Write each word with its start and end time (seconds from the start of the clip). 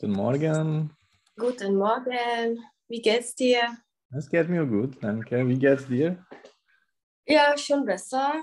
Guten 0.00 0.12
Morgen. 0.12 0.90
Guten 1.36 1.76
Morgen. 1.76 2.58
Wie 2.88 3.02
geht's 3.02 3.34
dir? 3.34 3.60
Es 4.16 4.30
geht 4.30 4.48
mir 4.48 4.64
gut, 4.64 4.96
danke. 5.02 5.46
Wie 5.46 5.58
geht's 5.58 5.86
dir? 5.88 6.24
Ja, 7.26 7.54
schon 7.58 7.84
besser. 7.84 8.42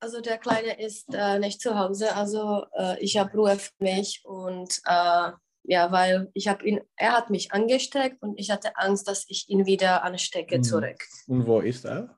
Also 0.00 0.22
der 0.22 0.38
Kleine 0.38 0.80
ist 0.80 1.12
äh, 1.12 1.38
nicht 1.38 1.60
zu 1.60 1.78
Hause, 1.78 2.16
also 2.16 2.64
äh, 2.72 2.98
ich 3.04 3.18
habe 3.18 3.36
Ruhe 3.36 3.58
für 3.58 3.70
mich 3.80 4.22
und 4.24 4.80
äh, 4.86 5.32
ja, 5.64 5.92
weil 5.92 6.30
ich 6.32 6.48
habe 6.48 6.64
ihn, 6.66 6.80
er 6.96 7.12
hat 7.12 7.28
mich 7.28 7.52
angesteckt 7.52 8.22
und 8.22 8.40
ich 8.40 8.50
hatte 8.50 8.74
Angst, 8.78 9.06
dass 9.06 9.26
ich 9.28 9.50
ihn 9.50 9.66
wieder 9.66 10.04
anstecke 10.04 10.56
Mhm. 10.56 10.62
zurück. 10.62 11.04
Und 11.26 11.46
wo 11.46 11.60
ist 11.60 11.84
er? 11.84 12.16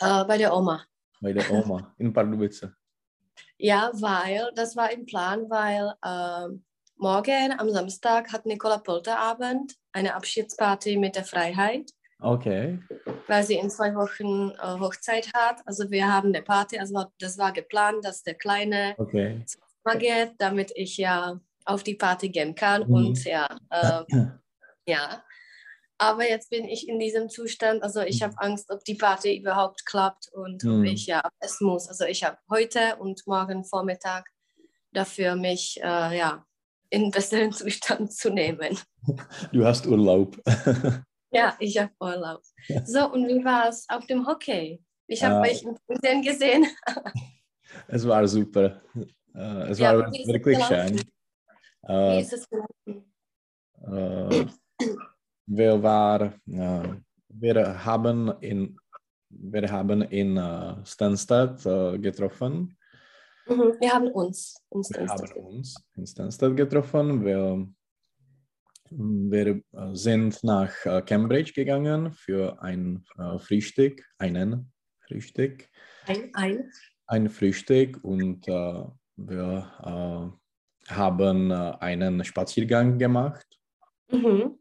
Äh, 0.00 0.24
bei 0.24 0.38
der 0.38 0.56
Oma. 0.56 0.86
Bei 1.20 1.34
der 1.34 1.50
Oma 1.50 1.94
in 1.98 2.14
Pardubice. 2.14 2.66
Ja, 3.58 3.90
weil 3.94 4.50
das 4.54 4.74
war 4.74 4.90
im 4.90 5.04
Plan, 5.06 5.50
weil 5.50 5.92
ähm, 6.02 6.64
morgen 7.04 7.52
am 7.58 7.68
Samstag 7.68 8.32
hat 8.32 8.46
Nicola 8.46 8.78
Polterabend 8.78 9.74
eine 9.92 10.14
Abschiedsparty 10.14 10.96
mit 10.96 11.16
der 11.16 11.24
Freiheit. 11.24 11.90
Okay. 12.20 12.78
weil 13.26 13.42
sie 13.44 13.56
in 13.56 13.68
zwei 13.68 13.94
Wochen 13.94 14.52
äh, 14.52 14.80
Hochzeit 14.80 15.30
hat. 15.34 15.60
Also 15.66 15.90
wir 15.90 16.10
haben 16.10 16.28
eine 16.28 16.40
Party, 16.42 16.78
also 16.78 17.04
das 17.18 17.36
war 17.36 17.52
geplant, 17.52 18.02
dass 18.06 18.22
der 18.22 18.34
Kleine 18.36 18.94
Okay. 18.96 19.44
mal 19.84 19.98
geht, 19.98 20.32
damit 20.38 20.72
ich 20.74 20.96
ja 20.96 21.38
auf 21.66 21.82
die 21.82 21.96
Party 21.96 22.30
gehen 22.30 22.54
kann 22.54 22.86
Mhm. 22.86 22.94
und 22.94 23.24
ja, 23.24 23.46
äh, 23.68 24.02
ja. 24.88 25.22
Aber 25.98 26.26
jetzt 26.26 26.48
bin 26.48 26.64
ich 26.64 26.88
in 26.88 26.98
diesem 26.98 27.28
Zustand, 27.28 27.82
also 27.82 28.00
ich 28.00 28.22
habe 28.22 28.34
Angst, 28.38 28.70
ob 28.70 28.82
die 28.84 28.94
Party 28.94 29.36
überhaupt 29.36 29.84
klappt 29.84 30.30
und 30.32 30.64
Mhm. 30.64 30.78
ob 30.80 30.84
ich 30.86 31.06
ja 31.06 31.20
es 31.40 31.60
muss. 31.60 31.86
Also 31.88 32.06
ich 32.06 32.24
habe 32.24 32.38
heute 32.50 32.96
und 32.96 33.26
morgen 33.26 33.64
Vormittag 33.64 34.30
dafür 34.92 35.34
mich 35.36 35.78
äh, 35.82 36.16
ja 36.16 36.46
in 36.94 37.10
besseren 37.10 37.52
Zustand 37.52 38.12
zu 38.12 38.30
nehmen. 38.30 38.78
Du 39.52 39.64
hast 39.64 39.86
Urlaub. 39.86 40.36
Ja, 41.30 41.56
ich 41.58 41.76
habe 41.78 41.90
Urlaub. 42.00 42.42
So, 42.84 43.10
und 43.12 43.26
wie 43.26 43.44
war 43.44 43.68
es 43.68 43.84
auf 43.88 44.06
dem 44.06 44.24
Hockey? 44.26 44.80
Ich 45.08 45.22
habe 45.22 45.46
Äh, 45.46 45.50
euch 45.50 45.62
im 45.64 45.76
Fernsehen 45.86 46.22
gesehen. 46.22 46.66
es 47.88 48.06
war 48.06 48.26
super. 48.28 48.80
Äh, 49.34 49.70
es 49.70 49.78
Ja, 49.80 49.98
war 49.98 50.12
wie 50.12 50.26
wirklich 50.32 50.64
schön. 50.64 50.94
Wie 50.96 51.88
Äh, 51.92 52.20
ist 52.20 52.32
es 52.32 52.48
gelaufen? 52.48 53.12
äh, 53.82 54.46
wir, 55.46 55.82
war, 55.82 56.20
äh, 56.46 56.88
wir 57.28 57.84
haben 57.84 58.32
in, 58.40 58.78
wir 59.28 59.70
haben 59.70 60.02
in 60.02 60.36
äh, 60.36 60.86
Stansted 60.86 61.66
äh, 61.66 61.98
getroffen. 61.98 62.76
Mhm, 63.46 63.76
Wir 63.78 63.92
haben 63.92 64.08
uns. 64.08 64.56
uns, 64.70 64.90
Wir 64.90 65.06
haben 65.06 65.46
uns 65.46 65.74
in 65.96 66.06
Stansted 66.06 66.56
getroffen. 66.56 67.24
Wir, 67.24 67.68
wir 68.90 69.46
äh, 69.72 69.94
sind 69.94 70.42
nach 70.42 70.72
äh, 70.86 71.02
Cambridge 71.02 71.52
gegangen 71.52 72.12
für 72.12 72.60
ein 72.62 73.04
äh, 73.18 73.38
Frühstück, 73.38 74.02
einen 74.18 74.72
Frühstück, 75.06 75.68
ein, 76.06 76.30
ein. 76.34 76.70
ein 77.06 77.28
Frühstück 77.28 78.02
und 78.02 78.48
äh, 78.48 78.84
wir 79.16 80.38
äh, 80.88 80.92
haben 80.92 81.52
einen 81.52 82.24
Spaziergang 82.24 82.98
gemacht. 82.98 83.46
Mhm. 84.10 84.58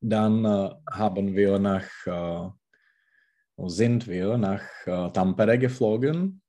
Dann 0.00 0.44
äh, 0.44 0.70
haben 0.90 1.34
wir 1.34 1.58
nach, 1.58 1.88
sind 3.66 4.06
wir 4.06 4.38
nach 4.38 4.62
Tampere 5.12 5.58
geflogen. 5.58 6.40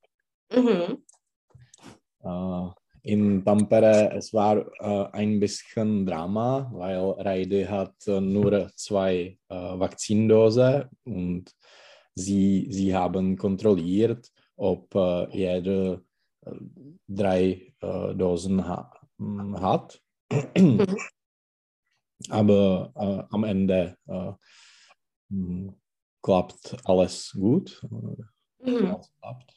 Mhm. 0.51 1.03
Äh, 2.23 2.69
in 3.03 3.43
Tampere, 3.45 4.11
es 4.13 4.33
war 4.33 4.57
äh, 4.79 5.09
ein 5.13 5.39
bisschen 5.39 6.05
Drama, 6.05 6.69
weil 6.73 6.97
Reide 6.97 7.69
hat 7.69 7.95
äh, 8.07 8.19
nur 8.19 8.69
zwei 8.75 9.37
äh, 9.47 9.55
Vakzindosen 9.55 10.85
und 11.05 11.55
sie, 12.13 12.67
sie 12.69 12.93
haben 12.93 13.37
kontrolliert, 13.37 14.29
ob 14.57 14.93
äh, 14.95 15.29
jeder 15.35 16.01
äh, 16.45 16.51
drei 17.07 17.73
äh, 17.79 18.15
Dosen 18.15 18.67
ha 18.67 18.91
m, 19.17 19.59
hat. 19.61 20.01
Aber 22.29 22.91
äh, 22.95 23.23
am 23.33 23.43
Ende 23.45 23.97
äh, 24.07 24.33
m, 25.31 25.73
klappt 26.21 26.75
alles 26.83 27.31
gut. 27.31 27.81
Mhm. 28.59 28.85
Alles 28.85 29.11
klappt. 29.21 29.55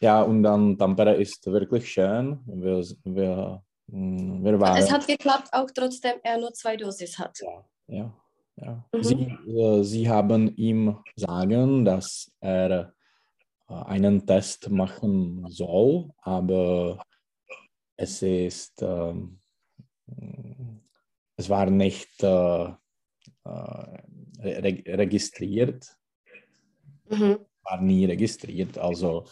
Ja, 0.00 0.22
und 0.22 0.42
dann 0.42 0.78
Tampere 0.78 1.14
ist 1.14 1.46
wirklich 1.46 1.92
schön. 1.92 2.40
Wir, 2.46 2.82
wir, 3.04 3.62
mm, 3.86 4.44
wir 4.44 4.60
waren. 4.60 4.78
Es 4.78 4.90
hat 4.90 5.06
geklappt, 5.06 5.48
auch 5.52 5.70
trotzdem 5.74 6.14
er 6.22 6.38
nur 6.38 6.52
zwei 6.54 6.76
Dosis 6.76 7.18
hat. 7.18 7.38
ja, 7.40 7.64
ja, 7.86 8.12
ja. 8.56 8.84
Mhm. 8.94 9.02
Sie, 9.02 9.24
äh, 9.46 9.82
sie 9.84 10.08
haben 10.08 10.56
ihm 10.56 10.96
sagen, 11.16 11.84
dass 11.84 12.32
er 12.40 12.94
äh, 13.68 13.74
einen 13.74 14.26
Test 14.26 14.70
machen 14.70 15.44
soll, 15.48 16.08
aber 16.22 17.04
es 17.96 18.22
ist, 18.22 18.80
ähm, 18.80 19.38
es 21.36 21.50
war 21.50 21.68
nicht 21.68 22.22
äh, 22.22 22.64
äh, 22.64 22.74
re 24.38 24.82
registriert, 24.86 25.94
Mhm. 27.10 27.44
War 27.64 27.80
nie 27.80 28.04
registriert, 28.06 28.78
also 28.78 29.24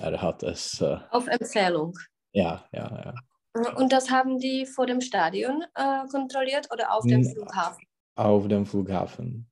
er 0.00 0.20
hat 0.20 0.42
es, 0.42 0.80
äh, 0.80 0.98
Auf 1.10 1.26
Empfehlung. 1.26 1.96
ja, 2.32 2.64
ja, 2.72 3.04
ja. 3.04 3.14
Und 3.76 3.92
das 3.92 4.10
haben 4.10 4.38
die 4.38 4.64
vor 4.64 4.86
dem 4.86 5.00
Stadion 5.02 5.62
äh, 5.74 6.06
kontrolliert 6.10 6.68
oder 6.72 6.92
auf 6.94 7.04
dem. 7.04 7.22
Flughafen? 7.24 7.84
auf 8.14 8.48
dem 8.48 8.64
Flughafen. 8.66 9.48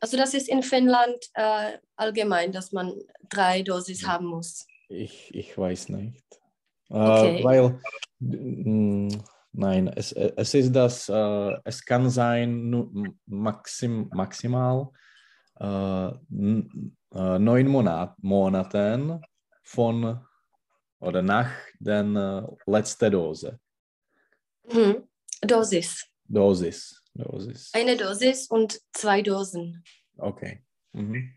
Also 0.00 0.16
das 0.16 0.34
ist 0.34 0.48
in 0.48 0.62
Finnland 0.62 1.16
äh, 1.34 1.78
allgemein, 1.96 2.52
dass 2.52 2.72
man 2.72 2.92
drei 3.28 3.62
Dosis 3.62 4.06
haben 4.06 4.26
muss. 4.26 4.66
Ich, 4.88 5.34
ich 5.34 5.56
weiß 5.56 5.88
nicht. 5.90 6.24
Äh, 6.90 6.94
Okay. 6.94 7.44
Weil, 7.44 7.80
mm, 8.20 9.08
nein, 9.52 9.88
es, 9.88 10.12
es 10.12 10.54
ist 10.54 10.72
das, 10.74 11.08
äh, 11.08 11.56
es 11.64 11.84
kann 11.84 12.10
sein, 12.10 13.14
maxim, 13.26 14.10
maximal 14.12 14.88
äh, 17.14 17.38
neun 17.38 17.68
Monat, 17.68 18.14
Monaten 18.22 19.20
von 19.62 20.26
oder 21.00 21.22
nach 21.22 21.50
der 21.78 22.00
äh, 22.04 22.70
letzten 22.70 23.10
Dose. 23.12 23.58
Mhm. 24.72 25.08
Dosis. 25.40 26.06
Dosis. 26.24 27.02
Dosis. 27.14 27.70
Eine 27.74 27.96
Dosis 27.96 28.46
und 28.48 28.80
zwei 28.92 29.22
Dosen. 29.22 29.82
Okay. 30.16 30.64
Mhm. 30.92 31.32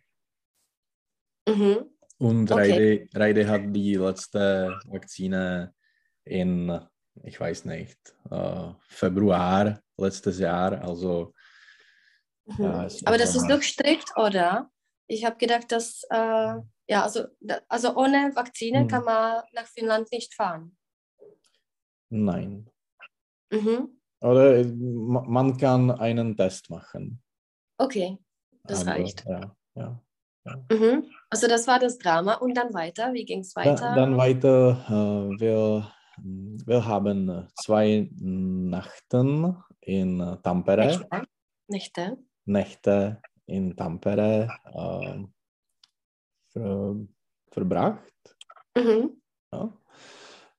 Mhm. 1.47 1.90
Und 2.18 2.52
Okay. 2.52 3.08
Reide, 3.12 3.19
Reide 3.19 3.47
hat 3.50 3.62
die 3.75 3.96
letzte 3.96 4.80
Vakzine 4.85 5.74
in, 6.24 6.80
ich 7.24 7.40
weiß 7.40 7.66
nicht, 7.66 7.97
äh, 8.31 8.72
Februar 8.88 9.81
letztes 9.97 10.40
Jahr. 10.40 10.81
Also, 10.81 11.34
Mhm. 12.47 12.64
ja, 12.64 12.74
Aber 12.74 12.85
es 12.88 13.02
das 13.03 13.35
ist 13.35 13.47
doch 13.50 13.62
strikt, 13.62 14.16
oder? 14.18 14.69
Ich 15.07 15.23
habe 15.25 15.38
gedacht, 15.38 15.71
dass, 15.71 16.03
äh, 16.09 16.55
ja, 16.88 17.03
also, 17.03 17.25
also 17.67 17.95
ohne 17.95 18.31
Vakzine 18.35 18.83
Mhm. 18.83 18.88
kann 18.88 19.03
man 19.03 19.43
nach 19.53 19.67
Finnland 19.67 20.11
nicht 20.11 20.33
fahren. 20.33 20.75
Nein. 22.09 22.69
Mhm. 23.51 23.99
Oder 24.21 24.57
äh, 24.57 24.63
ma- 24.66 25.25
man 25.27 25.57
kann 25.57 25.91
einen 25.91 26.35
Test 26.35 26.69
machen. 26.69 27.21
Okay, 27.77 28.17
das 28.63 28.81
Aber, 28.81 28.91
reicht. 28.91 29.25
Ja, 29.28 29.55
ja. 29.75 30.02
Mhm. 30.72 31.05
Also 31.29 31.47
das 31.47 31.67
war 31.67 31.79
das 31.79 31.97
Drama 31.97 32.35
und 32.35 32.55
dann 32.55 32.73
weiter. 32.73 33.13
Wie 33.13 33.25
ging 33.25 33.40
es 33.40 33.55
weiter? 33.55 33.93
dann 33.96 34.16
weiter. 34.17 34.85
Äh, 34.87 35.40
wir, 35.40 35.91
wir 36.17 36.85
haben 36.85 37.29
äh, 37.29 37.47
zwei 37.55 38.09
Nächten 38.13 39.58
in 39.81 40.19
äh, 40.22 40.37
Tampere. 40.41 40.85
Nächte. 40.87 41.08
Nächte. 41.67 42.17
Nächte 42.46 43.22
in 43.47 43.76
Tampere 43.76 44.50
ähm, 44.74 45.34
ver, 46.52 46.96
verbracht. 47.52 48.36
Mhm. 48.76 49.22
Ja. 49.52 49.78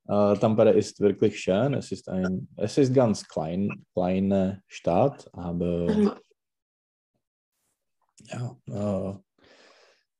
Äh, 0.09 0.39
Tampere 0.39 0.71
ist 0.71 1.01
wirklich 1.01 1.41
schön. 1.41 1.75
Es 1.75 1.91
ist 1.93 2.09
ein, 2.09 2.49
es 2.57 2.79
ist 2.79 2.95
ganz 2.95 3.27
klein, 3.27 3.85
kleine 3.93 4.63
Stadt, 4.69 5.29
aber 5.35 5.89
Mhm. 5.89 6.13
ja, 8.27 8.57
äh, 8.69 9.19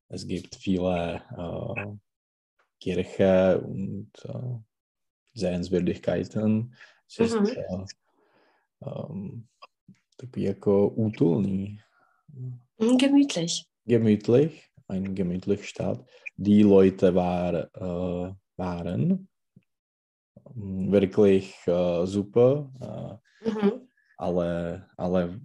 es 0.09 0.25
gibt 0.27 0.55
viele 0.55 1.21
äh, 1.37 1.97
Kirche 2.79 3.61
und 3.61 4.11
äh, 4.25 4.59
Sehenswürdigkeiten. 5.33 6.75
Es 7.07 7.19
ist 7.19 7.39
Mhm. 7.39 7.47
äh, 7.47 7.85
ähm, 8.81 9.47
takový 10.17 10.43
jako 10.43 10.89
útulný. 10.89 11.79
Mhm, 12.27 12.97
Gemütlich. 12.97 13.65
gemütlich, 13.85 14.69
eine 14.87 15.13
gemütliche 15.13 15.63
Stadt. 15.63 16.05
Die 16.35 16.61
Leute 16.61 17.15
war, 17.15 17.53
äh, 17.75 18.33
waren 18.57 19.27
mm, 20.53 20.91
wirklich 20.91 21.55
äh, 21.67 22.05
super. 22.05 22.71
Äh, 22.81 23.49
Mhm. 23.49 23.87
alle, 24.17 24.89
alle 24.97 25.39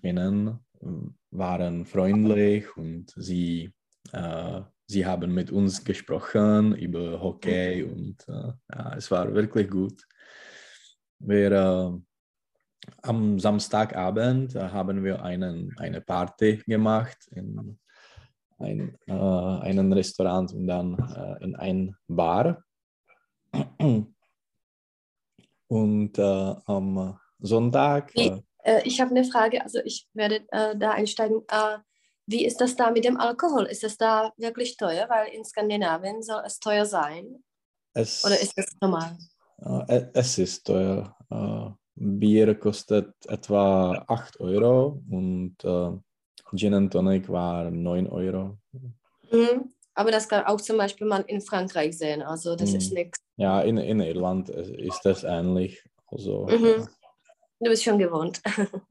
Finnen 0.00 0.58
mm, 0.80 1.06
waren 1.30 1.86
freundlich 1.86 2.76
und 2.76 3.12
sie, 3.16 3.72
äh, 4.12 4.60
sie 4.86 5.06
haben 5.06 5.32
mit 5.32 5.50
uns 5.52 5.84
gesprochen 5.84 6.74
über 6.74 7.20
Hockey 7.22 7.84
und 7.84 8.16
äh, 8.28 8.96
es 8.96 9.10
war 9.10 9.32
wirklich 9.32 9.70
gut. 9.70 10.04
Wir, 11.20 11.52
äh, 11.52 12.09
am 13.02 13.38
Samstagabend 13.38 14.54
äh, 14.54 14.68
haben 14.68 15.04
wir 15.04 15.22
einen, 15.22 15.74
eine 15.78 16.00
Party 16.00 16.62
gemacht 16.66 17.18
in 17.32 17.78
ein, 18.58 18.98
äh, 19.06 19.12
einem 19.12 19.92
Restaurant 19.92 20.52
und 20.52 20.66
dann 20.66 20.98
äh, 20.98 21.44
in 21.44 21.56
ein 21.56 21.96
Bar. 22.08 22.62
Und 25.68 26.18
äh, 26.18 26.54
am 26.66 27.18
Sonntag, 27.38 28.14
Wie- 28.14 28.26
äh, 28.28 28.40
Äh, 28.62 28.82
ich 28.84 29.00
habe 29.00 29.10
eine 29.10 29.24
Frage, 29.24 29.62
also 29.62 29.78
ich 29.84 30.06
werde 30.12 30.44
da 30.50 30.90
einsteigen. 30.92 31.42
Wie 32.26 32.44
ist 32.44 32.60
das 32.60 32.76
da 32.76 32.90
mit 32.90 33.04
dem 33.04 33.16
Alkohol? 33.18 33.64
Ist 33.64 33.82
es 33.84 33.96
da 33.96 34.32
wirklich 34.36 34.76
teuer? 34.76 35.08
Weil 35.08 35.28
in 35.32 35.44
Skandinavien 35.44 36.22
soll 36.22 36.42
es 36.44 36.60
teuer 36.60 36.84
sein. 36.84 37.42
es, 37.94 38.22
Oder 38.24 38.38
ist 38.38 38.52
es 38.56 38.76
normal? 38.80 39.16
es 40.14 40.38
ist 40.38 40.66
teuer. 40.66 41.16
Bier 42.02 42.54
kostet 42.54 43.12
etwa 43.26 44.04
8 44.08 44.40
Euro 44.40 45.02
und 45.10 45.56
äh, 45.62 45.90
Gin 46.56 46.74
and 46.74 46.92
Tonic 46.92 47.28
war 47.28 47.70
9 47.70 48.06
Euro. 48.08 48.56
Mhm. 49.30 49.70
Aber 49.94 50.10
das 50.10 50.28
kann 50.28 50.44
auch 50.46 50.60
zum 50.60 50.78
Beispiel 50.78 51.06
man 51.06 51.24
in 51.26 51.40
Frankreich 51.42 51.96
sehen. 51.98 52.22
Also 52.22 52.56
das 52.56 52.70
Mhm. 52.70 52.76
ist 52.78 52.92
nichts. 52.92 53.18
Ja, 53.36 53.60
in, 53.60 53.76
in 53.76 54.00
Irland 54.00 54.48
ist 54.48 55.02
das 55.04 55.24
ähnlich. 55.24 55.84
Also, 56.06 56.46
Mhm. 56.46 56.88
Du 57.60 57.68
bist 57.68 57.84
schon 57.84 57.98
gewohnt. 57.98 58.40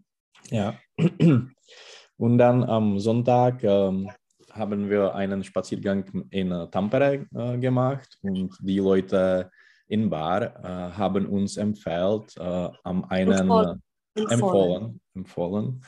Ja. 0.52 0.80
Und 2.18 2.38
dann 2.38 2.64
am 2.64 3.00
Sonntag 3.00 3.64
ähm, 3.64 4.10
haben 4.52 4.90
wir 4.90 5.14
einen 5.16 5.44
Spaziergang 5.44 6.28
in 6.32 6.52
äh, 6.52 6.68
Tampere 6.70 7.28
äh, 7.36 7.58
gemacht 7.58 8.18
und 8.24 8.58
die 8.62 8.80
Leute 8.80 9.52
in 9.90 10.10
Bar 10.10 10.42
äh, 10.64 10.92
haben 10.94 11.26
uns 11.28 11.58
empfehlt, 11.58 12.36
äh, 12.38 12.70
am 12.84 13.04
einen 13.10 13.32
Empfohlen. 13.34 13.82
äh, 14.16 14.22
empfohlen, 14.34 15.02
empfohlen 15.16 15.86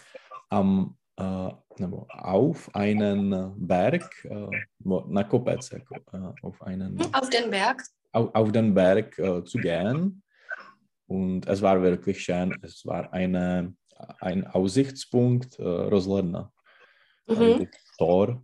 am, 0.50 0.98
auf 2.10 2.74
einen 2.76 3.54
Berg, 3.68 4.26
äh, 4.26 4.58
wo- 4.80 5.06
na 5.08 5.24
Kopec, 5.24 5.62
äh, 5.72 6.18
auf 6.42 6.62
einen 6.64 6.96
Mhm. 6.96 7.14
Auf 7.14 7.30
den 7.30 7.50
Berg. 7.52 7.84
auf, 8.14 8.34
auf 8.34 8.52
den 8.52 8.74
Berg 8.74 9.16
zu 9.46 9.60
gehen. 9.60 10.24
Und 11.08 11.46
es 11.48 11.62
war 11.62 11.82
wirklich 11.82 12.24
schön. 12.24 12.58
Es 12.64 12.86
war 12.86 13.14
eine, 13.14 13.76
ein 14.20 14.48
Aussichtspunkt, 14.48 15.60
äh, 15.60 15.64
Roslerna. 15.64 16.52
Mhm. 17.28 17.70
Tor, 17.98 18.42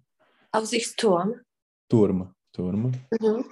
Aussichtsturm. 0.51 1.41
Turm, 1.89 2.33
Turm. 2.53 2.91
Mhm. 3.19 3.45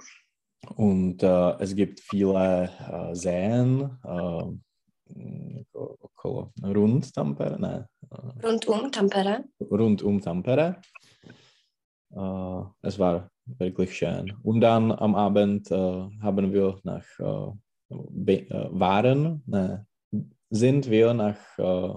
Und 0.74 1.22
äh, 1.22 1.50
es 1.60 1.74
gibt 1.74 2.00
viele 2.00 2.70
äh, 2.90 3.14
Seen, 3.14 3.90
äh, 4.04 4.42
rund 6.64 7.14
Tampere, 7.14 7.58
nein, 7.60 7.86
äh, 8.10 8.46
Rund 8.46 8.66
um 8.66 8.90
Tampere. 8.90 9.44
rund 9.70 10.02
um 10.02 10.20
Tampere. 10.20 10.76
Äh, 12.14 12.60
es 12.82 12.98
war 12.98 13.30
wirklich 13.46 13.96
schön. 13.96 14.32
Und 14.42 14.60
dann 14.60 14.90
am 14.92 15.14
Abend 15.14 15.70
äh, 15.70 15.76
haben 16.20 16.52
wir 16.52 16.78
nach 16.82 17.04
waren, 17.88 19.42
ne, 19.46 19.86
sind 20.50 20.90
wir 20.90 21.14
nach 21.14 21.36
äh, 21.58 21.94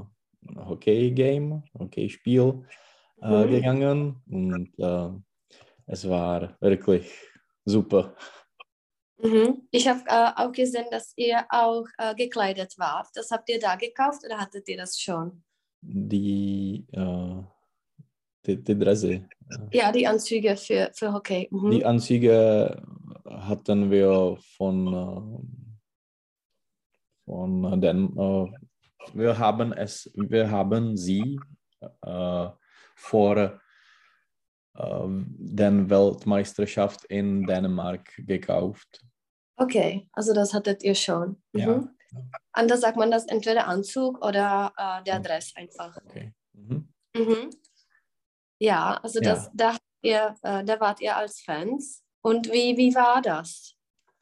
Hockey-Game, 0.56 1.64
Hockeyspiel 1.78 2.64
äh, 3.22 3.46
Mhm. 3.46 3.50
gegangen 3.50 4.16
und 4.30 4.70
es 5.88 6.08
war 6.08 6.56
wirklich 6.62 7.12
super. 7.66 8.16
Mhm. 9.22 9.68
Ich 9.72 9.88
habe 9.88 10.02
äh, 10.08 10.32
auch 10.36 10.52
gesehen, 10.52 10.86
dass 10.92 11.14
ihr 11.18 11.46
auch 11.50 11.86
äh, 11.98 12.16
gekleidet 12.16 12.76
wart. 12.78 13.08
Das 13.16 13.32
habt 13.32 13.50
ihr 13.50 13.60
da 13.60 13.76
gekauft 13.76 14.24
oder 14.26 14.40
hattet 14.40 14.68
ihr 14.70 14.78
das 14.78 15.00
schon? 15.00 15.44
Die, 15.82 16.86
äh, 16.92 17.44
die, 18.46 18.64
die 18.64 18.80
Dresse, 18.80 19.28
Ja, 19.72 19.92
die 19.92 20.08
Anzüge 20.08 20.56
für, 20.56 20.92
für 20.94 21.14
Hockey. 21.14 21.48
Mhm. 21.52 21.72
die 21.72 21.86
Anzüge 21.86 22.82
hatten 23.26 23.92
wir 23.92 24.38
von, 24.58 24.88
äh, 24.94 25.32
von 27.26 27.82
den, 27.82 28.18
äh, 28.18 28.52
wir 29.14 29.38
haben 29.38 29.74
es, 29.74 30.10
wir 30.16 30.50
haben 30.50 30.96
sie 30.96 31.40
äh, 32.02 32.48
vor 32.96 33.60
äh, 34.76 35.08
der 35.08 35.90
Weltmeisterschaft 35.90 37.06
in 37.06 37.46
Dänemark 37.46 38.10
gekauft. 38.18 39.02
Okay, 39.58 40.08
also 40.14 40.34
das 40.34 40.54
hattet 40.54 40.84
ihr 40.84 40.96
schon. 40.96 41.42
Mhm. 41.54 41.60
Ja. 41.60 41.90
Anders 42.54 42.82
sagt 42.82 42.98
man 42.98 43.12
das 43.12 43.26
entweder 43.28 43.68
Anzug 43.68 44.26
oder 44.26 44.74
äh, 44.78 45.04
der. 45.04 45.20
Dress 45.20 45.54
einfach. 45.56 45.96
Okay. 46.06 46.34
Mhm. 46.54 46.88
Mhm. 47.16 47.50
Ja, 48.60 49.00
also 49.04 49.20
Ja. 49.22 49.34
das, 49.36 49.52
da, 49.54 49.74
habt 49.74 49.84
ihr, 50.02 50.36
äh, 50.44 50.64
da 50.64 50.80
wart 50.80 51.02
ihr 51.02 51.16
als 51.16 51.42
Fans. 51.42 52.04
Und 52.22 52.52
wie, 52.52 52.78
wie 52.78 52.94
war 52.96 53.22
das? 53.22 53.76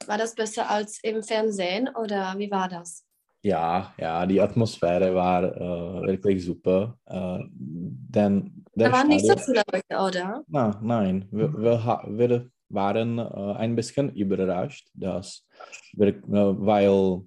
War 0.06 0.18
das 0.18 0.34
besser 0.34 0.68
als 0.70 1.00
im 1.02 1.22
Fernsehen 1.22 1.88
oder 1.88 2.34
wie 2.38 2.50
war 2.50 2.68
das? 2.68 3.04
Ja, 3.42 3.94
ja, 3.98 4.26
die 4.26 4.40
Atmosphäre 4.40 5.14
war 5.14 5.44
äh, 5.44 6.06
wirklich 6.08 6.44
super. 6.44 6.98
Äh, 7.06 7.38
denn 7.50 8.64
Da 8.78 8.92
waren 8.92 9.08
nicht 9.08 9.26
so 9.26 9.36
viele 9.36 9.62
Leute, 9.72 9.96
oder? 10.18 10.44
Na, 10.48 10.78
nein, 10.82 11.28
wir, 11.30 11.52
wir, 11.58 11.84
ha- 11.84 12.04
wir 12.08 12.50
waren 12.68 13.18
äh, 13.18 13.54
ein 13.58 13.74
bisschen 13.76 14.14
überrascht, 14.14 14.88
dass 14.94 15.46
wir, 15.94 16.08
äh, 16.08 16.22
weil 16.26 17.22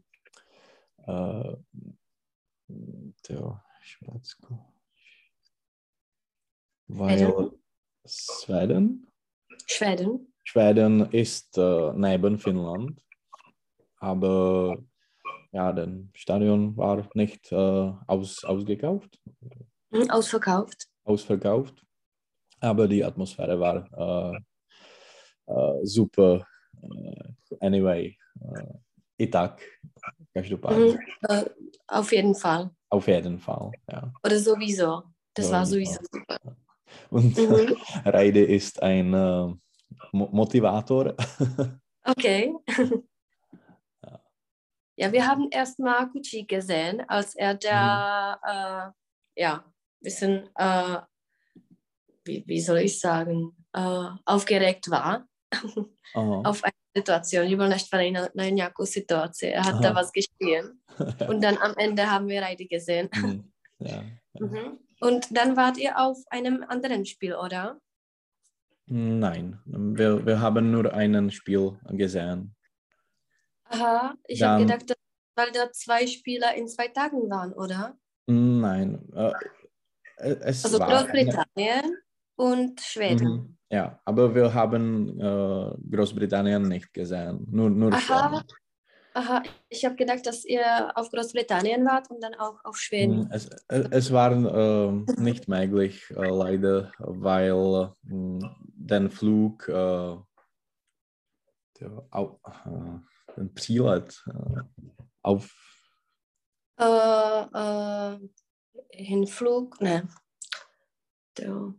äh, 1.08 1.56
Theo, 3.24 3.60
Schwarzko- 3.84 4.66
weil 6.88 7.52
Schweden, 8.06 9.08
Schweden. 9.66 10.34
Schweden 10.44 11.12
ist 11.12 11.58
äh, 11.58 11.92
neben 11.96 12.40
Finnland, 12.40 13.00
aber 13.98 14.78
ja, 15.52 15.72
das 15.74 15.90
Stadion 16.14 16.76
war 16.78 17.08
nicht 17.14 17.52
äh, 17.52 17.56
aus, 18.08 18.44
ausgekauft. 18.44 19.20
Mhm, 19.92 20.10
Ausverkauft. 20.10 20.88
Ausverkauft. 21.04 21.74
Aber 22.60 22.88
die 22.88 23.04
Atmosphäre 23.04 23.60
war 23.60 23.88
äh, 23.98 24.38
äh, 25.48 25.86
super. 25.86 26.46
Äh, 26.82 27.34
anyway, 27.60 28.16
äh, 28.42 28.74
Itak, 29.18 29.62
každopádně. 30.34 30.86
Mhm. 30.86 30.98
Äh, 31.30 31.46
auf 31.88 32.12
jeden 32.12 32.36
Fall. 32.36 32.70
Auf 32.90 33.08
jeden 33.08 33.40
Fall, 33.40 33.72
ja. 33.92 34.12
Oder 34.26 34.40
sowieso. 34.40 35.04
Das 35.34 35.52
war 35.52 35.66
Sowieso. 35.66 36.00
super. 36.12 36.38
Und 37.10 37.38
Mhm. 37.38 37.76
Reide 38.06 38.44
ist 38.44 38.82
ein 38.84 39.14
äh, 39.14 39.54
Mo 40.12 40.30
Motivator. 40.32 41.16
Okay. 42.04 42.52
Ja. 44.98 45.12
Wir 45.12 45.28
haben 45.28 45.50
erst 45.52 45.80
mal 45.80 46.10
Gucci 46.10 46.44
gesehen, 46.46 47.02
als 47.08 47.36
er 47.36 47.54
da, 47.56 48.94
äh, 49.36 49.42
ja, 49.42 49.64
bisschen, 50.02 50.50
äh, 50.56 50.98
wie, 52.26 52.44
wie 52.48 52.62
soll 52.62 52.80
ich 52.80 53.00
sagen, 53.00 53.56
äh, 53.74 54.08
aufgeregt 54.26 54.90
war 54.90 55.26
Aha. 56.14 56.42
auf 56.44 56.64
eine 56.64 56.74
Situation. 56.96 57.46
Ich 57.46 57.58
will 57.58 57.70
nicht 57.70 57.90
von 57.90 58.00
na, 58.14 58.30
na 58.34 58.50
nějakou 58.50 58.86
situaci. 58.86 59.48
Er 59.48 59.64
hat 59.64 59.84
da 59.84 59.92
Aha. 59.92 59.96
was 59.96 60.12
gespielt. 60.12 60.74
Und 61.30 61.44
dann 61.44 61.58
am 61.58 61.76
Ende 61.78 62.10
haben 62.10 62.28
wir 62.28 62.42
Reide 62.42 62.66
gesehen. 62.66 63.10
Hm, 63.14 63.52
ja. 63.80 64.04
Mhm. 64.40 64.80
Und 65.00 65.36
dann 65.36 65.56
wart 65.56 65.78
ihr 65.78 65.98
auf 65.98 66.18
einem 66.30 66.64
anderen 66.68 67.06
Spiel, 67.06 67.34
oder? 67.36 67.80
Nein, 68.86 69.60
wir, 69.66 70.26
wir 70.26 70.40
haben 70.42 70.70
nur 70.70 70.94
ein 70.94 71.32
Spiel 71.32 71.80
gesehen. 71.90 72.56
Aha, 73.66 74.16
ich 74.28 74.44
habe 74.44 74.66
gedacht, 74.66 74.90
dass, 74.90 74.98
weil 75.36 75.52
da 75.52 75.72
zwei 75.72 76.06
Spieler 76.06 76.54
in 76.56 76.68
zwei 76.68 76.90
Tagen 76.90 77.30
waren, 77.30 77.54
oder? 77.54 77.98
Nein, 78.28 79.10
äh, 79.16 79.32
es 80.22 80.66
Also 80.66 80.80
Großbritannien 80.80 81.98
und 82.36 82.82
Schweden. 82.82 83.30
Mhm. 83.30 83.58
Ja, 83.70 84.00
aber 84.06 84.34
wir 84.36 84.54
haben 84.54 85.20
äh, 85.20 85.96
Großbritannien 85.96 86.68
nicht 86.68 86.94
gesehen, 86.94 87.48
nur, 87.50 87.70
nur 87.70 87.94
Aha. 87.94 88.44
Aha, 89.14 89.44
ich 89.68 89.84
habe 89.84 89.96
gedacht, 89.96 90.26
dass 90.26 90.46
ihr 90.46 90.92
auf 90.96 91.10
Großbritannien 91.10 91.86
wart 91.86 92.10
und 92.10 92.24
dann 92.24 92.34
auch 92.36 92.64
auf 92.64 92.78
Schweden. 92.78 93.28
Mm, 93.28 93.32
Es, 93.32 93.50
es 93.68 93.88
es 93.92 94.12
war 94.12 94.32
äh, 94.32 94.92
nicht 95.18 95.50
möglich, 95.50 96.10
äh, 96.12 96.30
leider, 96.30 96.94
weil 97.00 97.92
äh, 98.06 98.40
den 98.74 99.10
Flug 99.10 99.68
äh, 99.68 100.16
der, 101.80 102.08
au, 102.12 102.40
äh, 102.46 103.40
ein 103.40 103.54
Přílet 103.54 104.24
äh, 104.28 104.62
auf 105.24 105.54
Äh, 106.80 106.84
äh, 106.84 108.20
Hinflug, 108.94 109.80
ne. 109.82 110.08
Der, 111.38 111.74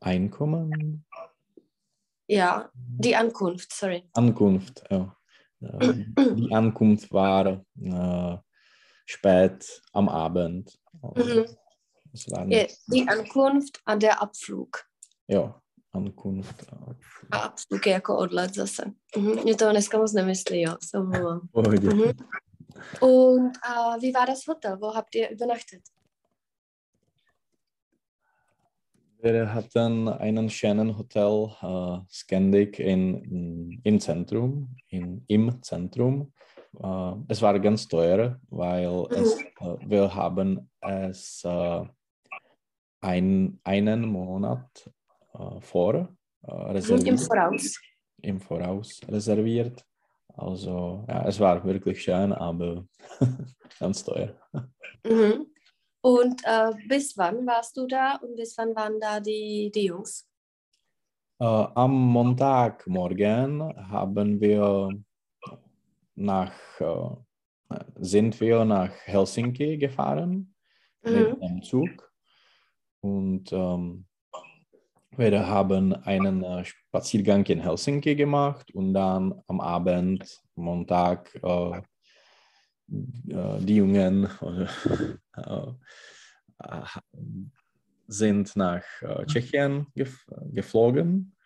Einkommen, 0.00 1.04
ja, 2.26 2.70
die 2.74 3.14
Ankunft, 3.16 3.72
sorry. 3.72 4.08
Ankunft. 4.14 4.82
Ja. 4.90 5.16
Ähm, 5.62 6.14
die 6.36 6.54
Ankunft 6.54 7.12
war 7.12 7.64
äh, 7.82 8.38
spät 9.06 9.82
am 9.92 10.08
Abend. 10.08 10.78
Also, 11.02 11.40
Mhm. 11.40 11.56
Ja, 12.50 12.66
die 12.88 13.08
Ankunft 13.08 13.80
a 13.84 13.94
der 13.96 14.20
Abflug. 14.20 14.84
ja, 15.28 15.60
Ankunft. 15.92 16.62
äh, 16.72 16.94
A 17.30 17.38
abflug 17.38 17.86
je 17.86 17.92
jako 17.92 18.16
odlet 18.18 18.54
zase. 18.54 18.92
Mhm. 19.16 19.42
Mě 19.42 19.54
to 19.54 19.70
dneska 19.70 19.98
moc 19.98 20.12
nemyslí, 20.12 20.60
jo, 20.62 20.76
se. 20.82 20.98
Mhm. 20.98 21.48
Und 23.00 23.56
äh, 23.56 24.00
wie 24.00 24.12
war 24.14 24.26
das 24.26 24.46
Hotel? 24.46 24.76
Wo 24.80 24.94
habt 24.94 25.14
ihr 25.14 25.30
übernachtet? 25.30 25.82
Wir 29.22 29.52
hatten 29.52 30.08
einen 30.08 30.48
schönen 30.48 30.96
Hotel, 30.96 31.50
äh, 31.62 31.98
Scandic, 32.10 32.78
in, 32.78 33.22
in, 33.24 33.80
im 33.84 34.00
Zentrum. 34.00 34.74
In, 34.88 35.24
Im 35.26 35.62
Zentrum. 35.62 36.32
Äh, 36.82 37.12
es 37.28 37.42
war 37.42 37.58
ganz 37.60 37.86
teuer, 37.86 38.40
weil 38.48 39.06
es, 39.10 39.38
äh, 39.60 39.76
wir 39.86 40.14
haben 40.14 40.70
es 40.80 41.42
äh, 41.44 41.84
ein, 43.02 43.60
einen 43.64 44.06
Monat 44.08 44.90
äh, 45.34 45.60
vor 45.60 45.94
äh, 45.94 46.06
Mhm. 46.42 46.46
Im 46.46 46.72
reserviert, 46.72 47.20
Voraus. 47.20 47.80
im 48.22 48.40
Voraus 48.40 49.00
reserviert. 49.08 49.84
Also 50.34 51.04
ja, 51.08 51.26
es 51.26 51.38
war 51.38 51.62
wirklich 51.64 52.02
schön, 52.02 52.32
aber 52.32 52.86
ganz 53.78 54.02
teuer. 54.02 54.34
Mhm. 55.04 55.46
Und 56.02 56.42
äh, 56.44 56.72
bis 56.88 57.16
wann 57.18 57.46
warst 57.46 57.76
du 57.76 57.86
da 57.86 58.16
und 58.16 58.36
bis 58.36 58.56
wann 58.56 58.74
waren 58.74 58.98
da 59.00 59.20
die, 59.20 59.70
die 59.74 59.86
Jungs? 59.86 60.26
Äh, 61.38 61.44
am 61.44 61.92
Montagmorgen 61.92 63.62
haben 63.90 64.40
wir 64.40 64.90
nach, 66.14 66.52
äh, 66.80 67.78
sind 67.98 68.40
wir 68.40 68.64
nach 68.64 68.92
Helsinki 69.04 69.76
gefahren 69.78 70.54
Mhm. 71.02 71.12
mit 71.12 71.42
dem 71.42 71.62
Zug 71.62 72.12
und 73.00 73.52
ähm, 73.52 74.06
wir 75.16 75.46
haben 75.46 75.94
einen 75.94 76.44
äh, 76.44 76.64
Spaziergang 76.64 77.44
in 77.46 77.60
Helsinki 77.60 78.14
gemacht 78.14 78.70
und 78.74 78.94
dann 78.94 79.42
am 79.46 79.60
Abend, 79.60 80.40
Montag, 80.54 81.34
äh, 81.42 81.78
äh, 81.78 81.82
die 82.90 83.76
Jungen 83.76 84.28
äh, 84.42 84.66
äh, 85.36 85.72
sind 88.08 88.56
nach 88.56 88.82
äh, 89.02 89.24
Tschechien 89.26 89.86
gef 89.94 90.26
geflogen 90.52 91.36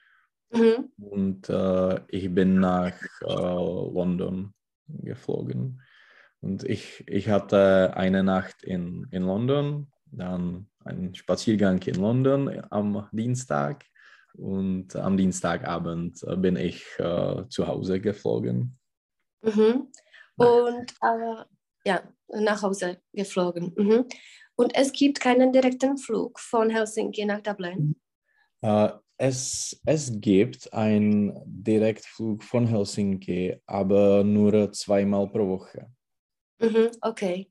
Mhm. 0.54 0.92
und 0.98 1.48
äh, 1.48 2.00
ich 2.08 2.32
bin 2.32 2.60
nach 2.60 2.94
äh, 3.22 3.26
London 3.26 4.54
geflogen. 4.86 5.82
Und 6.40 6.62
ich, 6.64 7.04
ich 7.08 7.28
hatte 7.28 7.96
eine 7.96 8.22
Nacht 8.22 8.62
in, 8.62 9.06
in 9.10 9.24
London, 9.24 9.90
dann 10.12 10.68
einen 10.84 11.14
Spaziergang 11.14 11.80
in 11.82 11.96
London 11.96 12.62
am 12.70 13.08
Dienstag 13.12 13.84
und 14.34 14.94
am 14.94 15.16
Dienstagabend 15.16 16.22
äh, 16.22 16.36
bin 16.36 16.56
ich 16.56 16.84
äh, 16.98 17.48
zu 17.48 17.66
Hause 17.66 18.00
geflogen. 18.00 18.78
Mhm. 19.42 19.88
Und 20.36 20.92
äh, 21.02 21.44
ja, 21.84 22.02
nach 22.28 22.62
Hause 22.62 22.98
geflogen. 23.12 23.72
Mhm. 23.76 24.06
Und 24.56 24.74
es 24.74 24.92
gibt 24.92 25.20
keinen 25.20 25.52
direkten 25.52 25.98
Flug 25.98 26.38
von 26.38 26.70
Helsinki 26.70 27.24
nach 27.24 27.40
Dublin. 27.40 27.96
Äh, 28.62 28.90
es, 29.16 29.80
es 29.84 30.12
gibt 30.20 30.72
einen 30.72 31.40
Direktflug 31.46 32.42
von 32.42 32.66
Helsinki, 32.66 33.56
aber 33.66 34.24
nur 34.24 34.72
zweimal 34.72 35.28
pro 35.28 35.48
Woche. 35.48 35.90
Mhm. 36.58 36.90
Okay. 37.00 37.50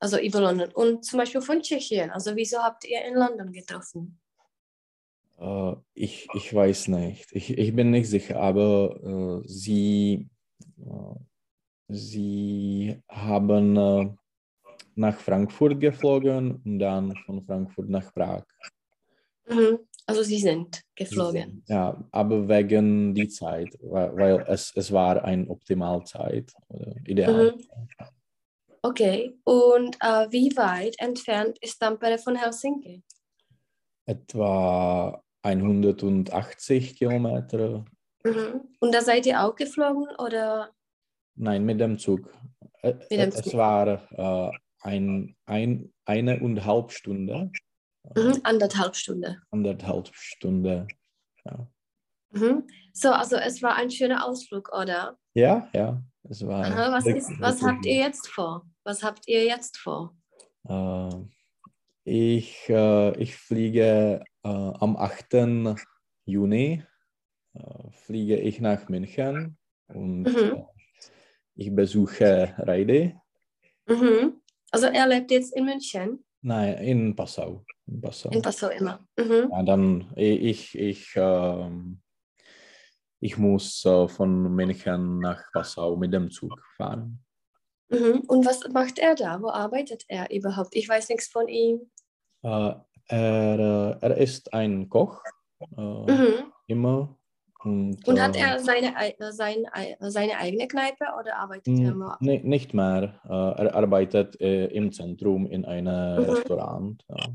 Also 0.00 0.18
über 0.18 0.40
London. 0.40 0.70
Und 0.72 1.04
zum 1.04 1.18
Beispiel 1.18 1.40
von 1.40 1.60
Tschechien. 1.60 2.10
Also 2.10 2.36
wieso 2.36 2.58
habt 2.58 2.84
ihr 2.84 3.04
in 3.04 3.14
London 3.14 3.52
getroffen? 3.52 4.20
Äh, 5.38 5.74
ich, 5.94 6.28
ich 6.34 6.54
weiß 6.54 6.88
nicht. 6.88 7.26
Ich, 7.32 7.56
ich 7.56 7.74
bin 7.74 7.90
nicht 7.90 8.08
sicher, 8.08 8.40
aber 8.40 9.42
äh, 9.42 9.48
sie, 9.48 10.28
äh, 10.78 11.14
sie 11.88 13.00
haben 13.08 13.76
äh, 13.76 14.10
nach 14.94 15.18
Frankfurt 15.18 15.80
geflogen 15.80 16.60
und 16.64 16.78
dann 16.78 17.16
von 17.24 17.42
Frankfurt 17.44 17.88
nach 17.88 18.12
Prag. 18.12 18.44
Mhm. 19.48 19.78
Also 20.06 20.22
sie 20.22 20.38
sind 20.38 20.82
geflogen. 20.94 21.62
Ja, 21.68 22.02
aber 22.12 22.48
wegen 22.48 23.14
die 23.14 23.28
Zeit, 23.28 23.76
weil, 23.82 24.16
weil 24.16 24.44
es, 24.48 24.72
es 24.74 24.90
war 24.90 25.22
eine 25.22 25.48
Optimalzeit, 25.48 26.52
oder 26.68 26.94
ideal. 27.04 27.52
Mhm. 27.52 27.64
Okay. 28.82 29.38
Und 29.44 29.96
äh, 30.00 30.26
wie 30.30 30.56
weit 30.56 30.96
entfernt 30.98 31.58
ist 31.60 31.78
Tampere 31.78 32.18
von 32.18 32.36
Helsinki? 32.36 33.02
Etwa 34.06 35.22
180 35.42 36.96
Kilometer. 36.96 37.84
Mhm. 38.24 38.60
Und 38.80 38.94
da 38.94 39.02
seid 39.02 39.26
ihr 39.26 39.44
auch 39.44 39.54
geflogen 39.54 40.06
oder? 40.18 40.70
Nein, 41.40 41.64
mit 41.64 41.80
dem 41.80 41.98
Zug. 41.98 42.28
Äh, 42.82 42.94
Mit 42.94 43.10
dem 43.12 43.28
es 43.30 43.42
Zug. 43.42 43.54
war 43.54 43.86
äh, 44.12 44.50
ein, 44.80 45.36
ein, 45.46 45.92
eine 46.04 46.40
und 46.40 46.58
eine 46.58 46.64
halbe 46.64 46.90
Stunde. 46.92 47.50
Äh, 48.14 48.20
Mhm. 48.20 48.40
Anderthalb 48.42 48.96
Stunde. 48.96 49.38
Anderthalb 49.50 50.08
Stunde. 50.14 50.86
Ja. 51.44 51.68
Mhm. 52.30 52.66
So, 52.92 53.10
also 53.10 53.36
es 53.36 53.62
war 53.62 53.74
ein 53.76 53.90
schöner 53.90 54.24
Ausflug, 54.26 54.70
oder? 54.72 55.18
ja, 55.34 55.68
ja. 55.74 56.02
Es 56.30 56.46
war 56.46 56.64
Aha, 56.64 56.92
was, 56.92 57.06
ist, 57.06 57.30
was 57.40 57.62
habt 57.62 57.86
ihr 57.86 57.94
jetzt 57.96 58.28
vor? 58.28 58.66
Was 58.84 59.02
habt 59.02 59.26
ihr 59.28 59.44
jetzt 59.44 59.76
vor? 59.78 60.14
Äh, 60.68 61.10
ich, 62.04 62.68
äh, 62.68 63.16
ich 63.18 63.36
fliege 63.36 64.22
äh, 64.42 64.48
am 64.48 64.96
8. 64.96 65.66
Juni 66.24 66.82
äh, 67.54 67.90
fliege 67.92 68.36
ich 68.38 68.60
nach 68.60 68.88
München 68.88 69.56
und 69.88 70.22
Mhm. 70.24 70.64
Äh, 71.58 71.62
ich 71.62 71.74
besuche 71.74 72.54
Reide. 72.58 73.20
Mhm. 73.86 74.40
Also 74.70 74.86
er 74.86 75.06
lebt 75.06 75.30
jetzt 75.30 75.54
in 75.56 75.64
München, 75.64 76.24
Nein, 76.40 76.78
in 76.84 77.16
Passau. 77.16 77.64
In 77.86 78.00
Passau. 78.00 78.30
in 78.30 78.42
Passau 78.42 78.68
immer. 78.68 79.00
Mhm. 79.18 79.48
Ja, 79.50 79.62
dann 79.64 80.12
ich, 80.14 80.78
ich, 80.78 81.12
ähm, 81.16 82.00
ich 83.20 83.36
muss 83.38 83.84
äh, 83.84 84.06
von 84.08 84.54
München 84.54 85.18
nach 85.20 85.42
Passau 85.52 85.96
mit 85.96 86.12
dem 86.12 86.30
Zug 86.30 86.62
fahren. 86.76 87.18
Mhm. 87.90 88.20
Und 88.28 88.46
was 88.46 88.68
macht 88.68 88.98
er 88.98 89.14
da? 89.14 89.40
Wo 89.42 89.48
arbeitet 89.48 90.04
er 90.08 90.30
überhaupt? 90.30 90.76
Ich 90.76 90.88
weiß 90.88 91.08
nichts 91.08 91.26
von 91.28 91.48
ihm. 91.48 91.90
Äh, 92.42 92.74
er, 93.08 93.98
äh, 94.00 94.06
er 94.06 94.16
ist 94.18 94.52
ein 94.52 94.88
Koch, 94.88 95.20
äh, 95.76 95.80
Mhm. 95.80 96.52
immer. 96.66 97.17
Und, 97.64 98.06
Und 98.06 98.20
hat 98.22 98.36
äh, 98.36 98.40
er 98.40 98.58
seine, 98.60 98.96
ei- 98.96 99.16
sein, 99.30 99.66
ei- 99.72 99.96
seine 100.00 100.36
eigene 100.38 100.68
Kneipe 100.68 101.04
oder 101.18 101.36
arbeitet 101.38 101.66
er 101.80 101.92
Mm, 101.94 101.98
nur? 101.98 102.16
Nee, 102.20 102.40
nicht 102.44 102.72
mehr. 102.72 103.20
Äh, 103.24 103.62
er 103.64 103.74
arbeitet 103.74 104.40
äh, 104.40 104.66
im 104.66 104.92
Zentrum 104.92 105.46
in 105.46 105.64
einem 105.64 106.22
Mhm. 106.22 106.30
Restaurant. 106.30 107.04
Ja. 107.08 107.26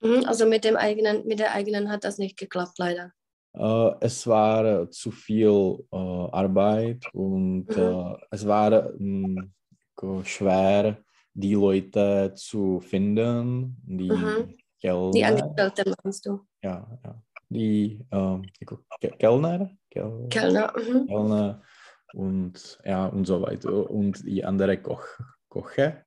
Mhm. 0.00 0.24
Also 0.26 0.46
mit 0.46 0.62
dem 0.64 0.76
eigenen, 0.76 1.26
mit 1.26 1.40
der 1.40 1.54
eigenen 1.54 1.90
hat 1.90 2.04
das 2.04 2.18
nicht 2.18 2.38
geklappt, 2.38 2.78
leider. 2.78 3.12
Äh, 3.54 3.90
es 4.00 4.26
war 4.28 4.88
zu 4.90 5.10
viel 5.10 5.84
Arbeit 5.90 7.04
und 7.12 7.66
Mhm. 7.76 8.16
es 8.30 8.46
war 8.46 8.92
go- 9.96 10.22
schwer, 10.22 10.98
die 11.34 11.54
Leute 11.54 12.32
zu 12.36 12.78
finden, 12.80 13.76
die 13.84 14.10
Mhm. 14.12 14.54
Kellner. 14.80 15.10
Die 15.10 15.24
Angestellte 15.24 15.94
meinst 16.04 16.26
du? 16.26 16.40
ja, 16.62 16.86
ja. 17.04 17.22
Die 17.50 18.04
Ke- 18.10 19.16
Kellner, 19.18 19.70
Kel 19.90 20.28
Kellner. 20.28 20.72
Mhm. 20.76 21.06
Kellner 21.06 21.62
und 22.14 22.78
ja 22.84 23.06
und 23.06 23.24
so 23.24 23.40
weiter 23.42 23.90
und 23.90 24.22
die 24.26 24.44
andere 24.44 24.76
Koch, 24.82 25.06
Koche, 25.48 26.04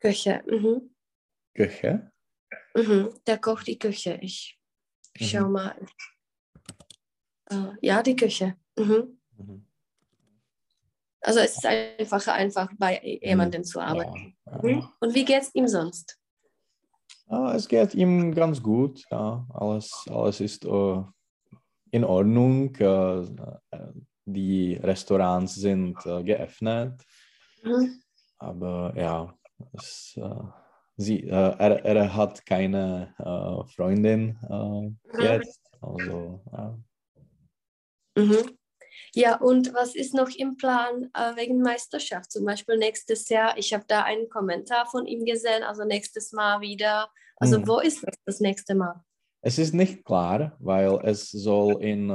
Küche. 0.00 0.42
Mhm. 0.46 0.94
Köche. 1.54 2.12
Mhm. 2.74 3.10
Der 3.26 3.38
kocht 3.38 3.66
die 3.66 3.78
Küche. 3.78 4.18
Ich, 4.20 4.58
schau 5.16 5.46
Mhm. 5.46 5.52
mal. 5.52 5.76
Äh, 7.50 7.72
ja, 7.80 8.02
die 8.02 8.14
Küche. 8.16 8.56
Mhm. 8.78 9.18
Mhm. 9.38 9.64
Also 11.20 11.40
es 11.40 11.56
ist 11.56 11.66
einfacher, 11.66 12.34
einfach 12.34 12.70
bei 12.78 13.00
jemandem 13.22 13.64
zu 13.64 13.80
arbeiten. 13.80 14.36
Ja, 14.46 14.68
ja. 14.68 14.92
Und 15.00 15.14
wie 15.14 15.24
geht's 15.24 15.50
ihm 15.54 15.66
sonst? 15.66 16.17
Es 17.30 17.68
geht 17.68 17.94
ihm 17.94 18.34
ganz 18.34 18.62
gut. 18.62 19.04
Ja. 19.10 19.46
Alles, 19.52 20.06
alles 20.08 20.40
ist 20.40 20.64
äh, 20.64 21.02
in 21.90 22.04
Ordnung. 22.04 22.74
Äh, 22.76 23.20
äh, 23.20 23.26
die 24.24 24.74
Restaurants 24.74 25.54
sind 25.54 25.96
geöffnet. 26.02 27.02
Mhm. 27.62 28.02
Aber 28.38 28.92
ja, 28.94 29.34
es, 29.72 30.20
sie, 30.96 31.26
er, 31.26 31.84
er 31.84 32.14
hat 32.14 32.44
keine 32.44 33.14
Freundin 33.74 34.36
äh, 34.50 35.22
jetzt. 35.22 35.62
Also, 35.80 36.42
ja. 36.52 36.78
Mhm. 38.16 38.57
Ja, 39.14 39.36
und 39.36 39.72
was 39.74 39.94
ist 39.94 40.14
noch 40.14 40.28
im 40.30 40.56
Plan 40.56 41.10
äh, 41.14 41.36
wegen 41.36 41.60
Meisterschaft? 41.62 42.30
Zum 42.30 42.44
Beispiel 42.44 42.76
nächstes 42.76 43.28
Jahr, 43.28 43.56
ich 43.56 43.72
habe 43.72 43.84
da 43.88 44.02
einen 44.02 44.28
Kommentar 44.28 44.86
von 44.86 45.06
ihm 45.06 45.24
gesehen, 45.24 45.62
also 45.62 45.84
nächstes 45.84 46.32
Mal 46.32 46.60
wieder. 46.60 47.10
Also 47.36 47.58
Mhm. 47.60 47.68
wo 47.68 47.78
ist 47.80 48.02
das 48.06 48.14
das 48.24 48.40
nächste 48.40 48.74
Mal? 48.74 49.02
Es 49.40 49.58
ist 49.58 49.72
nicht 49.72 50.04
klar, 50.04 50.56
weil 50.58 50.98
es 51.04 51.30
soll 51.30 51.82
in 51.82 52.10
äh, 52.10 52.12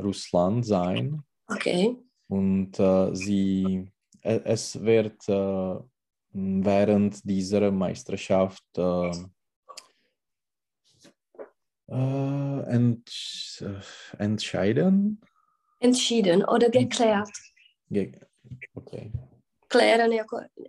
Russland 0.00 0.64
sein 0.64 1.22
Okay. 1.48 1.96
und 2.28 2.78
äh, 2.78 3.14
sie, 3.14 3.92
e- 4.22 4.40
es 4.44 4.80
wird 4.80 5.28
äh, 5.28 5.76
während 6.32 7.28
dieser 7.28 7.70
Meisterschaft 7.70 8.64
äh, 8.78 9.10
äh, 11.88 12.96
entscheiden. 14.18 15.20
Entschieden 15.80 16.44
oder 16.44 16.70
geklärt. 16.70 17.30
Ge 17.90 18.12
okay. 18.74 19.10
Klären, 19.68 20.12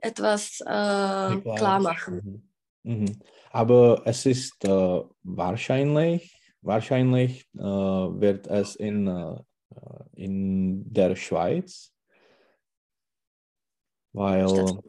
etwas 0.02 0.60
äh, 0.62 0.66
klar 0.66 1.80
machen. 1.80 2.22
Mhm. 2.24 2.52
Mhm. 2.84 3.20
Aber 3.52 4.02
es 4.06 4.26
ist 4.26 4.64
äh, 4.64 5.02
wahrscheinlich, 5.24 6.36
wahrscheinlich 6.62 7.46
äh, 7.56 7.62
wird 7.62 8.48
es 8.48 8.76
in, 8.76 9.08
äh, 9.08 9.36
in 10.16 10.92
der 10.92 11.16
Schweiz, 11.16 11.94
weil 14.14 14.80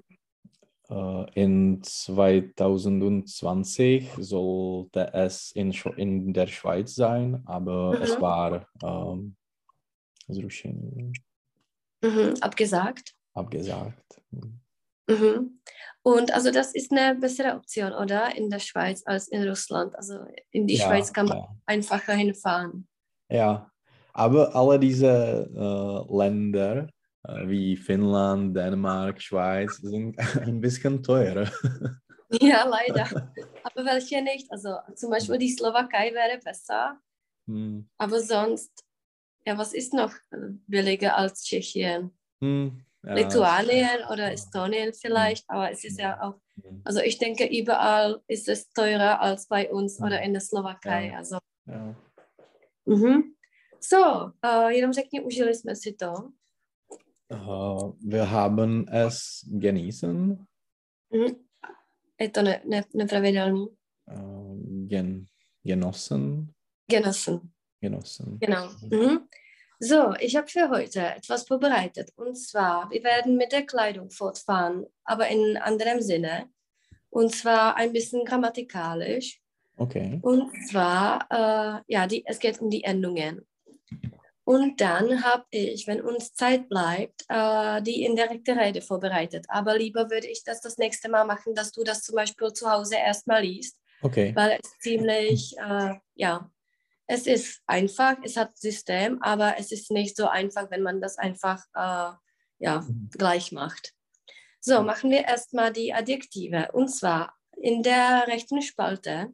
äh, 0.89 1.27
in 1.35 1.83
2020 1.83 4.11
sollte 4.19 5.13
es 5.15 5.53
in, 5.53 5.73
in 5.97 6.33
der 6.33 6.47
Schweiz 6.47 6.95
sein, 6.95 7.43
aber 7.47 8.01
es 8.01 8.17
Mhm. 8.17 8.21
war 8.21 8.67
ähm, 8.83 9.37
zrušený, 10.29 11.13
Mhm. 12.05 12.35
Abgesagt. 12.41 13.15
abgesagt. 13.35 14.21
Mhm. 15.09 15.61
Und 16.03 16.33
also 16.35 16.51
das 16.51 16.75
ist 16.75 16.91
eine 16.93 17.15
bessere 17.19 17.55
Option, 17.55 17.93
oder? 17.93 18.35
In 18.37 18.51
der 18.51 18.59
Schweiz 18.59 19.03
als 19.07 19.29
in 19.29 19.47
Russland. 19.49 19.95
Also 19.97 20.15
in 20.51 20.67
die 20.67 20.77
Ja, 20.77 20.87
Schweiz 20.87 21.13
kann 21.13 21.27
man 21.27 21.39
ja. 21.39 21.49
einfacher 21.67 22.15
hinfahren. 22.15 22.87
Ja, 23.31 23.71
aber 24.13 24.55
alle 24.55 24.79
diese 24.79 25.49
äh, 25.55 26.17
Länder 26.17 26.89
äh, 27.25 27.47
wie 27.49 27.77
Finnland, 27.77 28.57
Dänemark, 28.57 29.21
Schweiz 29.23 29.77
sind 29.77 30.19
ein 30.49 30.61
bisschen 30.61 31.03
teurer. 31.03 31.49
Ja, 32.41 32.65
leider. 32.65 33.05
Aber 33.63 33.85
welche 33.85 34.23
nicht? 34.23 34.51
Also 34.51 34.79
zum 34.97 35.11
Beispiel 35.11 35.37
die 35.37 35.51
Slowakei 35.51 36.15
wäre 36.15 36.39
besser, 36.43 36.99
Hm, 37.47 37.91
aber 37.99 38.21
sonst, 38.21 38.73
ja, 39.47 39.59
was 39.59 39.73
ist 39.73 39.93
noch 39.95 40.15
billiger 40.67 41.17
als 41.17 41.45
Tschechien? 41.45 42.11
hm, 42.41 42.83
ja, 43.05 43.15
Lituanien 43.15 44.05
oder 44.11 44.33
Estonien 44.33 44.93
vielleicht, 44.95 45.45
aber 45.49 45.71
es 45.71 45.85
ist 45.85 45.99
ja 45.99 46.21
auch, 46.23 46.35
hm, 46.63 46.83
also 46.85 47.01
ich 47.01 47.19
denke, 47.19 47.47
überall 47.47 48.21
ist 48.29 48.49
es 48.49 48.71
teurer 48.73 49.21
als 49.21 49.47
bei 49.49 49.71
uns 49.73 50.01
oder 50.01 50.23
in 50.23 50.33
der 50.33 50.41
Slowakei. 50.41 51.07
Ja. 51.09 51.17
Also, 51.19 51.39
ja. 51.67 51.95
mhm. 52.87 53.35
So, 53.81 54.31
uh, 54.45 54.69
jenom 54.71 54.93
řekni, 54.93 55.21
užili 55.21 55.55
jsme 55.55 55.77
si 55.77 55.93
to. 55.93 56.33
Äh, 57.29 57.37
wir 58.01 58.31
haben 58.31 58.87
es 58.89 59.45
genießen, 59.51 60.47
Mhm. 61.11 61.37
Je 62.21 62.29
to 62.29 62.43
ne, 62.43 62.63
ne, 62.65 62.85
nepravidelný. 62.95 63.67
äh, 64.09 64.87
gen, 64.87 65.27
genossen, 65.65 66.55
Genossen. 66.89 67.53
genossen. 67.81 68.39
Genau. 68.41 68.69
Mhm. 68.91 69.29
So, 69.85 70.15
ich 70.21 70.37
habe 70.37 70.47
für 70.47 70.71
heute 70.71 71.01
etwas 71.01 71.43
vorbereitet. 71.43 72.13
Und 72.15 72.37
zwar, 72.37 72.89
wir 72.93 73.03
werden 73.03 73.37
mit 73.37 73.51
der 73.51 73.67
Kleidung 73.67 74.13
fortfahren, 74.13 74.87
aber 75.03 75.27
in 75.27 75.57
anderem 75.57 76.01
Sinne. 76.01 76.49
Und 77.11 77.35
zwar 77.35 77.75
ein 77.75 77.93
bisschen 77.93 78.25
grammatikalisch. 78.25 79.41
Okay. 79.77 80.21
Und 80.23 80.53
zwar, 80.71 81.27
äh, 81.31 81.83
ja, 81.93 82.07
die, 82.07 82.23
es 82.25 82.39
geht 82.39 82.61
um 82.61 82.71
die 82.71 82.85
Endungen. 82.85 83.45
Und 84.45 84.81
dann 84.81 85.25
habe 85.25 85.47
ich, 85.51 85.89
wenn 85.89 86.01
uns 86.01 86.33
Zeit 86.33 86.69
bleibt, 86.69 87.25
äh, 87.29 87.83
die 87.83 88.05
indirekte 88.05 88.55
Rede 88.55 88.83
vorbereitet. 88.83 89.47
Aber 89.49 89.77
lieber 89.77 90.11
würde 90.11 90.29
ich 90.29 90.45
das 90.45 90.61
das 90.61 90.79
nächste 90.79 91.09
Mal 91.09 91.25
machen, 91.25 91.57
dass 91.57 91.73
du 91.73 91.83
das 91.83 92.03
zum 92.03 92.15
Beispiel 92.15 92.53
zu 92.53 92.71
Hause 92.71 92.95
erstmal 92.99 93.43
liest 93.43 93.83
Okay. 94.03 94.35
weil 94.35 94.59
es 94.63 94.79
ziemlich, 94.81 95.57
äh, 95.59 95.95
ja, 96.15 96.51
es 97.13 97.27
ist 97.27 97.63
einfach, 97.67 98.17
es 98.25 98.39
hat 98.39 98.57
System, 98.57 99.21
aber 99.23 99.57
es 99.59 99.71
ist 99.71 99.91
nicht 99.91 100.17
so 100.17 100.29
einfach, 100.29 100.71
wenn 100.71 100.83
man 100.83 101.03
das 101.03 101.19
einfach, 101.19 101.63
äh, 101.75 102.17
ja, 102.59 102.81
Mhm. 102.81 103.11
gleich 103.13 103.53
macht. 103.53 103.93
So, 104.61 104.83
machen 104.83 105.11
wir 105.11 105.25
erstmal 105.25 105.73
die 105.73 105.93
Adjektive. 105.93 106.71
Und 106.73 106.89
zwar 106.89 107.37
in 107.59 107.83
der 107.83 108.27
rechten 108.29 108.63
Spalte 108.63 109.33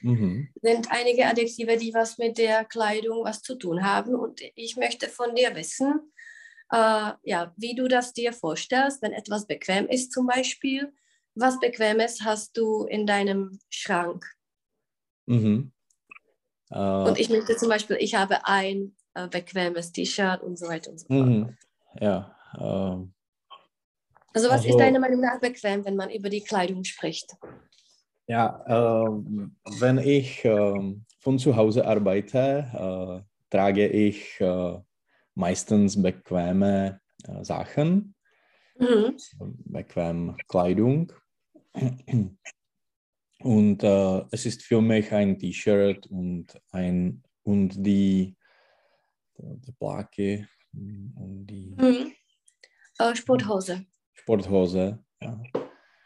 Mhm. 0.00 0.48
sind 0.60 0.90
einige 0.90 1.26
Adjektive, 1.26 1.76
die 1.76 1.94
was 1.94 2.18
mit 2.18 2.36
der 2.36 2.64
Kleidung 2.64 3.24
was 3.24 3.42
zu 3.42 3.54
tun 3.54 3.84
haben. 3.84 4.16
Und 4.16 4.40
ich 4.56 4.76
möchte 4.76 5.08
von 5.08 5.36
dir 5.36 5.54
wissen, 5.54 6.12
äh, 6.72 7.12
ja, 7.22 7.54
wie 7.56 7.76
du 7.76 7.86
das 7.86 8.12
dir 8.12 8.32
vorstellst, 8.32 9.02
wenn 9.02 9.12
etwas 9.12 9.46
bequem 9.46 9.86
ist 9.86 10.10
zum 10.10 10.26
Beispiel. 10.26 10.92
Was 11.36 11.60
Bequemes 11.60 12.22
hast 12.22 12.56
du 12.56 12.86
in 12.86 13.06
deinem 13.06 13.60
Schrank? 13.68 14.26
Mhm. 15.26 15.70
Äh, 16.70 16.78
Und 16.78 17.18
ich 17.18 17.30
möchte 17.30 17.56
zum 17.56 17.68
Beispiel, 17.68 17.96
ich 18.00 18.14
habe 18.14 18.46
ein 18.46 18.94
äh, 19.14 19.28
bequemes 19.28 19.92
T-Shirt 19.92 20.42
und 20.42 20.58
so 20.58 20.66
weiter 20.68 20.90
und 20.90 20.98
so 21.00 21.06
fort. 21.06 21.26
mhm. 21.26 21.56
Ja. 22.00 22.36
ähm, 22.58 23.14
Also 24.34 24.48
was 24.48 24.58
Also- 24.58 24.68
ist 24.70 24.78
deiner 24.78 25.00
Meinung 25.00 25.20
nach 25.20 25.40
bequem, 25.40 25.84
wenn 25.84 25.96
man 25.96 26.10
über 26.10 26.28
die 26.28 26.42
Kleidung 26.42 26.84
spricht? 26.84 27.34
Ja, 28.26 28.62
ähm, 29.08 29.56
wenn 29.80 29.96
ich 29.98 30.44
ähm, 30.44 31.04
von 31.20 31.38
zu 31.38 31.56
Hause 31.56 31.86
arbeite, 31.86 33.24
äh, 33.24 33.48
trage 33.50 33.88
ich 33.88 34.38
äh, 34.40 34.78
meistens 35.34 36.00
bequeme 36.00 37.00
äh, 37.26 37.42
Sachen, 37.42 38.14
Mhm. 38.78 39.16
bequem 39.64 40.36
Kleidung. 40.46 41.10
Und 43.42 43.82
äh, 43.84 44.24
es 44.32 44.46
ist 44.46 44.62
für 44.62 44.80
mich 44.80 45.12
ein 45.12 45.38
T-Shirt 45.38 46.06
und 46.08 46.46
ein 46.72 47.22
und 47.44 47.70
die, 47.86 48.36
die 49.38 49.72
Plake 49.72 50.48
und 50.72 51.46
die 51.46 51.74
Mhm. 51.78 52.12
Äh, 52.98 53.14
Sporthose. 53.14 53.86
Sporthose. 54.12 55.04
Ja. 55.22 55.40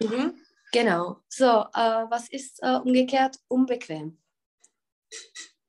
Mhm. 0.03 0.35
Genau. 0.73 1.16
So, 1.29 1.47
äh, 1.47 2.05
was 2.11 2.29
ist 2.29 2.62
äh, 2.62 2.77
umgekehrt 2.77 3.38
unbequem? 3.49 4.18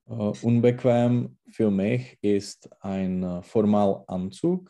Äh, 0.08 0.12
unbequem 0.42 1.38
für 1.50 1.72
mich 1.72 2.18
ist 2.22 2.70
ein 2.82 3.24
äh, 3.24 3.42
Formalanzug, 3.44 4.70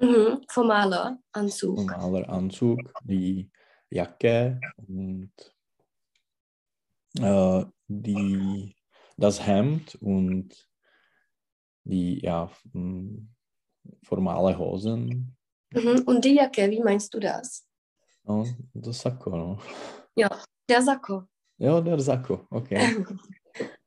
Mhm. 0.00 0.42
Formaler 0.48 1.18
Anzug. 1.32 1.78
formaler 1.78 2.28
Anzug, 2.28 2.80
die 3.04 3.48
Jacke 3.90 4.60
und 4.76 5.30
äh, 7.18 7.64
die, 7.88 8.76
das 9.16 9.46
Hemd 9.46 9.96
und 9.96 10.68
die 11.84 12.20
ja, 12.20 12.50
formale 14.02 14.58
Hosen 14.58 15.36
Mhm. 15.74 16.02
Und 16.06 16.24
die 16.24 16.34
Jacke, 16.34 16.70
wie 16.70 16.80
meinst 16.80 17.12
du 17.14 17.20
das? 17.20 17.66
und 18.22 18.56
das 18.72 19.00
Sakko. 19.00 19.36
No? 19.36 19.58
Ja, 20.16 20.30
der 20.68 20.82
Sakko. 20.82 21.24
Ja, 21.58 21.80
der 21.80 21.98
Sakko, 21.98 22.46
okay. 22.50 22.78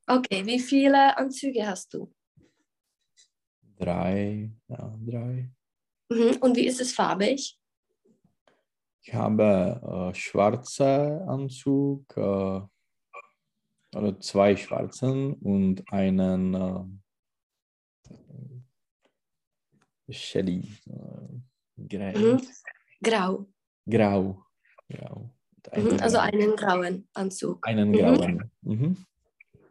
Okay, 0.10 0.46
wie 0.46 0.60
viele 0.60 1.18
Anzüge 1.18 1.68
hast 1.68 1.94
du? 1.94 2.10
Drei, 3.78 4.50
ja, 4.70 4.96
drei. 5.06 5.52
Mhm. 6.10 6.38
Und 6.40 6.56
wie 6.56 6.66
ist 6.66 6.80
es 6.80 6.94
farbig? 6.94 7.60
Ich 9.02 9.14
habe 9.14 10.12
äh, 10.14 10.16
schwarze 10.16 11.26
Anzug, 11.28 12.16
äh, 12.16 12.62
oder 13.96 14.20
zwei 14.20 14.56
schwarzen 14.56 15.34
und 15.34 15.84
einen 15.92 16.54
äh, 16.54 16.84
Shelly, 20.10 20.68
äh, 20.88 21.88
grau. 21.88 22.20
Mhm. 22.20 22.42
Grau. 23.04 23.48
grau. 23.90 24.46
grau. 24.90 25.34
Einen 25.72 25.86
Mhm. 25.96 26.00
Also 26.00 26.18
einen 26.20 26.56
grauen 26.56 27.10
Anzug. 27.14 27.68
einen 27.68 27.92
Mhm. 27.92 27.98
grauen. 27.98 28.52
Mhm. 28.62 29.06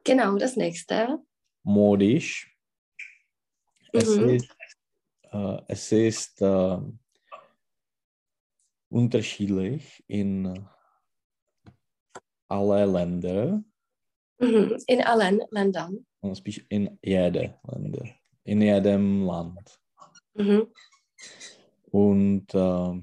Genau, 0.04 0.36
das 0.36 0.56
nächste. 0.56 1.18
Modisch. 1.62 2.54
Es, 3.92 4.16
Mhm. 4.16 4.28
ist, 4.28 4.56
äh, 5.32 5.62
es 5.68 5.92
ist 5.92 6.42
äh, 6.42 6.78
unterschiedlich 8.90 10.04
in 10.06 10.68
alle 12.48 12.84
Länder. 12.84 13.64
Mhm. 14.38 14.76
In 14.86 15.02
allen 15.02 15.40
Ländern. 15.50 16.06
In 16.68 16.98
jedem 17.02 17.52
Länder. 17.68 18.04
In 18.44 18.62
jedem 18.62 19.24
Land. 19.24 19.78
Mhm. 20.34 20.66
Und 21.90 22.54
äh, 22.54 23.02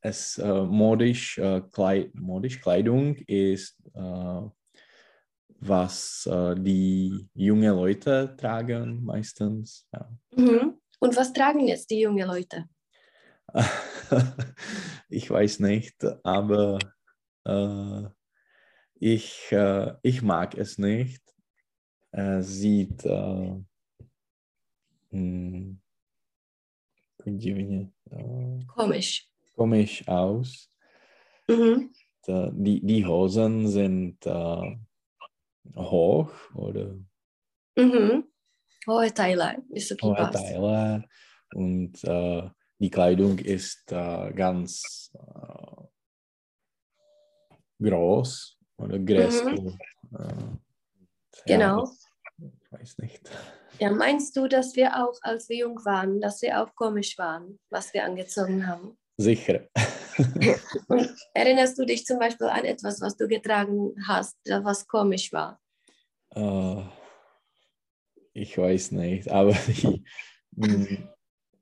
es 0.00 0.38
äh, 0.38 0.62
modisch, 0.62 1.38
äh, 1.38 1.62
Kleid, 1.72 2.14
modisch 2.14 2.60
Kleidung 2.60 3.16
ist, 3.26 3.76
äh, 3.94 4.42
was 5.60 6.26
äh, 6.30 6.54
die 6.56 7.28
jungen 7.34 7.74
Leute 7.74 8.34
tragen 8.36 9.04
meistens. 9.04 9.86
Ja. 9.92 10.08
Mhm. 10.36 10.80
Und 11.00 11.16
was 11.16 11.32
tragen 11.32 11.66
jetzt 11.66 11.90
die 11.90 12.00
jungen 12.00 12.26
Leute? 12.26 12.64
ich 15.08 15.30
weiß 15.30 15.60
nicht, 15.60 16.04
aber 16.24 16.78
äh, 17.44 18.02
ich, 18.98 19.52
äh, 19.52 19.94
ich 20.02 20.22
mag 20.22 20.56
es 20.56 20.78
nicht. 20.78 21.22
Es 22.10 22.48
sieht 22.48 23.04
äh, 23.04 23.54
hm, 25.10 25.80
komisch. 28.66 29.28
komisch 29.54 30.08
aus. 30.08 30.70
Mhm. 31.48 31.92
Die, 32.28 32.80
die 32.84 33.06
Hosen 33.06 33.68
sind 33.68 34.26
äh, 34.26 34.76
hoch 35.76 36.32
oder 36.54 36.96
mhm. 37.76 38.24
hohe 38.86 39.14
Teile. 39.14 39.62
Ist 39.70 39.92
okay 39.92 40.06
hohe 40.06 40.30
Teile 40.30 41.04
und 41.54 42.02
äh, 42.02 42.50
die 42.78 42.90
Kleidung 42.90 43.38
ist 43.38 43.92
äh, 43.92 44.32
ganz 44.32 45.12
äh, 45.14 45.82
groß 47.80 48.55
oder 48.78 48.98
größer. 48.98 49.50
Mhm. 49.50 49.78
genau. 51.46 51.84
Ja, 52.38 52.48
ich 52.62 52.72
weiß 52.72 52.98
nicht. 52.98 53.30
Ja, 53.78 53.90
meinst 53.90 54.36
du, 54.36 54.48
dass 54.48 54.74
wir 54.74 54.96
auch, 54.96 55.18
als 55.22 55.48
wir 55.48 55.58
jung 55.58 55.84
waren, 55.84 56.20
dass 56.20 56.40
wir 56.42 56.62
auch 56.62 56.74
komisch 56.74 57.18
waren, 57.18 57.58
was 57.70 57.92
wir 57.92 58.04
angezogen 58.04 58.66
haben? 58.66 58.96
Sicher. 59.18 59.68
Und 60.88 61.14
erinnerst 61.34 61.78
du 61.78 61.84
dich 61.84 62.06
zum 62.06 62.18
Beispiel 62.18 62.46
an 62.46 62.64
etwas, 62.64 63.00
was 63.00 63.16
du 63.16 63.28
getragen 63.28 63.94
hast, 64.06 64.36
was 64.46 64.86
komisch 64.86 65.32
war? 65.32 65.60
Uh, 66.34 66.82
ich 68.32 68.56
weiß 68.56 68.92
nicht, 68.92 69.30
aber 69.30 69.52
die, 69.66 70.04
hm, 70.58 71.08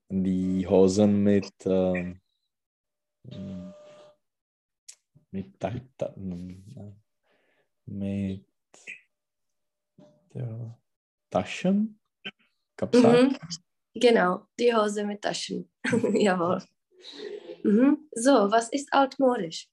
die 0.08 0.66
Hosen 0.66 1.22
mit, 1.22 1.52
uh, 1.66 2.14
mit, 5.30 5.62
mit 5.62 7.03
ja, 10.34 10.78
Taschen, 11.30 12.00
Mhm. 12.92 13.36
Genau, 13.94 14.46
die 14.58 14.74
Hose 14.74 15.04
mit 15.04 15.22
Taschen. 15.22 15.68
Jawohl. 16.14 16.60
Mhm. 17.62 18.08
So, 18.12 18.50
was 18.50 18.68
ist 18.70 18.92
altmodisch? 18.92 19.68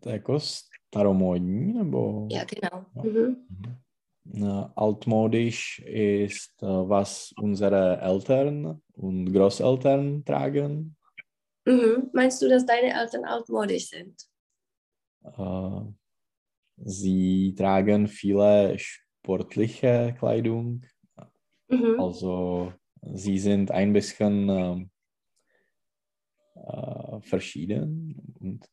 To 0.00 0.10
jako 0.10 0.40
staromodní, 0.40 1.72
nebo? 1.72 2.28
Ja, 2.30 2.44
genau. 2.44 2.84
Ja. 2.96 3.02
Mhm. 3.02 3.46
Altmodisch 4.76 5.82
ist, 5.86 6.62
was 6.62 7.32
unsere 7.42 8.00
Eltern 8.00 8.80
und 8.94 9.32
Großeltern 9.32 10.24
tragen. 10.24 10.96
Mhm. 11.64 12.10
Meinst 12.12 12.40
du, 12.42 12.48
dass 12.48 12.64
deine 12.66 12.92
Eltern 12.92 13.24
altmodisch 13.24 13.88
sind? 13.88 14.26
Uh, 15.22 15.92
sie 16.76 17.54
tragen 17.56 18.08
viele 18.08 18.78
sportliche 18.78 20.14
Kleidung. 20.18 20.82
Mhm. 21.68 22.00
Also 22.00 22.72
sie 23.02 23.38
sind 23.38 23.70
ein 23.70 23.92
bisschen 23.92 24.90
uh, 26.54 27.20
verschieden 27.20 28.34
und 28.40 28.68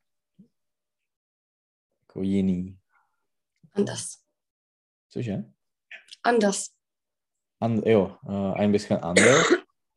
jiný. 2.15 2.77
Anders. 3.73 4.25
Cože? 5.13 5.53
Anders. 6.23 6.73
An, 7.59 7.81
jo, 7.85 8.17
uh, 8.23 8.53
ein 8.53 8.71
bisschen 8.71 8.97
anders. 8.97 9.53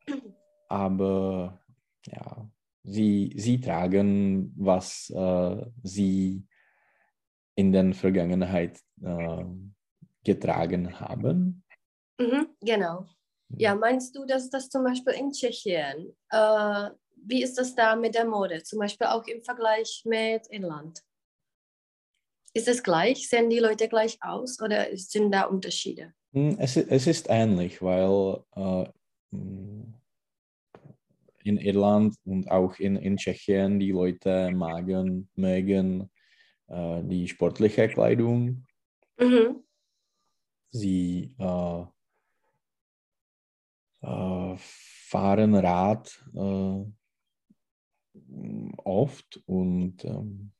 aber 0.67 1.59
ja, 2.05 2.49
sie, 2.83 3.33
sie 3.35 3.59
tragen, 3.59 4.53
was 4.57 5.11
uh, 5.15 5.65
sie 5.83 6.45
in 7.55 7.71
der 7.71 7.93
Vergangenheit 7.93 8.79
uh, 9.01 9.45
getragen 10.23 10.99
haben. 10.99 11.63
Mhm, 12.19 12.47
genau. 12.61 13.07
Ja, 13.57 13.75
meinst 13.75 14.15
du, 14.15 14.25
dass 14.25 14.49
das 14.49 14.69
zum 14.69 14.83
Beispiel 14.83 15.13
in 15.13 15.31
Tschechien, 15.31 16.15
äh, 16.29 16.89
wie 17.23 17.43
ist 17.43 17.57
das 17.57 17.75
da 17.75 17.95
mit 17.95 18.15
der 18.15 18.25
Mode? 18.25 18.63
Zum 18.63 18.79
Beispiel 18.79 19.07
auch 19.07 19.25
im 19.27 19.41
Vergleich 19.41 20.03
mit 20.05 20.47
Inland? 20.47 21.01
Ist 22.53 22.67
es 22.67 22.83
gleich? 22.83 23.29
Sehen 23.29 23.49
die 23.49 23.59
Leute 23.59 23.87
gleich 23.87 24.17
aus 24.21 24.59
oder 24.61 24.87
sind 24.95 25.31
da 25.31 25.43
Unterschiede? 25.43 26.13
Es, 26.33 26.77
es 26.77 27.07
ist 27.07 27.27
ähnlich, 27.29 27.81
weil 27.81 28.43
äh, 28.55 28.85
in 31.43 31.57
Irland 31.57 32.15
und 32.25 32.49
auch 32.49 32.79
in, 32.79 32.95
in 32.95 33.17
Tschechien 33.17 33.79
die 33.79 33.91
Leute 33.91 34.51
magen, 34.51 35.29
mögen 35.35 36.09
äh, 36.67 37.03
die 37.03 37.27
sportliche 37.27 37.87
Kleidung. 37.89 38.65
Mhm. 39.19 39.63
Sie 40.69 41.35
äh, 41.37 41.83
äh, 44.01 44.55
fahren 44.57 45.55
Rad 45.55 46.23
äh, 46.33 46.85
oft 48.83 49.41
und 49.45 50.03
ähm, 50.05 50.51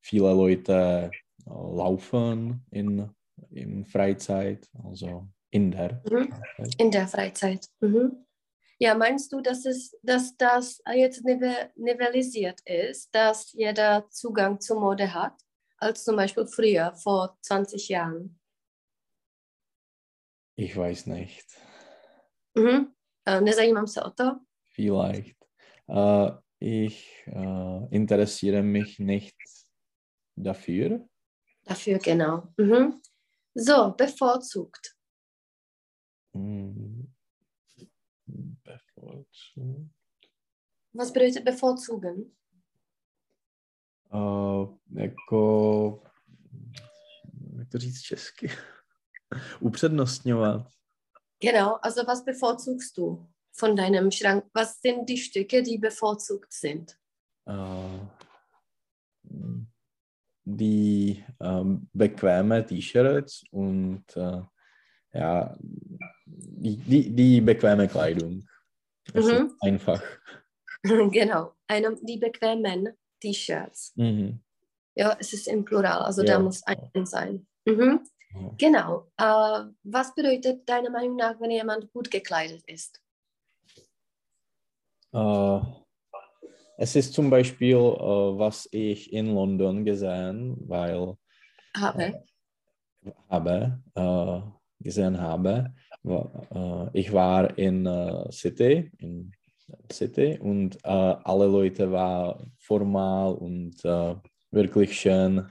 viele 0.00 0.32
Leute 0.32 1.10
laufen 1.46 2.64
in, 2.70 3.08
in 3.50 3.84
Freizeit, 3.84 4.68
also 4.84 5.28
in 5.50 5.70
der 5.70 6.02
mhm. 6.10 6.32
Freizeit. 6.56 6.80
In 6.80 6.90
der 6.90 7.08
Freizeit. 7.08 7.68
Mhm. 7.80 8.24
Ja, 8.80 8.94
meinst 8.94 9.32
du, 9.32 9.40
dass, 9.40 9.66
es, 9.66 9.96
dass 10.02 10.36
das 10.36 10.80
jetzt 10.94 11.24
nivellisiert 11.24 12.60
ist, 12.64 13.12
dass 13.12 13.52
jeder 13.52 14.08
Zugang 14.10 14.60
zur 14.60 14.80
Mode 14.80 15.12
hat, 15.12 15.34
als 15.78 16.04
zum 16.04 16.16
Beispiel 16.16 16.46
früher, 16.46 16.94
vor 16.94 17.36
20 17.42 17.88
Jahren? 17.88 18.38
Ich 20.56 20.76
weiß 20.76 21.06
nicht. 21.06 21.46
Mhm. 22.54 22.94
Nezajímám 23.40 23.86
se 23.86 24.02
o 24.04 24.10
to? 24.10 24.40
Vielleicht. 24.70 25.36
Uh, 25.86 26.38
ich 26.58 27.24
uh, 27.26 27.86
interessiere 27.90 28.62
mich 28.62 28.98
nicht 28.98 29.36
dafür. 30.36 31.08
Dafür, 31.64 31.98
genau. 31.98 32.52
Mhm. 32.56 33.00
So, 33.54 33.94
bevorzugt. 33.96 34.96
Mm. 36.32 37.17
Bevorzugt. 38.64 39.94
Was 40.92 41.12
bedeutet 41.12 41.44
bevorzugen? 41.44 42.32
Uh, 44.12 44.78
jako, 44.90 46.02
jak 47.58 47.68
to 47.68 47.78
říct 47.78 48.00
česky? 48.00 48.50
Upřednostňovat. 49.60 50.72
Genau, 51.40 51.78
also 51.82 52.04
was 52.04 52.24
bevorzugst 52.24 52.96
du 52.96 53.26
von 53.60 53.76
deinem 53.76 54.10
Schrank? 54.10 54.44
Was 54.54 54.80
sind 54.80 55.08
die 55.08 55.18
Stücke, 55.18 55.62
die 55.62 55.78
bevorzugt 55.78 56.52
sind? 56.52 56.98
Uh, 57.46 58.06
die 60.44 61.24
ähm, 61.40 61.88
bequeme 61.92 62.64
T-Shirts 62.64 63.44
und 63.50 64.04
äh, 64.16 64.42
ja, 65.12 65.56
die, 66.26 66.76
die, 66.76 67.10
die 67.10 67.40
bequeme 67.40 67.88
Kleidung. 67.88 68.46
Das 69.14 69.24
Mhm. 69.26 69.46
ist 69.46 69.62
einfach. 69.62 70.02
genau, 71.12 71.54
eine, 71.66 71.96
die 72.02 72.18
bequemen 72.18 72.88
T-Shirts. 73.20 73.92
Mhm. 73.96 74.40
Ja, 74.94 75.16
es 75.18 75.32
ist 75.32 75.46
im 75.48 75.64
Plural, 75.64 76.02
also 76.02 76.22
Ja. 76.22 76.34
da 76.34 76.38
muss 76.40 76.62
ein 76.64 77.06
sein. 77.06 77.46
Mhm. 77.64 78.00
Ja. 78.34 78.54
Genau. 78.58 79.10
Äh, 79.16 79.72
was 79.84 80.14
bedeutet 80.14 80.68
deiner 80.68 80.90
Meinung 80.90 81.16
nach, 81.16 81.40
wenn 81.40 81.50
jemand 81.50 81.90
gut 81.92 82.10
gekleidet 82.10 82.62
ist? 82.66 83.00
Äh, 85.12 85.60
es 86.76 86.94
ist 86.96 87.14
zum 87.14 87.30
Beispiel, 87.30 87.76
äh, 87.76 87.78
was 87.78 88.68
ich 88.72 89.12
in 89.12 89.34
London 89.34 89.84
gesehen, 89.84 90.56
weil 90.68 91.16
Habe. 91.76 92.24
habe, 93.30 93.82
äh, 93.94 94.57
gesehen 94.80 95.20
habe, 95.20 95.74
äh, 96.04 96.86
ich 96.92 97.12
war 97.12 97.56
in 97.58 97.86
äh, 97.86 98.30
City, 98.32 98.90
in 98.98 99.32
City 99.92 100.38
und 100.40 100.76
äh, 100.84 100.88
alle 100.88 101.46
Leute 101.46 101.90
waren 101.92 102.52
formal 102.58 103.34
und 103.34 103.82
wirklich 104.50 104.98
schön. 104.98 105.46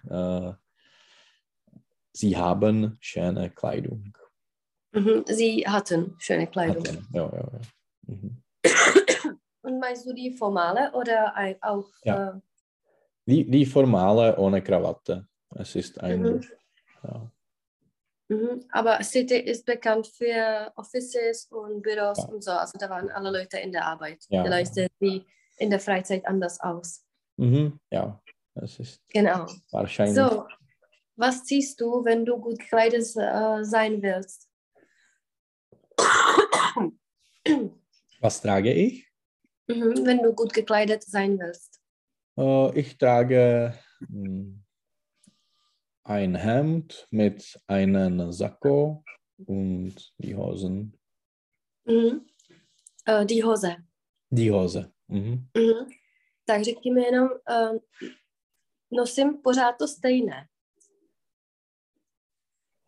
Sie 2.13 2.35
haben 2.35 2.97
schöne 2.99 3.51
Kleidung. 3.51 4.17
Mhm. 4.91 5.23
Sie 5.27 5.63
hatten 5.67 6.15
schöne 6.17 6.47
Kleidung. 6.47 6.83
Hatten. 6.83 7.07
Ja, 7.13 7.25
ja, 7.31 7.37
ja. 7.37 7.59
Mhm. 8.07 8.43
Und 9.61 9.79
meinst 9.79 10.07
du 10.07 10.13
die 10.13 10.31
formale 10.31 10.91
oder 10.93 11.33
auch? 11.61 11.85
Ja. 12.03 12.29
Äh, 12.29 12.39
Die, 13.27 13.51
die 13.51 13.65
formale 13.65 14.35
ohne 14.37 14.61
Krawatte. 14.63 15.27
Es 15.55 15.75
ist 15.75 16.01
ein. 16.01 16.21
Mhm. 16.21 16.43
Ja. 17.03 17.31
Mhm. 18.29 18.65
Aber 18.71 19.01
City 19.03 19.35
ist 19.37 19.65
bekannt 19.65 20.07
für 20.07 20.71
Offices 20.75 21.45
und 21.51 21.81
Büros 21.81 22.17
Ja. 22.19 22.25
und 22.25 22.43
so. 22.43 22.51
Also 22.51 22.77
da 22.77 22.89
waren 22.89 23.09
alle 23.09 23.31
Leute 23.31 23.57
in 23.59 23.71
der 23.71 23.85
Arbeit. 23.85 24.25
Ja. 24.29 24.43
Vielleicht 24.43 24.73
sehen 24.73 24.89
sie 24.99 25.25
in 25.57 25.69
der 25.69 25.79
Freizeit 25.79 26.25
anders 26.25 26.59
aus. 26.59 27.03
Mhm. 27.37 27.79
ja, 27.91 28.19
es 28.55 28.79
ist 28.79 29.01
Genau. 29.09 29.45
wahrscheinlich. 29.71 30.15
So, 30.15 30.45
was 31.15 31.43
ziehst 31.45 31.79
du, 31.81 32.03
wenn 32.05 32.25
du 32.25 32.37
gut 32.39 32.59
gekleidet 32.59 33.03
äh, 33.15 33.63
sein 33.63 34.01
willst? 34.01 34.49
Was 38.19 38.41
trage 38.41 38.73
ich? 38.73 39.07
Mhm, 39.67 40.05
wenn 40.05 40.23
du 40.23 40.33
gut 40.33 40.53
gekleidet 40.53 41.03
sein 41.03 41.37
willst. 41.39 41.79
Äh, 42.37 42.79
ich 42.79 42.97
trage 42.97 43.73
hm, 44.07 44.63
ein 46.08 46.36
Hemd 46.36 47.08
mit 47.12 47.60
einem 47.67 48.32
Sakko 48.32 49.04
und 49.46 50.13
die 50.17 50.36
Hosen. 50.36 50.98
Mhm. 51.86 52.26
Eh, 53.06 53.26
die 53.26 53.43
Hose. 53.43 53.76
Die 54.30 54.52
Hose. 54.52 54.91
Mhm. 55.08 55.50
Mhm. 55.54 55.89
Tak 56.46 56.63
řekni 56.63 56.91
mi 56.91 57.02
jenom, 57.02 57.30
uh, 57.50 57.80
nosím 58.91 59.41
pořád 59.41 59.78
to 59.78 59.88
stejné. 59.88 60.48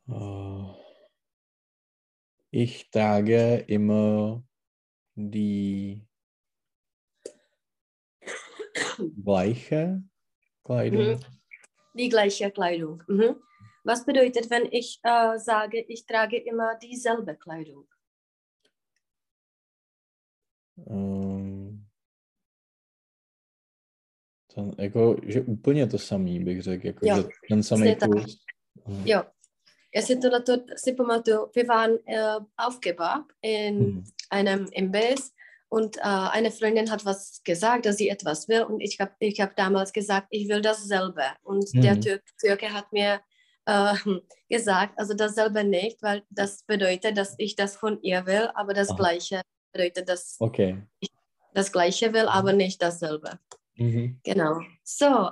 Äh, 0.10 0.74
ich 2.52 2.90
trage 2.90 3.66
immer 3.68 4.42
die 5.16 6.08
gleiche 9.24 10.02
Kleidung. 10.64 11.08
Mhm. 11.08 11.39
Die 12.00 12.10
gleiche 12.10 12.50
Kleidung. 12.52 13.04
Mhm. 13.08 13.36
Was 13.84 14.06
bedeutet, 14.06 14.50
wenn 14.50 14.66
ich 14.72 15.00
äh, 15.04 15.38
sage, 15.38 15.80
ich 15.88 16.06
trage 16.06 16.38
immer 16.38 16.76
dieselbe 16.82 17.36
Kleidung? 17.36 17.88
Um, 20.86 21.86
to, 24.48 24.72
jako, 24.78 25.16
že 25.28 25.42
úplně 25.42 25.88
to 25.88 25.98
samý 25.98 26.40
bych 26.44 26.62
řekl, 26.62 26.88
jako, 26.88 27.06
Jo, 27.06 27.16
že 27.16 27.24
ten 27.50 27.64
samý 27.64 27.96
kurz. 27.96 28.36
Mhm. 28.88 29.08
Jo. 29.08 29.24
Já 29.96 30.02
si 30.02 30.16
tohleto 30.20 30.54
si 30.76 30.94
pamatuju, 30.94 31.52
wir 31.56 31.68
waren 31.68 31.98
äh, 32.08 32.40
auf 32.58 32.80
Kebab 32.80 33.26
in 33.42 33.80
Mhm. 33.80 34.04
einem 34.32 34.68
Imbiss 34.72 35.32
und 35.70 35.98
äh, 35.98 36.02
eine 36.02 36.52
Freundin 36.52 36.90
hat 36.92 37.06
was 37.06 37.42
gesagt, 37.44 37.86
dass 37.86 37.98
sie 37.98 38.10
etwas 38.10 38.48
will 38.48 38.64
und 38.64 38.82
ich 38.82 39.00
habe 39.00 39.12
ich 39.20 39.40
hab 39.40 39.56
damals 39.56 39.94
gesagt, 39.94 40.28
ich 40.32 40.48
will 40.50 40.62
dasselbe. 40.62 41.24
Und 41.44 41.66
der 41.74 41.96
Mhm. 41.96 42.02
Tür 42.02 42.20
Türke 42.42 42.74
hat 42.74 42.92
mir 42.92 43.22
äh, 43.66 43.94
gesagt, 44.50 44.94
also 44.98 45.14
dasselbe 45.14 45.64
nicht, 45.64 46.02
weil 46.02 46.24
das 46.30 46.64
bedeutet, 46.64 47.18
dass 47.18 47.36
ich 47.38 47.56
das 47.56 47.76
von 47.78 48.02
ihr 48.02 48.26
will, 48.26 48.50
aber 48.56 48.74
das 48.74 48.90
Aha. 48.90 48.98
Gleiche 48.98 49.42
bedeutet, 49.72 50.10
dass 50.10 50.36
Okay. 50.40 50.82
das 51.54 51.72
Gleiche 51.72 52.14
will, 52.14 52.28
aber 52.28 52.54
nicht 52.54 52.82
dasselbe. 52.82 53.40
Mhm. 53.76 54.20
Genau. 54.24 54.62
So, 54.84 55.30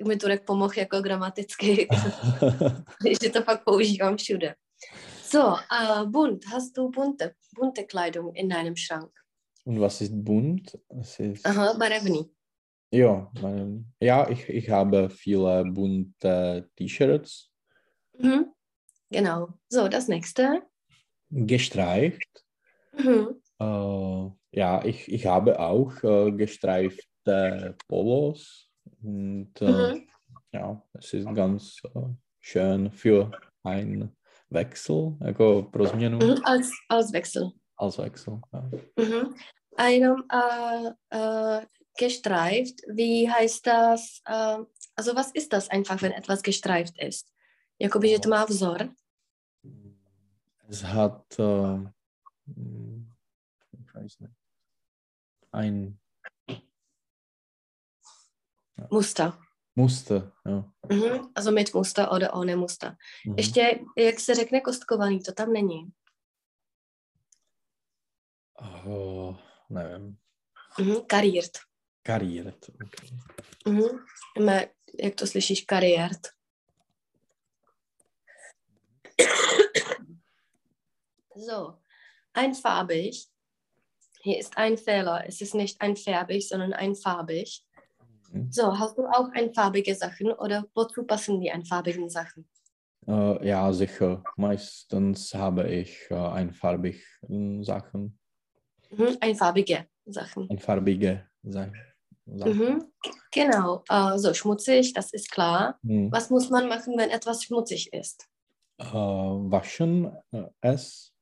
tak 0.00 0.06
mi 0.06 0.16
Turek 0.16 0.44
pomohl 0.46 0.70
jako 0.76 1.02
gramaticky, 1.02 1.88
že 3.22 3.30
to 3.30 3.42
fakt 3.42 3.64
používám 3.64 4.16
všude. 4.16 4.54
So, 5.30 5.56
uh, 5.70 6.06
bunt. 6.06 6.44
Hast 6.50 6.76
du 6.76 6.90
bunte, 6.90 7.36
bunte 7.54 7.86
Kleidung 7.86 8.34
in 8.34 8.48
deinem 8.48 8.74
Schrank? 8.74 9.12
Und 9.64 9.80
was 9.80 10.00
ist 10.00 10.24
bunt? 10.24 10.76
Es 10.88 11.20
ist, 11.20 11.46
Aha, 11.46 11.74
barevný. 11.78 12.28
ja, 12.92 13.30
meine, 13.40 13.84
ja 14.00 14.28
ich, 14.28 14.48
ich 14.48 14.68
habe 14.70 15.08
viele 15.08 15.64
bunte 15.64 16.68
T-Shirts 16.74 17.48
Mhm. 18.18 18.46
Genau. 19.10 19.54
So, 19.68 19.86
das 19.88 20.08
nächste. 20.08 20.62
gestreift. 21.30 22.44
Mhm. 22.92 23.40
Äh, 23.60 24.30
ja, 24.58 24.84
ich, 24.84 25.06
ich 25.12 25.26
habe 25.26 25.60
auch 25.60 25.92
äh, 26.02 26.32
gestreifte 26.32 27.76
Polos. 27.86 28.68
Und 29.00 29.52
äh, 29.60 29.64
Mhm. 29.94 30.08
ja, 30.52 30.82
es 30.94 31.14
ist 31.14 31.32
ganz 31.34 31.80
äh, 31.94 32.00
schön 32.40 32.90
für 32.90 33.30
einen 33.62 34.16
Wechsel, 34.50 35.16
jako 35.20 35.62
pro 35.62 35.86
změnu 35.86 36.18
Mhm. 36.18 36.36
Als, 36.44 36.70
als 36.88 37.12
Wechsel. 37.12 37.52
als 37.76 37.98
Wechsel. 37.98 38.40
Ja. 38.52 38.60
Mhm. 39.04 39.34
Einem 39.76 40.24
äh, 40.32 40.90
äh, 41.10 41.66
gestreift, 41.98 42.74
wie 42.88 43.30
heißt 43.30 43.66
das? 43.66 44.20
Äh, 44.26 44.58
also 44.96 45.14
was 45.16 45.30
ist 45.32 45.52
das 45.52 45.68
einfach, 45.70 46.02
wenn 46.02 46.12
etwas 46.12 46.42
gestreift 46.42 46.98
ist? 46.98 47.32
Jakoby, 47.78 48.08
že 48.10 48.20
to 48.20 48.28
má 48.28 48.44
vzor. 48.46 48.88
Es 50.68 50.84
hat 50.84 51.24
äh, 51.38 51.78
ich 52.46 53.94
weiß 53.94 54.20
nicht, 54.20 54.34
ein 55.52 55.98
Muster. 58.90 59.38
Muster. 59.76 60.32
Ja. 60.46 60.64
Mhm. 60.90 61.32
Also 61.34 61.50
mit 61.52 61.74
Muster 61.74 62.12
oder 62.12 62.34
ohne 62.34 62.56
Muster. 62.56 62.96
Mhm. 63.26 63.34
Ještě, 63.38 63.80
jak 63.96 64.20
se 64.20 64.34
řekne 64.34 64.60
kostkovaný, 64.60 65.20
to 65.22 65.32
tam 65.32 65.52
není. 65.52 65.92
Oh, 68.86 69.36
nevím, 69.70 70.16
Mhm. 70.78 70.96
Kariert. 71.06 71.58
kariert. 72.02 72.66
Okay. 72.68 73.08
Mhm. 73.66 74.04
Má, 74.46 74.52
jak 75.02 75.14
to 75.14 75.26
slyšíš, 75.26 75.60
kariert. 75.64 76.20
So, 81.34 81.78
einfarbig. 82.32 83.26
Hier 84.22 84.38
ist 84.38 84.56
ein 84.58 84.76
Fehler. 84.76 85.24
Es 85.26 85.40
ist 85.40 85.54
nicht 85.54 85.80
einfärbig, 85.80 86.46
sondern 86.48 86.72
einfarbig. 86.74 87.62
Mhm. 88.32 88.50
So, 88.52 88.78
hast 88.78 88.96
du 88.96 89.06
auch 89.06 89.28
einfarbige 89.32 89.94
Sachen 89.94 90.32
oder 90.32 90.64
wozu 90.74 91.04
passen 91.04 91.40
die 91.40 91.50
einfarbigen 91.50 92.08
Sachen? 92.08 92.48
Äh, 93.06 93.48
ja, 93.48 93.72
sicher. 93.72 94.22
Meistens 94.36 95.34
habe 95.34 95.68
ich 95.68 95.96
äh, 96.10 96.14
einfarbig 96.14 97.04
hm, 97.26 97.62
Sachen, 97.64 98.16
Mhm. 98.92 99.16
Einfarbige 99.20 99.86
Sachen. 100.06 100.48
einfarbige 100.50 101.28
Sa- 101.42 101.70
Sachen. 102.26 102.58
Mhm. 102.58 102.92
Genau. 103.32 103.84
Äh, 103.88 104.18
so, 104.18 104.34
schmutzig, 104.34 104.92
das 104.94 105.12
ist 105.12 105.30
klar. 105.30 105.78
Hm. 105.84 106.10
Was 106.10 106.28
muss 106.30 106.50
man 106.50 106.68
machen, 106.68 106.98
wenn 106.98 107.10
etwas 107.10 107.44
schmutzig 107.44 107.92
ist? 107.92 108.26
Äh, 108.78 108.84
waschen 108.84 110.10
äh, 110.32 110.48
es. 110.60 111.12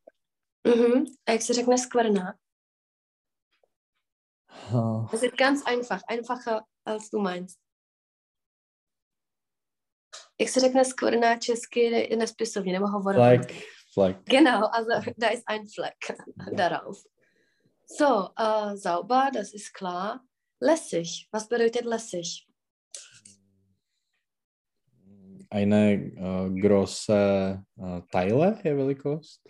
Mhm. 0.64 1.07
Jak 1.29 1.42
se 1.42 1.55
řekne 1.55 1.79
skvrna? 1.79 2.38
Das 5.12 5.23
ist 5.23 5.37
ganz 5.37 5.62
einfach, 5.66 6.03
einfacher 6.09 6.66
als 6.88 7.11
du 7.11 7.20
meinst. 7.20 7.59
Jak 10.40 10.51
se 10.51 10.61
řekne 10.61 10.85
skvrna 10.85 11.37
česky 11.37 12.16
nespisovně 12.16 12.72
nebo 12.72 12.87
hovorově? 12.87 13.38
Fleck, 13.38 13.62
Fleck. 13.94 14.18
Genau, 14.24 14.68
also 14.72 15.12
da 15.18 15.29
ist 15.29 15.42
ein 15.46 15.66
Fleck 15.74 15.96
darauf. 16.57 17.03
So, 17.98 18.29
äh, 18.38 18.77
sauber, 18.77 19.31
das 19.35 19.55
ist 19.55 19.72
klar. 19.74 20.20
Lässig, 20.61 21.29
was 21.33 21.48
bedeutet 21.48 21.85
lässig? 21.85 22.46
Eine 25.51 25.92
äh, 25.94 26.61
große 26.61 27.64
äh, 27.79 28.01
Teile 28.12 28.61
je 28.64 28.74
velikost. 28.74 29.42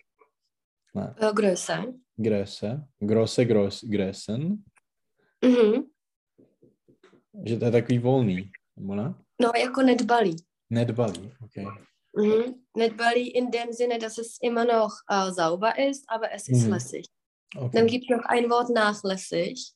Ne, 0.95 1.15
Äh, 1.19 1.33
Größe. 1.35 1.95
Größe. 2.17 2.89
Große 3.01 3.47
Groß, 3.47 3.87
Größen. 3.91 4.65
Mhm. 5.43 5.91
Že 7.45 7.57
to 7.59 7.65
je 7.65 7.71
takový 7.71 7.99
volný, 7.99 8.51
nebo 8.77 8.95
ne? 8.95 9.15
No, 9.41 9.53
jako 9.59 9.83
nedbalý. 9.83 10.37
Nedbalý, 10.71 11.33
okay. 11.45 11.65
Mhm. 12.17 12.55
Nedbalý 12.77 13.31
in 13.31 13.51
dem 13.51 13.73
Sinne, 13.73 13.99
dass 13.99 14.19
es 14.19 14.37
immer 14.43 14.65
noch 14.67 14.93
äh, 15.11 15.33
sauber 15.33 15.79
ist, 15.79 16.05
aber 16.09 16.33
es 16.35 16.49
ist 16.49 16.65
Mhm. 16.65 16.73
lässig. 16.73 17.07
okay. 17.57 17.79
Dann 17.79 17.87
gibt 17.87 18.05
es 18.11 18.17
noch 18.17 18.25
ein 18.25 18.51
Wort 18.51 18.69
nachlässig. 18.71 19.73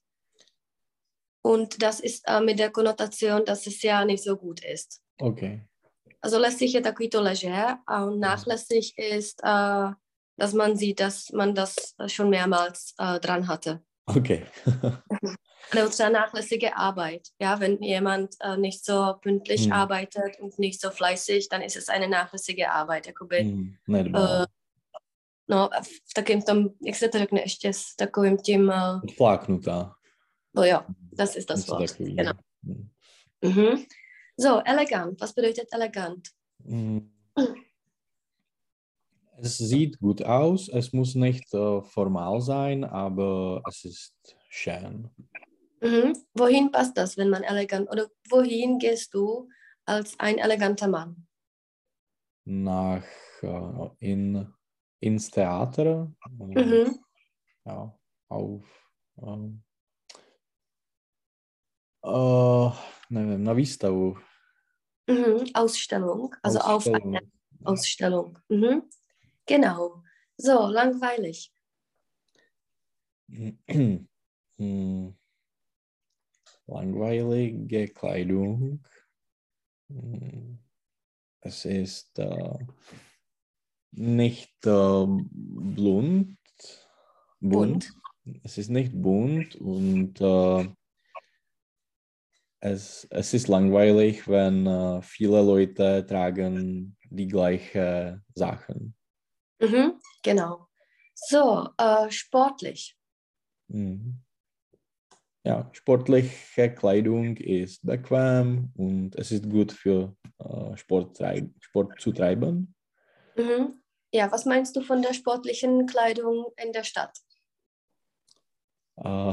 Und 1.44 1.82
das 1.82 2.00
ist 2.00 2.22
äh, 2.28 2.40
mit 2.40 2.58
der 2.58 2.70
Konnotation, 2.70 3.44
dass 3.44 3.66
es 3.66 3.82
ja 3.82 4.04
nicht 4.04 4.22
so 4.24 4.36
gut 4.36 4.64
ist. 4.64 5.00
okay. 5.20 5.66
Also 6.24 6.38
lässig 6.38 6.72
je 6.74 6.80
takový 6.80 7.08
to 7.10 7.20
ležer 7.20 7.78
a 7.86 8.06
nachlässig 8.10 8.94
ist, 8.96 9.40
äh, 9.44 9.90
dass 10.38 10.52
man 10.52 10.76
sieht, 10.76 11.00
dass 11.00 11.32
man 11.32 11.54
das 11.54 11.94
schon 12.06 12.30
mehrmals 12.30 12.94
dran 12.96 13.48
hatte. 13.48 13.80
Okay. 14.06 14.46
Nebo 15.74 15.88
třeba 15.88 16.08
nachlässige 16.08 16.74
Arbeit. 16.74 17.22
Ja, 17.40 17.60
wenn 17.60 17.76
jemand 17.82 18.30
äh, 18.44 18.56
nicht 18.56 18.84
so 18.84 19.14
pünktlich 19.22 19.64
Hm. 19.64 19.72
arbeitet 19.72 20.40
und 20.40 20.58
nicht 20.58 20.80
so 20.80 20.90
fleißig, 20.90 21.48
dann 21.48 21.62
ist 21.62 21.76
es 21.76 21.88
eine 21.88 22.08
nachlässige 22.08 22.70
Arbeit. 22.70 23.06
Jakoby, 23.06 23.44
nedbá. 23.86 24.42
eh, 24.42 24.46
no, 25.48 25.70
v 26.08 26.14
takým 26.14 26.42
tom, 26.42 26.68
jak 26.86 26.96
se 26.96 27.08
to 27.08 27.18
řekne 27.18 27.40
ještě, 27.40 27.72
s 27.72 27.96
takovým 27.96 28.36
tím, 28.38 28.68
uh, 28.68 29.00
Odfláknutá. 29.04 29.94
no 30.54 30.64
jo, 30.64 30.80
das 31.12 31.36
ist 31.36 31.48
das 31.48 31.68
Wort. 31.68 31.90
takového. 31.90 32.16
Genau. 32.16 32.32
Hm. 32.64 32.88
Mhm. 33.44 33.84
So, 34.40 34.62
elegant. 34.64 35.20
Was 35.20 35.32
bedeutet 35.32 35.68
elegant? 35.72 36.28
Hm. 36.66 37.10
Es 39.44 39.58
sieht 39.58 39.98
gut 39.98 40.22
aus, 40.22 40.68
es 40.68 40.92
muss 40.92 41.16
nicht 41.16 41.52
äh, 41.52 41.82
formal 41.82 42.40
sein, 42.40 42.84
aber 42.84 43.60
es 43.68 43.84
ist 43.84 44.36
schön. 44.48 45.10
Mhm. 45.80 46.12
Wohin 46.34 46.70
passt 46.70 46.96
das, 46.96 47.16
wenn 47.16 47.28
man 47.28 47.42
elegant, 47.42 47.90
oder 47.90 48.06
wohin 48.30 48.78
gehst 48.78 49.12
du 49.14 49.48
als 49.84 50.14
ein 50.20 50.38
eleganter 50.38 50.86
Mann? 50.86 51.26
Nach 52.44 53.02
äh, 53.42 53.88
in, 53.98 54.46
ins 55.00 55.28
Theater, 55.28 56.12
äh, 56.38 56.62
Mhm. 56.64 57.00
ja, 57.64 57.98
auf 58.28 58.64
ähm, 59.20 59.64
äh, 62.04 62.70
nevím, 63.08 63.42
na 63.42 63.56
výstavu. 63.56 64.18
Mhm. 65.08 65.50
Ausstellung, 65.54 66.32
also 66.42 66.60
auf 66.60 66.86
Ausstellung. 66.86 67.16
eine 67.16 67.30
Ausstellung. 67.64 68.38
Mhm. 68.48 68.88
Genau. 69.46 70.02
So, 70.36 70.66
langweilig. 70.66 71.52
Hm. 73.28 74.08
Langweilige 76.66 77.88
Kleidung. 77.88 78.82
Hm. 79.88 80.58
Es 81.40 81.64
ist 81.64 82.18
äh, 82.18 82.58
nicht 83.90 84.64
äh, 84.64 85.06
bunt, 85.06 86.38
bunt. 87.40 87.92
Es 88.44 88.58
ist 88.58 88.70
nicht 88.70 88.92
bunt 88.94 89.56
und 89.56 90.20
äh, 90.20 90.68
es, 92.60 93.08
es 93.10 93.34
ist 93.34 93.48
langweilig, 93.48 94.28
wenn 94.28 94.66
äh, 94.66 95.02
viele 95.02 95.42
Leute 95.42 96.06
tragen 96.06 96.96
die 97.10 97.26
gleichen 97.26 98.24
Sachen. 98.34 98.94
Mhm. 99.62 100.00
Genau. 100.22 100.66
So, 101.14 101.68
äh, 101.78 102.10
sportlich. 102.10 102.96
Mhm. 103.68 104.20
Ja, 105.44 105.70
sportliche 105.72 106.72
Kleidung 106.74 107.36
ist 107.36 107.84
bequem 107.84 108.70
und 108.76 109.16
es 109.16 109.32
ist 109.32 109.48
gut 109.48 109.72
für 109.72 110.16
äh, 110.38 110.76
Sport, 110.76 111.18
Sport 111.60 112.00
zu 112.00 112.12
treiben. 112.12 112.74
Mhm. 113.36 113.82
Ja, 114.12 114.30
was 114.30 114.44
meinst 114.44 114.76
du 114.76 114.82
von 114.82 115.00
der 115.00 115.14
sportlichen 115.14 115.86
Kleidung 115.86 116.52
in 116.56 116.72
der 116.72 116.84
Stadt? 116.84 117.16
Äh, 118.96 119.32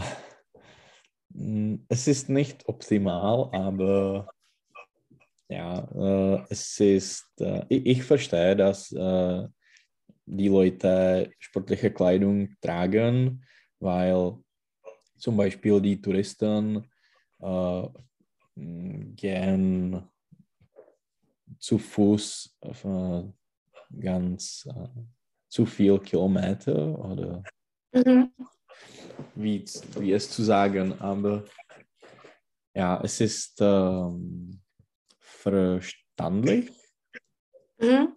mh, 1.29 1.79
es 1.89 2.07
ist 2.07 2.29
nicht 2.29 2.67
optimal, 2.67 3.49
aber 3.51 4.31
ja, 5.47 5.79
äh, 5.95 6.45
es 6.49 6.79
ist, 6.79 7.27
äh, 7.39 7.65
ich, 7.69 7.85
ich 7.85 8.03
verstehe, 8.03 8.55
dass 8.55 8.91
äh, 8.91 9.47
die 10.29 10.47
Leute 10.47 11.31
sportliche 11.39 11.91
Kleidung 11.91 12.55
tragen, 12.61 13.43
weil 13.79 14.37
zum 15.17 15.35
Beispiel 15.35 15.81
die 15.81 16.01
Touristen 16.01 16.87
äh, 17.41 17.87
gehen 18.55 20.07
zu 21.57 21.77
Fuß 21.77 22.57
äh, 22.61 23.23
ganz 23.99 24.67
äh, 24.69 24.87
zu 25.47 25.65
viel 25.65 25.99
Kilometer 25.99 26.97
oder 26.99 27.43
Mhm. 27.91 28.31
wie, 29.33 29.65
wie 29.97 30.11
es 30.11 30.29
zu 30.29 30.43
sagen, 30.43 30.93
aber 31.01 31.43
ja, 32.75 33.01
es 33.03 33.19
ist 33.19 33.57
ähm, 33.59 34.61
verständlich. 35.19 36.71
Mhm. 37.79 38.15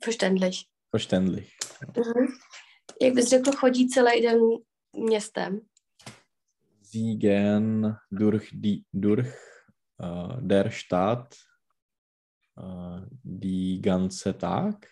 Verständlich. 0.00 0.70
Verständlich. 0.90 1.56
Mhm. 1.96 2.26
Jak 3.02 3.14
bys 3.14 3.28
řekl, 3.28 3.52
chodí 3.52 3.88
celý 3.88 4.22
den 4.22 4.40
městem? 4.92 5.60
Sie 6.82 7.14
gehen 7.14 7.96
durch, 8.10 8.48
die, 8.52 8.84
durch 8.92 9.34
äh, 10.00 10.40
der 10.40 10.70
Stadt 10.70 11.34
äh, 12.58 13.06
die 13.24 13.80
ganze 13.80 14.32
Tag. 14.32 14.86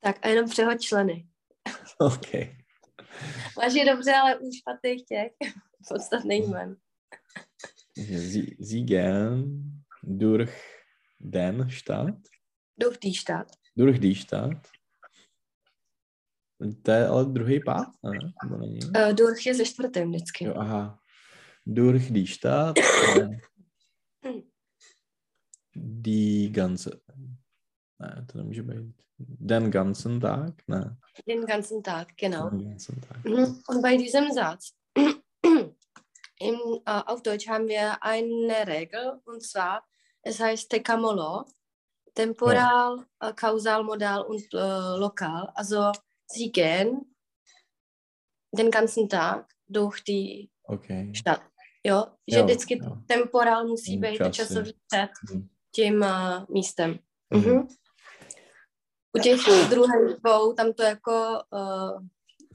Tak 0.00 0.18
a 0.22 0.28
jenom 0.28 0.50
přehoď 0.50 0.80
členy. 0.80 1.28
Okay. 2.00 2.56
Máš 3.56 3.74
je 3.74 3.84
dobře, 3.84 4.12
ale 4.12 4.38
u 4.38 4.50
špatných 4.52 5.04
těch 5.04 5.32
podstatných 5.88 6.44
jmen. 6.44 6.76
Sie, 7.94 8.56
sie 8.60 8.84
gehen 8.84 9.62
durch 10.02 10.52
den 11.20 11.70
Stadt, 11.70 12.14
Durch 12.76 12.98
die 12.98 13.14
Stadt. 13.14 13.52
Die 13.76 14.14
Stadt. 14.14 14.68
To 16.82 16.90
je 16.90 17.06
ale 17.06 17.24
druhý 17.24 17.60
pád, 17.60 17.88
ne? 18.02 18.32
Nebo 18.44 18.56
není? 18.56 18.78
Uh, 18.96 19.12
durch 19.12 19.46
je 19.46 19.54
ze 19.54 19.64
čtvrtým 19.64 20.10
vždycky. 20.10 20.44
Jo, 20.44 20.54
aha. 20.56 20.98
Durch 21.66 22.10
die 22.10 22.26
Stadt. 22.26 22.76
die 25.74 26.50
ganze. 26.50 26.90
Ne, 27.98 28.26
to 28.32 28.38
nemůže 28.38 28.62
být. 28.62 28.96
Den 29.18 29.70
ganzen 29.70 30.20
Tag? 30.20 30.54
Ne. 30.68 30.96
Den 31.26 31.46
ganzen 31.46 31.82
Tag, 31.82 32.08
genau. 32.16 32.50
Den 32.50 32.68
ganzen 32.68 33.00
Tag. 33.00 33.24
Und 33.68 33.82
bei 33.82 33.96
diesem 33.96 34.32
Satz, 34.32 34.72
im, 36.40 36.56
äh, 36.86 37.02
auf 37.06 37.22
Deutsch 37.22 37.48
haben 37.48 37.68
wir 37.68 38.02
eine 38.02 38.66
Regel, 38.66 39.20
und 39.24 39.42
zwar, 39.42 39.84
es 40.22 40.40
heißt 40.40 40.70
Tekamolo, 40.70 41.44
Temporal, 42.14 43.04
äh, 43.24 43.32
Kausal, 43.32 43.82
Modal 43.84 44.22
und 44.22 44.42
äh, 44.54 44.96
Lokal. 44.98 45.52
Also 45.54 45.92
sie 46.26 46.50
gehen 46.52 47.00
den 48.52 48.70
ganzen 48.70 49.08
Tag 49.08 49.46
durch 49.68 50.04
die 50.04 50.48
Okay. 50.64 51.12
Stadt. 51.14 51.42
Jo, 51.84 52.06
že 52.30 52.38
Jo, 52.38 52.44
vždycky 52.44 52.78
jo. 52.78 52.96
temporál 53.06 53.66
musí 53.66 53.96
Mm, 53.96 54.00
být 54.02 54.16
časy. 54.16 54.30
časový 54.32 54.72
před 54.88 55.10
Mhm. 55.30 55.48
tím 55.74 56.00
uh, 56.00 56.44
místem. 56.48 56.98
Mhm. 57.30 57.50
Mhm. 57.50 57.68
U 59.16 59.20
těch 59.22 59.40
druhých 59.70 60.16
dvou, 60.24 60.52
tam 60.52 60.72
to 60.72 60.82
jako, 60.82 61.42
uh, 61.52 62.06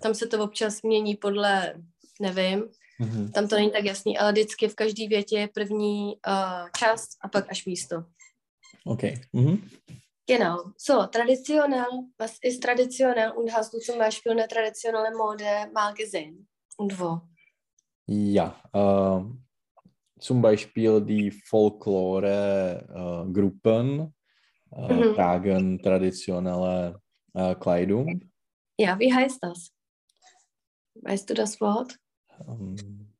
tam 0.01 0.13
se 0.13 0.27
to 0.27 0.43
občas 0.43 0.81
mění 0.81 1.15
podle, 1.15 1.75
nevím, 2.21 2.69
Mhm. 2.99 3.31
tam 3.31 3.47
to 3.47 3.55
není 3.55 3.71
tak 3.71 3.83
jasný, 3.85 4.17
ale 4.17 4.31
vždycky 4.31 4.67
v 4.67 4.75
každé 4.75 5.07
větě 5.07 5.39
je 5.39 5.47
první 5.47 6.15
uh, 6.27 6.69
čas 6.77 7.07
a 7.21 7.27
pak 7.27 7.51
až 7.51 7.65
místo. 7.65 8.03
Okay. 8.87 9.19
Mhm. 9.33 9.61
Genau. 10.25 10.71
So, 10.77 11.05
traditionell, 11.07 12.09
was 12.17 12.37
ist 12.39 12.61
traditionell 12.63 13.31
und 13.31 13.53
hast 13.53 13.73
du 13.73 13.79
zum 13.79 13.97
Beispiel 13.97 14.31
eine 14.33 14.47
traditionelle 14.47 15.13
Mode 15.15 15.43
mal 15.73 15.93
gesehen? 15.93 16.47
Und 16.77 16.97
wo? 16.99 17.21
Ja. 18.07 18.55
ähm, 18.73 19.43
zum 20.19 20.41
Beispiel 20.41 21.01
die 21.01 21.29
Folklore-Gruppen 21.31 24.13
äh, 24.71 24.93
Mhm. 24.93 25.15
tragen 25.15 25.81
traditionelle 25.81 27.01
äh, 27.33 27.55
Kleidung. 27.55 28.21
Ja, 28.77 28.97
wie 28.99 29.13
heißt 29.13 29.41
das? 29.43 29.71
Weißt 30.95 31.29
du 31.29 31.33
das 31.33 31.59
Wort? 31.61 31.97
Ähm, 32.47 33.13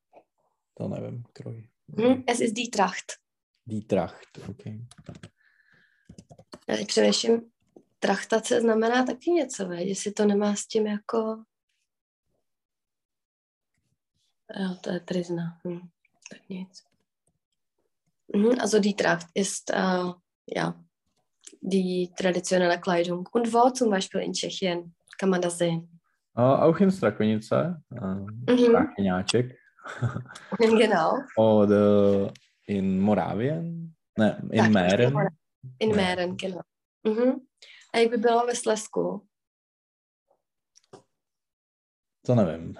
to 0.75 0.87
nevím, 0.87 1.23
kroj. 1.33 1.69
Hm? 1.95 2.23
Es 2.25 2.39
ist 2.41 2.55
die 2.57 2.69
Tracht. 2.69 3.19
Die 3.65 3.85
Tracht, 3.87 4.27
okay. 4.49 4.81
Přemýšlím, 6.87 7.51
trachtace 7.99 8.61
znamená 8.61 9.05
taky 9.05 9.31
něco, 9.31 9.67
veď? 9.67 9.87
jestli 9.87 10.11
to 10.11 10.25
nemá 10.25 10.55
s 10.55 10.67
tím 10.67 10.87
jako... 10.87 11.43
Jo, 14.59 14.75
to 14.81 14.89
je 14.89 14.99
trizna. 14.99 15.59
Hm. 15.67 15.79
Tak 16.31 16.49
nic. 16.49 16.83
Mhm, 18.35 18.59
also 18.59 18.79
die 18.79 18.93
Tracht 18.93 19.27
ist, 19.33 19.69
äh, 19.69 20.13
ja, 20.55 20.73
die 21.61 22.11
traditionelle 22.17 22.79
Kleidung. 22.79 23.29
Und 23.31 23.53
wo 23.53 23.69
zum 23.69 23.89
Beispiel 23.89 24.21
in 24.21 24.33
Tschechien 24.33 24.93
kann 25.17 25.29
man 25.29 25.41
das 25.41 25.57
sehen? 25.57 25.99
Äh, 26.35 26.41
auch 26.41 26.79
in 26.79 26.91
Strakonice, 26.91 27.81
äh, 27.91 28.15
Mhm. 28.51 28.93
Genau. 30.59 31.19
Oder 31.35 32.33
in 32.65 32.99
Moravien, 32.99 33.95
ne, 34.17 34.37
in 34.51 34.71
Mähren. 34.71 35.36
In 35.79 35.95
Mähren, 35.95 36.37
genau. 36.37 36.61
Mhm. 37.03 37.47
A 37.93 37.97
jak 37.97 38.09
by 38.09 38.17
bylo 38.17 38.45
ve 38.45 38.55
Slesku? 38.55 39.27
To 42.25 42.35
nevím. 42.35 42.75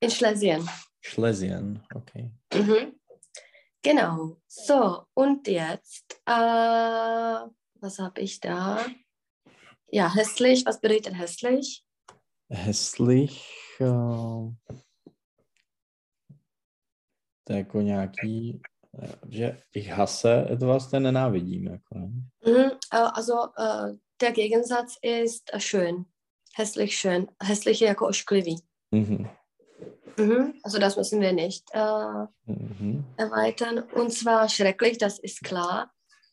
In 0.00 0.10
Schlesien. 0.10 0.66
Schlesien, 1.02 1.82
okay. 1.94 2.30
Mhm. 2.54 2.92
Genau. 3.82 4.36
So, 4.48 5.04
und 5.14 5.48
jetzt, 5.48 6.22
äh, 6.26 7.48
was 7.80 7.98
habe 7.98 8.20
ich 8.20 8.40
da? 8.40 8.86
Ja, 9.92 10.08
hässlich. 10.14 10.66
Was 10.66 10.80
bedeutet 10.80 11.14
hässlich? 11.14 11.84
Hässlich, 12.50 13.44
je 13.80 13.86
jako 17.48 17.80
nějaký, 17.80 18.60
že 19.28 19.62
ich 19.72 19.92
hasse 19.92 20.46
etwas, 20.50 20.90
ten 20.90 21.02
nenávidím. 21.02 21.66
Jako, 21.66 21.98
ne? 21.98 22.10
Mhm. 22.46 22.70
Also, 22.90 23.34
äh, 23.58 23.96
der 24.20 24.32
Gegensatz 24.32 24.96
ist 25.02 25.50
äh, 25.52 25.60
schön. 25.60 26.04
Hässlich, 26.56 26.96
schön. 26.98 27.26
Hässlich 27.42 27.80
jako 27.80 28.06
ošklivý. 28.06 28.56
Mhm. 28.90 29.28
Mhm. 30.18 30.52
Also, 30.64 30.78
das 30.78 30.96
müssen 30.96 31.20
wir 31.20 31.32
nicht 31.32 31.64
äh, 31.72 32.26
Mhm. 32.46 33.04
erweitern. 33.16 33.78
Und 33.94 34.12
zwar 34.12 34.48
schrecklich, 34.48 34.98
das 34.98 35.18
ist 35.18 35.42
klar. 35.42 35.90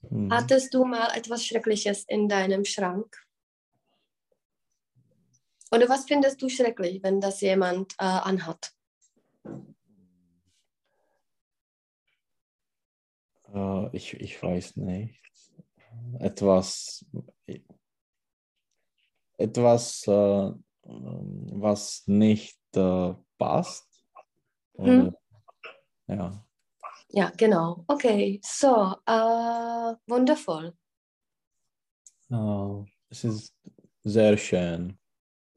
Mhm. 0.10 0.32
Hattest 0.32 0.74
du 0.74 0.86
mal 0.86 1.10
etwas 1.16 1.46
Schreckliches 1.46 2.06
in 2.08 2.28
deinem 2.28 2.66
Schrank? 2.66 3.08
Oder 5.72 5.88
was 5.88 6.06
findest 6.06 6.42
du 6.42 6.50
schrecklich, 6.50 7.02
wenn 7.04 7.22
das 7.22 7.42
jemand 7.42 7.94
äh, 7.94 8.04
anhat? 8.04 8.72
Äh, 13.54 13.96
ich, 13.96 14.14
ich 14.14 14.42
weiß 14.42 14.78
nicht. 14.78 15.20
Etwas, 16.20 17.06
etwas, 19.38 20.08
äh, 20.08 20.52
was 20.84 22.04
nicht 22.08 22.60
äh, 22.76 23.14
passt. 23.38 23.88
Hm. 24.78 25.16
Ja. 26.08 26.46
Ja, 27.10 27.32
genau. 27.36 27.84
Okay, 27.88 28.40
so, 28.44 28.96
äh, 29.06 29.96
wundervoll. 30.08 30.74
Äh, 32.30 32.86
es 33.10 33.24
ist 33.26 33.54
sehr 34.04 34.38
schön. 34.38 34.98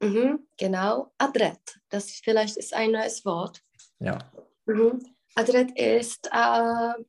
Mhm, 0.01 0.47
genau. 0.57 1.13
Adrett, 1.17 1.79
das 1.89 2.11
vielleicht 2.11 2.57
ist 2.57 2.73
ein 2.73 2.91
neues 2.91 3.23
Wort. 3.25 3.61
Ja. 3.99 4.17
Mhm. 4.65 4.99
Adrett 5.35 5.71
ist, 5.77 6.29
ähm, 6.33 7.05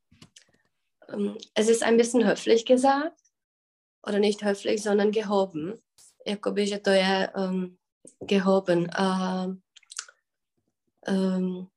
es 1.54 1.68
ist 1.68 1.82
ein 1.82 1.96
bisschen 1.96 2.26
höflich 2.26 2.64
gesagt. 2.64 3.20
Oder 4.06 4.18
nicht 4.18 4.44
höflich, 4.44 4.82
sondern 4.82 5.10
gehoben. 5.10 5.82
Jakoby, 6.26 6.66
že 6.66 6.78
to 6.78 6.90
je 6.90 7.30
um, 7.36 7.78
gehoben. 8.20 8.90
Uh, 8.98 9.54
um, 11.08 11.70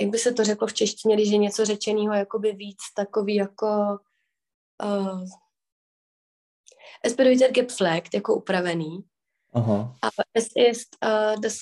jak 0.00 0.10
by 0.10 0.18
se 0.18 0.32
to 0.32 0.44
řeklo 0.44 0.66
v 0.66 0.72
češtině, 0.72 1.14
když 1.16 1.28
je 1.28 1.38
něco 1.38 1.64
řečeného 1.64 2.14
jakoby 2.14 2.52
víc 2.52 2.78
takový 2.94 3.34
jako 3.34 3.98
uh, 4.82 5.24
es 7.02 7.14
bedeutet 7.14 7.52
gepflegt, 7.52 8.14
jako 8.14 8.34
upravený. 8.34 9.04
Aha. 9.52 9.96
Aber 10.02 10.24
es 10.34 10.48
ist 10.56 10.96
uh, 11.04 11.40
das, 11.40 11.58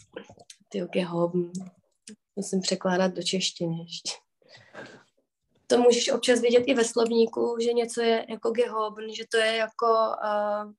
tyjo, 0.69 0.87
gehoben, 0.87 1.53
musím 2.37 2.61
překládat 2.61 3.15
do 3.15 3.23
češtiny 3.23 3.83
ještě. 3.83 4.28
To 5.71 5.79
můžeš 5.79 6.11
občas 6.11 6.41
vidět 6.41 6.65
i 6.67 6.75
ve 6.75 6.85
slovníku, 6.85 7.57
že 7.61 7.73
něco 7.73 8.01
je 8.01 8.27
jako 8.29 8.51
gehoben, 8.51 9.15
že 9.15 9.25
to 9.31 9.37
je 9.37 9.57
jako 9.57 9.87
uh, 9.87 10.73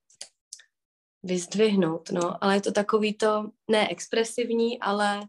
vyzdvihnout, 1.24 2.12
no, 2.12 2.44
ale 2.44 2.56
je 2.56 2.62
to 2.62 2.72
takový 2.72 3.14
to, 3.14 3.50
ne 3.68 3.90
expresivní, 3.90 4.80
ale 4.80 5.22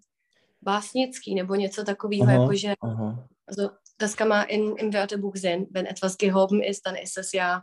básnický, 0.63 1.35
nebo 1.35 1.55
něco 1.55 1.85
takového, 1.85 2.23
Aha, 2.23 2.33
jako 2.33 2.55
že 2.55 2.75
aha. 2.81 3.29
Also 3.49 3.71
das 4.01 4.15
kann 4.15 4.29
man 4.29 4.47
in, 4.49 4.75
im 4.79 4.91
Wörterbuch 4.91 5.37
sehen. 5.37 5.67
Wenn 5.71 5.87
etwas 5.87 6.17
gehoben 6.17 6.63
ist, 6.63 6.87
dann 6.87 6.97
ist 6.97 7.19
es 7.19 7.33
ja 7.33 7.63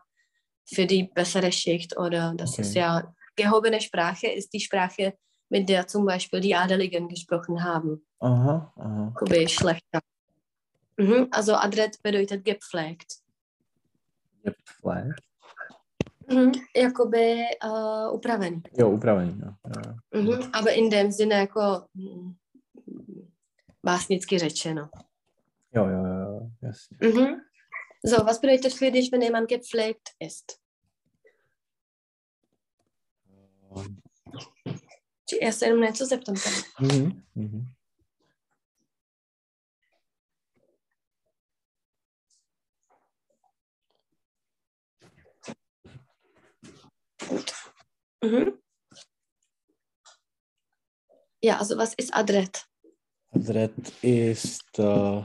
für 0.75 0.85
die 0.85 1.03
bessere 1.15 1.51
Schicht 1.51 1.97
oder 1.97 2.33
das 2.35 2.53
Okay. 2.53 2.65
ist 2.65 2.75
ja 2.75 3.01
gehobene 3.35 3.79
Sprache 3.81 4.27
ist 4.27 4.53
die 4.53 4.59
Sprache, 4.59 5.13
mit 5.49 5.69
der 5.69 5.87
zum 5.87 6.05
Beispiel 6.05 6.41
die 6.41 6.55
Adeligen 6.55 7.07
gesprochen 7.07 7.63
haben. 7.63 8.05
Aha, 8.19 8.73
aha. 8.75 9.05
Jakoby 9.05 9.47
schlechter. 9.47 10.01
Mhm, 10.97 11.27
also 11.31 11.53
adret 11.53 12.01
bedeutet 12.03 12.43
gepflegt. 12.43 13.07
Gepflegt. 14.43 15.21
Mhm, 16.31 16.51
jakoby 16.75 17.43
uh, 17.65 18.13
upravený. 18.13 18.61
Jo, 18.77 18.89
upravený. 18.91 19.39
Jo. 19.45 19.53
Jo. 19.65 20.21
Mhm, 20.21 20.49
aber 20.53 20.73
in 20.73 20.89
dem 20.89 21.11
Sinne 21.11 21.35
jako 21.35 21.85
mm, 21.93 22.35
básnicky 23.83 24.39
řečeno. 24.39 24.89
jo, 25.75 25.85
jo, 25.87 26.05
jo, 26.05 26.49
jasně. 26.61 26.97
Mhm. 27.01 27.41
So, 28.07 28.23
was 28.23 28.39
bedeutet 28.39 28.73
für 28.73 28.91
dich, 28.91 29.11
wenn 29.11 29.21
jemand 29.21 29.49
gepflegt 29.49 30.09
ist? 30.19 30.59
Či 35.29 35.39
já 35.45 35.51
se 35.51 35.65
jenom 35.65 35.81
něco 35.81 36.05
zeptám 36.05 36.35
tady. 36.35 36.55
Mhm, 37.35 37.67
mhm. 48.31 48.59
Ja, 51.41 51.59
also 51.59 51.77
was 51.77 51.93
ist 51.93 52.13
Adret? 52.13 52.67
Adrett 53.31 53.91
ist, 54.01 54.79
äh, 54.79 55.23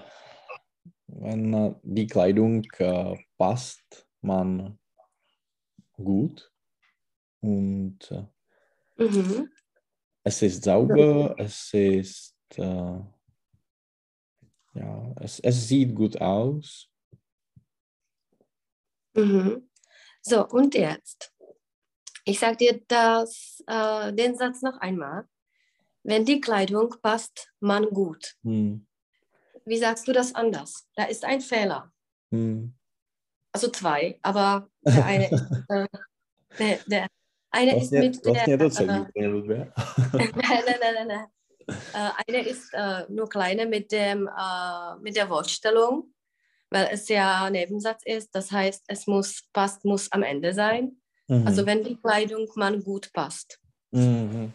wenn 1.07 1.55
äh, 1.55 1.75
die 1.83 2.07
Kleidung 2.07 2.65
äh, 2.79 3.17
passt, 3.39 4.07
man 4.21 4.79
gut 5.97 6.53
und 7.41 8.11
äh, 8.11 8.27
Mhm. 8.97 9.51
es 10.23 10.43
ist 10.43 10.65
sauber, 10.65 11.35
es 11.39 11.73
ist, 11.73 12.37
äh, 12.57 13.01
ja, 14.75 15.15
es, 15.21 15.41
es 15.41 15.69
sieht 15.69 15.95
gut 15.95 16.21
aus. 16.21 16.89
Mhm. 19.15 19.69
So, 20.21 20.47
und 20.49 20.75
jetzt? 20.75 21.32
Ich 22.25 22.39
sage 22.39 22.57
dir 22.57 22.81
das, 22.89 23.63
äh, 23.67 24.13
den 24.13 24.37
Satz 24.37 24.63
noch 24.63 24.79
einmal. 24.79 25.27
Wenn 26.05 26.25
die 26.25 26.41
Kleidung 26.41 26.95
passt, 27.03 27.53
man 27.61 27.85
gut. 27.91 28.35
Hm, 28.43 28.87
Wie 29.65 29.79
sagst 29.79 30.09
du 30.09 30.13
das 30.13 30.35
anders? 30.35 30.89
Da 30.97 31.05
ist 31.05 31.25
ein 31.25 31.41
Fehler. 31.41 31.93
hm. 32.31 32.75
Also 33.53 33.69
zwei, 33.69 34.19
aber 34.23 34.69
der 34.81 35.05
eine 35.05 35.31
ist, 35.31 35.45
äh, 35.69 35.87
der, 36.59 36.79
der 36.87 37.07
eine 37.51 37.77
ist 37.77 37.93
Vlastně, 37.93 38.01
mit 38.01 38.25
der, 38.25 38.49
äh, 40.15 40.29
nein, 40.35 40.63
nein, 40.67 40.95
nein, 40.95 41.07
nein. 41.07 41.27
Äh, 41.93 42.11
eine 42.27 42.49
ist 42.49 42.73
äh, 42.73 43.05
nur 43.11 43.29
kleine 43.29 43.67
mit, 43.67 43.93
dem, 43.93 44.27
äh, 44.27 44.97
mit 45.01 45.17
der 45.17 45.29
Wortstellung, 45.29 46.15
weil 46.71 46.89
es 46.91 47.09
ja 47.09 47.49
Nebensatz 47.51 48.03
ist. 48.07 48.35
Das 48.35 48.51
heißt, 48.51 48.85
es 48.89 49.07
muss, 49.07 49.49
passt, 49.53 49.85
muss 49.85 50.11
am 50.13 50.23
Ende 50.23 50.55
sein. 50.55 51.02
Mhm. 51.29 51.47
Also 51.47 51.67
wenn 51.67 51.83
die 51.85 51.97
Kleidung 51.97 52.49
man 52.57 52.83
gut 52.83 53.13
passt. 53.13 53.59
Mhm. 53.93 54.53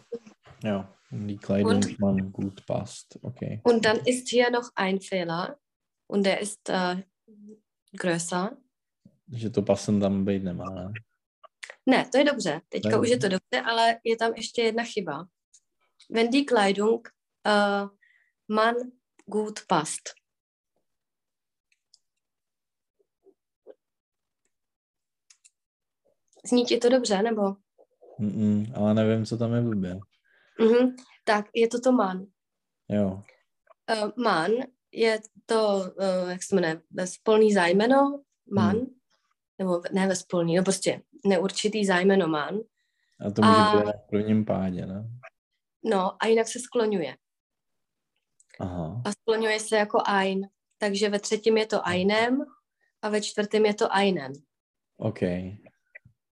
Ja, 0.62 0.88
und 1.10 1.28
die 1.28 1.38
Kleidung 1.38 1.74
Und- 1.76 1.98
man 1.98 2.32
gut 2.32 2.66
passt. 2.66 3.18
Okay. 3.22 3.60
Und 3.64 3.84
dann 3.84 3.96
ist 4.06 4.28
hier 4.28 4.50
noch 4.50 4.70
ein 4.74 5.00
Fehler 5.00 5.58
und 6.06 6.24
der 6.26 6.40
ist 6.40 6.68
äh, 6.68 7.02
größer. 7.96 8.56
Že 9.30 9.50
to 9.50 9.62
pasen 9.62 10.00
tam 10.00 10.24
být 10.24 10.44
nemá, 10.44 10.64
ne? 10.70 10.92
Ne, 11.86 12.08
to 12.12 12.18
je 12.18 12.24
dobře. 12.24 12.60
Teďka 12.68 12.88
Ne. 12.88 12.98
už 12.98 13.08
je 13.08 13.18
to 13.18 13.28
dobře, 13.28 13.60
ale 13.64 14.00
je 14.04 14.16
tam 14.16 14.32
ještě 14.34 14.62
jedna 14.62 14.84
chyba. 14.84 15.28
Wenn 16.10 16.30
die 16.30 16.44
Kleidung 16.44 17.08
äh, 17.46 17.88
man 18.48 18.74
gut 19.26 19.60
passt. 19.68 20.14
Zní 26.48 26.64
ti 26.64 26.78
to 26.78 26.88
dobře, 26.88 27.22
nebo? 27.22 27.42
Mm-mm, 28.20 28.72
ale 28.74 28.94
nevím, 28.94 29.26
co 29.26 29.38
tam 29.38 29.54
je 29.54 29.60
blbě. 29.60 29.98
Mhm. 30.60 30.96
Tak, 31.24 31.46
je 31.54 31.68
to 31.68 31.80
to 31.80 31.92
man. 31.92 32.26
Jo. 32.88 33.22
Uh, 34.04 34.10
man 34.24 34.50
je 34.92 35.20
to, 35.46 35.76
uh, 36.24 36.30
jak 36.30 36.42
se 36.42 36.54
jmenuje, 36.54 36.80
bezpolný 36.90 37.52
zájmeno, 37.52 38.22
man, 38.52 38.76
Hmm. 38.76 38.86
nebo 39.58 39.82
ne 39.92 40.06
bezpolný, 40.08 40.56
no 40.56 40.62
prostě 40.64 41.02
neurčitý 41.26 41.84
zájmeno 41.84 42.28
man. 42.28 42.58
A 43.26 43.30
to 43.30 43.42
může 43.42 43.56
A- 43.60 43.76
být 43.76 43.86
na 43.86 43.92
prvním 44.10 44.44
pádě, 44.44 44.86
ne? 44.86 45.04
No 45.84 46.22
a 46.22 46.26
jinak 46.26 46.48
se 46.48 46.58
skloňuje. 46.58 47.16
Aha. 48.60 49.02
A 49.04 49.12
skloňuje 49.12 49.60
se 49.60 49.76
jako 49.76 49.98
ein. 50.06 50.40
Takže 50.78 51.08
ve 51.08 51.18
třetím 51.20 51.56
je 51.58 51.66
to 51.66 51.86
einem 51.86 52.44
a 53.02 53.08
ve 53.08 53.20
čtvrtém 53.20 53.66
je 53.66 53.74
to 53.74 53.92
einen. 53.92 54.32
Okay. 54.96 55.58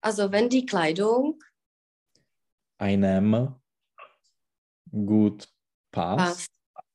Also 0.07 0.31
wenn 0.31 0.49
die 0.49 0.65
Kleidung 0.65 1.43
Einem 2.79 3.57
gut 4.93 5.49
passt. 5.91 6.17
passt. 6.17 6.53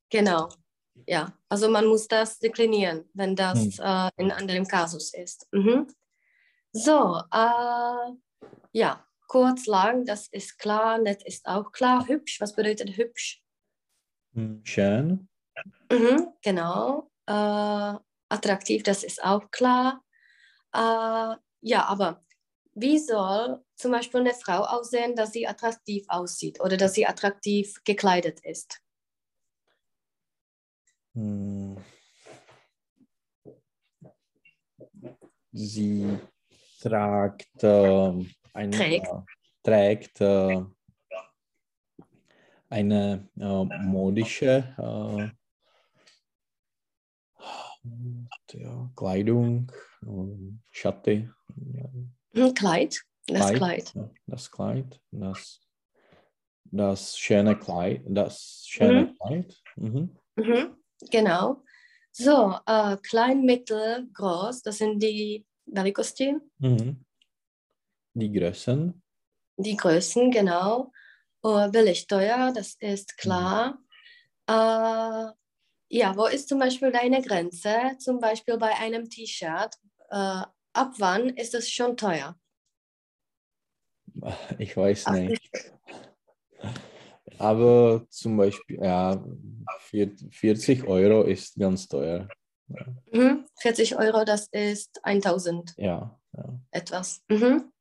Genau. 0.09 0.47
Ja, 1.05 1.37
also 1.49 1.67
man 1.67 1.87
muss 1.87 2.07
das 2.07 2.39
deklinieren, 2.39 3.09
wenn 3.13 3.35
das 3.35 3.59
Hm. 3.59 3.73
äh, 3.79 4.09
in 4.15 4.31
anderem 4.31 4.65
Kasus 4.65 5.13
ist. 5.13 5.45
Mhm. 5.51 5.87
So, 6.71 7.21
äh, 7.33 8.13
ja, 8.71 9.05
kurz, 9.27 9.65
lang, 9.65 10.05
das 10.05 10.29
ist 10.29 10.57
klar, 10.57 10.97
nett 10.97 11.21
ist 11.23 11.45
auch 11.47 11.73
klar. 11.73 12.07
Hübsch, 12.07 12.39
was 12.39 12.55
bedeutet 12.55 12.95
hübsch? 12.95 13.43
Hm, 14.35 14.61
Schön. 14.63 15.27
Mhm, 15.91 16.27
genau. 16.41 17.11
Äh, 17.25 17.93
attraktiv, 18.29 18.83
das 18.83 19.03
ist 19.03 19.21
auch 19.21 19.51
klar. 19.51 20.01
Äh, 20.73 21.35
ja, 21.63 21.85
aber 21.87 22.23
wie 22.81 22.99
soll 22.99 23.63
zum 23.75 23.91
Beispiel 23.91 24.21
eine 24.21 24.33
Frau 24.33 24.63
aussehen, 24.63 25.15
dass 25.15 25.31
sie 25.31 25.47
attraktiv 25.47 26.05
aussieht 26.07 26.59
oder 26.59 26.77
dass 26.77 26.93
sie 26.93 27.05
attraktiv 27.05 27.81
gekleidet 27.83 28.39
ist? 28.43 28.81
Hm. 31.13 31.77
Sie 35.51 36.17
tragt 36.81 37.63
äh, 37.63 38.25
ein, 38.53 38.71
Trägt. 38.71 39.07
Äh, 39.07 39.21
trägt 39.63 40.21
äh, 40.21 40.63
eine 42.69 43.29
äh, 43.37 43.65
modische 43.83 44.73
äh, 44.77 45.31
Kleidung, 48.95 49.71
äh, 50.03 50.53
Schatte, 50.69 51.33
Kleid, 52.33 53.01
das 53.27 53.53
Kleid. 53.53 53.91
Kleid. 53.91 54.11
das 54.27 54.51
Kleid, 54.51 55.01
das, 55.11 55.59
das 56.65 57.17
schöne 57.17 57.57
Kleid, 57.57 58.03
das 58.07 58.63
schöne 58.67 59.01
Mhm. 59.03 59.15
Kleid. 59.17 59.61
Mhm. 59.75 60.17
Mhm, 60.35 60.77
genau. 61.09 61.63
So, 62.13 62.55
äh, 62.65 62.97
klein, 62.97 63.43
mittel, 63.43 64.07
groß, 64.13 64.61
das 64.63 64.77
sind 64.77 64.99
die 65.01 65.45
Velikosti, 65.65 66.35
Mhm. 66.59 67.05
Die 68.13 68.31
Größen. 68.31 69.01
die 69.57 69.77
Größen, 69.77 70.31
genau. 70.31 70.91
Uh, 71.43 71.69
billig, 71.71 72.05
teuer, 72.07 72.51
das 72.53 72.75
ist 72.79 73.17
klar. 73.17 73.79
Äh, 74.47 75.31
ja, 75.89 76.15
wo 76.15 76.25
ist 76.27 76.49
zum 76.49 76.59
Beispiel 76.59 76.91
deine 76.91 77.21
Grenze? 77.21 77.97
Zum 77.99 78.19
Beispiel 78.19 78.57
bei 78.57 78.75
einem 78.77 79.09
T-Shirt. 79.09 79.75
Äh, 80.09 80.43
ab 80.73 80.93
wann 80.99 81.29
ist 81.29 81.53
es 81.53 81.69
schon 81.69 81.97
teuer? 81.97 82.37
Ich 84.59 84.75
weiß 84.75 85.07
nicht. 85.09 85.49
Aber 87.39 88.05
zum 88.09 88.37
Beispiel, 88.37 88.77
ja, 88.83 89.23
vier- 89.79 90.15
40 90.31 90.83
Euro 90.85 91.23
ist 91.23 91.57
ganz 91.57 91.87
teuer. 91.87 92.27
Mhm, 93.11 93.45
40 93.59 93.97
Euro, 93.97 94.23
das 94.25 94.47
ist 94.51 94.99
1000 95.03 95.73
Ja, 95.77 96.19
ja. 96.33 96.59
etwas. 96.71 97.23
Mhm. 97.29 97.71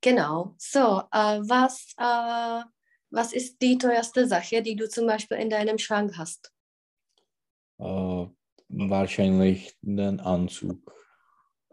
Genau. 0.00 0.54
So, 0.58 1.02
äh, 1.12 1.40
was, 1.42 1.92
äh, 1.98 2.64
was 3.10 3.32
ist 3.32 3.60
die 3.60 3.76
teuerste 3.76 4.26
Sache, 4.26 4.62
die 4.62 4.74
du 4.76 4.88
zum 4.88 5.06
Beispiel 5.06 5.36
in 5.38 5.50
deinem 5.50 5.78
Schrank 5.78 6.16
hast? 6.16 6.50
Äh, 7.78 8.26
wahrscheinlich 8.68 9.76
den 9.82 10.20
Anzug. 10.20 10.92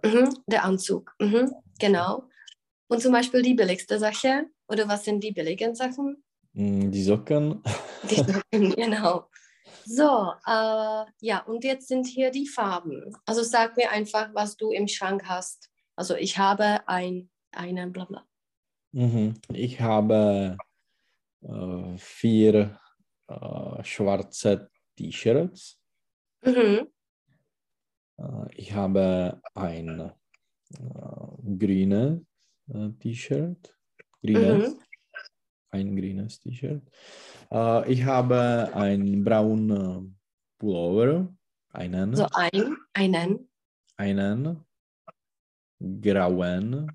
Mhm, 0.03 0.35
der 0.47 0.63
Anzug. 0.63 1.13
Mhm, 1.19 1.53
genau. 1.79 2.23
Und 2.87 3.01
zum 3.01 3.11
Beispiel 3.11 3.41
die 3.41 3.53
billigste 3.53 3.99
Sache? 3.99 4.45
Oder 4.67 4.87
was 4.87 5.03
sind 5.03 5.23
die 5.23 5.31
billigen 5.31 5.75
Sachen? 5.75 6.23
Mm, 6.53 6.91
Die 6.91 7.03
Socken. 7.03 7.61
Die 8.09 8.15
Socken, 8.15 8.41
genau. 8.75 9.29
So, 9.85 10.33
äh, 10.45 11.05
ja, 11.21 11.43
und 11.45 11.63
jetzt 11.63 11.87
sind 11.87 12.05
hier 12.05 12.31
die 12.31 12.47
Farben. 12.47 13.15
Also 13.25 13.43
sag 13.43 13.77
mir 13.77 13.91
einfach, 13.91 14.29
was 14.33 14.55
du 14.55 14.71
im 14.71 14.87
Schrank 14.87 15.23
hast. 15.25 15.69
Also 15.95 16.15
ich 16.15 16.37
habe 16.37 16.87
ein, 16.87 17.29
einen, 17.51 17.91
bla 17.91 18.05
bla. 18.05 18.25
Mhm. 18.91 19.35
Ich 19.53 19.79
habe 19.79 20.57
äh, 21.41 21.97
vier 21.97 22.79
äh, 23.27 23.83
schwarze 23.83 24.69
T-Shirts. 24.95 25.79
Mhm, 26.43 26.87
ich 28.55 28.73
habe 28.73 29.41
ein 29.55 29.99
äh, 29.99 31.57
grünes 31.57 32.21
äh, 32.67 32.89
T-Shirt. 32.99 33.75
Grünes. 34.21 34.73
mhm, 34.73 34.79
ein 35.71 35.95
grünes 35.95 36.39
T-Shirt. 36.39 36.83
Äh, 37.51 37.91
ich 37.91 38.03
habe 38.03 38.69
ein 38.73 39.23
braunen 39.23 40.17
Pullover, 40.57 41.33
einen, 41.71 42.15
so 42.15 42.27
ein, 42.33 42.75
einen. 42.93 43.49
einen 43.97 44.65
grauen 45.79 46.91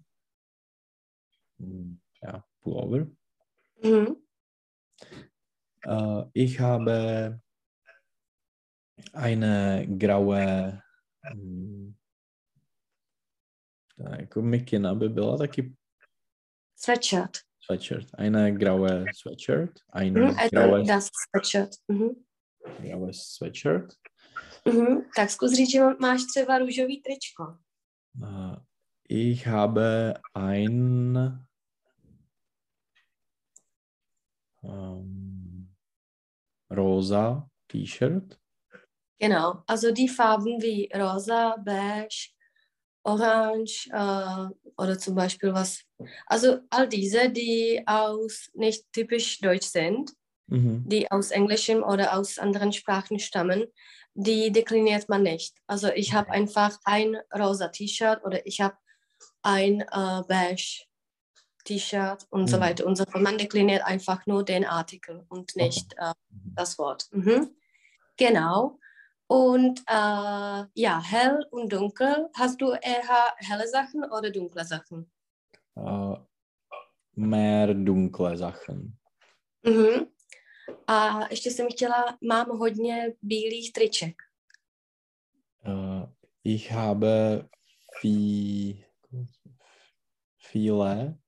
ja, 2.20 2.44
Pullover. 2.60 3.06
Mhm, 3.82 4.16
Äh, 5.86 6.24
ich 6.32 6.58
habe 6.60 7.40
eine 9.12 9.86
graue 9.98 10.83
jako 14.18 14.42
mikina 14.42 14.94
by 14.94 15.08
byla 15.08 15.38
taky 15.38 15.74
Sweatshirt. 16.76 17.30
sweatshirt. 17.60 18.08
Eine 18.18 18.52
graue 18.52 19.04
Sweatshirt. 19.16 19.70
Ein 19.92 20.16
also 20.24 20.48
graues, 20.52 20.88
das 20.88 21.08
Sweatshirt. 21.30 21.70
Mhm. 21.88 22.08
graues 22.80 23.22
Sweatshirt. 23.22 23.94
Mhm. 24.64 25.04
Tak 25.16 25.30
zkus 25.30 25.52
říct, 25.52 25.70
že 25.70 25.80
máš 26.00 26.20
třeba 26.24 26.58
růžový 26.58 27.02
tričko. 27.02 27.58
Äh, 28.22 28.56
Ich 29.08 29.46
habe 29.46 30.14
ein 30.34 31.16
ähm, 34.64 35.68
rosa 36.70 37.48
T-Shirt. 37.66 38.38
Genau, 39.24 39.62
also 39.66 39.90
die 39.90 40.08
Farben 40.10 40.60
wie 40.60 40.90
rosa, 40.94 41.56
beige, 41.64 42.28
orange 43.02 43.88
äh, 43.90 44.48
oder 44.76 44.98
zum 44.98 45.14
Beispiel 45.14 45.54
was. 45.54 45.82
Also 46.26 46.58
all 46.68 46.86
diese, 46.86 47.30
die 47.30 47.82
aus 47.86 48.50
nicht 48.52 48.84
typisch 48.92 49.40
deutsch 49.40 49.68
sind, 49.68 50.12
Mhm. 50.46 50.84
die 50.86 51.10
aus 51.10 51.30
Englischem 51.30 51.82
oder 51.82 52.18
aus 52.18 52.38
anderen 52.38 52.70
Sprachen 52.74 53.18
stammen, 53.18 53.64
die 54.12 54.52
dekliniert 54.52 55.08
man 55.08 55.22
nicht. 55.22 55.56
Also 55.66 55.88
ich 55.88 56.12
habe 56.12 56.30
einfach 56.30 56.78
ein 56.84 57.16
rosa 57.34 57.68
T-Shirt 57.68 58.22
oder 58.26 58.46
ich 58.46 58.60
habe 58.60 58.76
ein 59.40 59.80
äh, 59.80 60.22
beige 60.28 60.84
T-Shirt 61.64 62.26
und 62.28 62.50
so 62.50 62.58
Mhm. 62.58 62.60
weiter 62.60 62.84
und 62.84 62.96
so 62.96 63.04
fort. 63.04 63.22
Man 63.22 63.38
dekliniert 63.38 63.84
einfach 63.86 64.26
nur 64.26 64.44
den 64.44 64.66
Artikel 64.66 65.24
und 65.30 65.56
nicht 65.56 65.94
äh, 65.96 66.12
das 66.56 66.76
Wort. 66.78 67.06
Mhm. 67.12 67.56
Genau. 68.18 68.78
Und 69.26 69.80
äh, 69.88 70.64
ja, 70.74 71.02
hell 71.02 71.46
und 71.50 71.72
dunkel. 71.72 72.28
Hast 72.34 72.60
du 72.60 72.72
eher 72.72 73.34
helle 73.36 73.66
Sachen 73.68 74.04
oder 74.04 74.30
dunkle 74.30 74.64
Sachen? 74.64 75.10
Äh, 75.76 76.16
mehr 77.14 77.74
dunkle 77.74 78.36
Sachen. 78.36 78.98
Mhm. 79.62 80.06
A 80.86 81.28
ještě 81.30 81.50
jsem 81.50 81.68
chtěla, 81.70 82.18
mám 82.20 82.48
hodně 82.48 83.12
bílých 83.22 83.72
triček. 83.72 84.22
Äh, 85.64 86.06
ich 86.44 86.72
habe 86.72 87.48
vie, 88.02 88.84
viele 90.52 91.18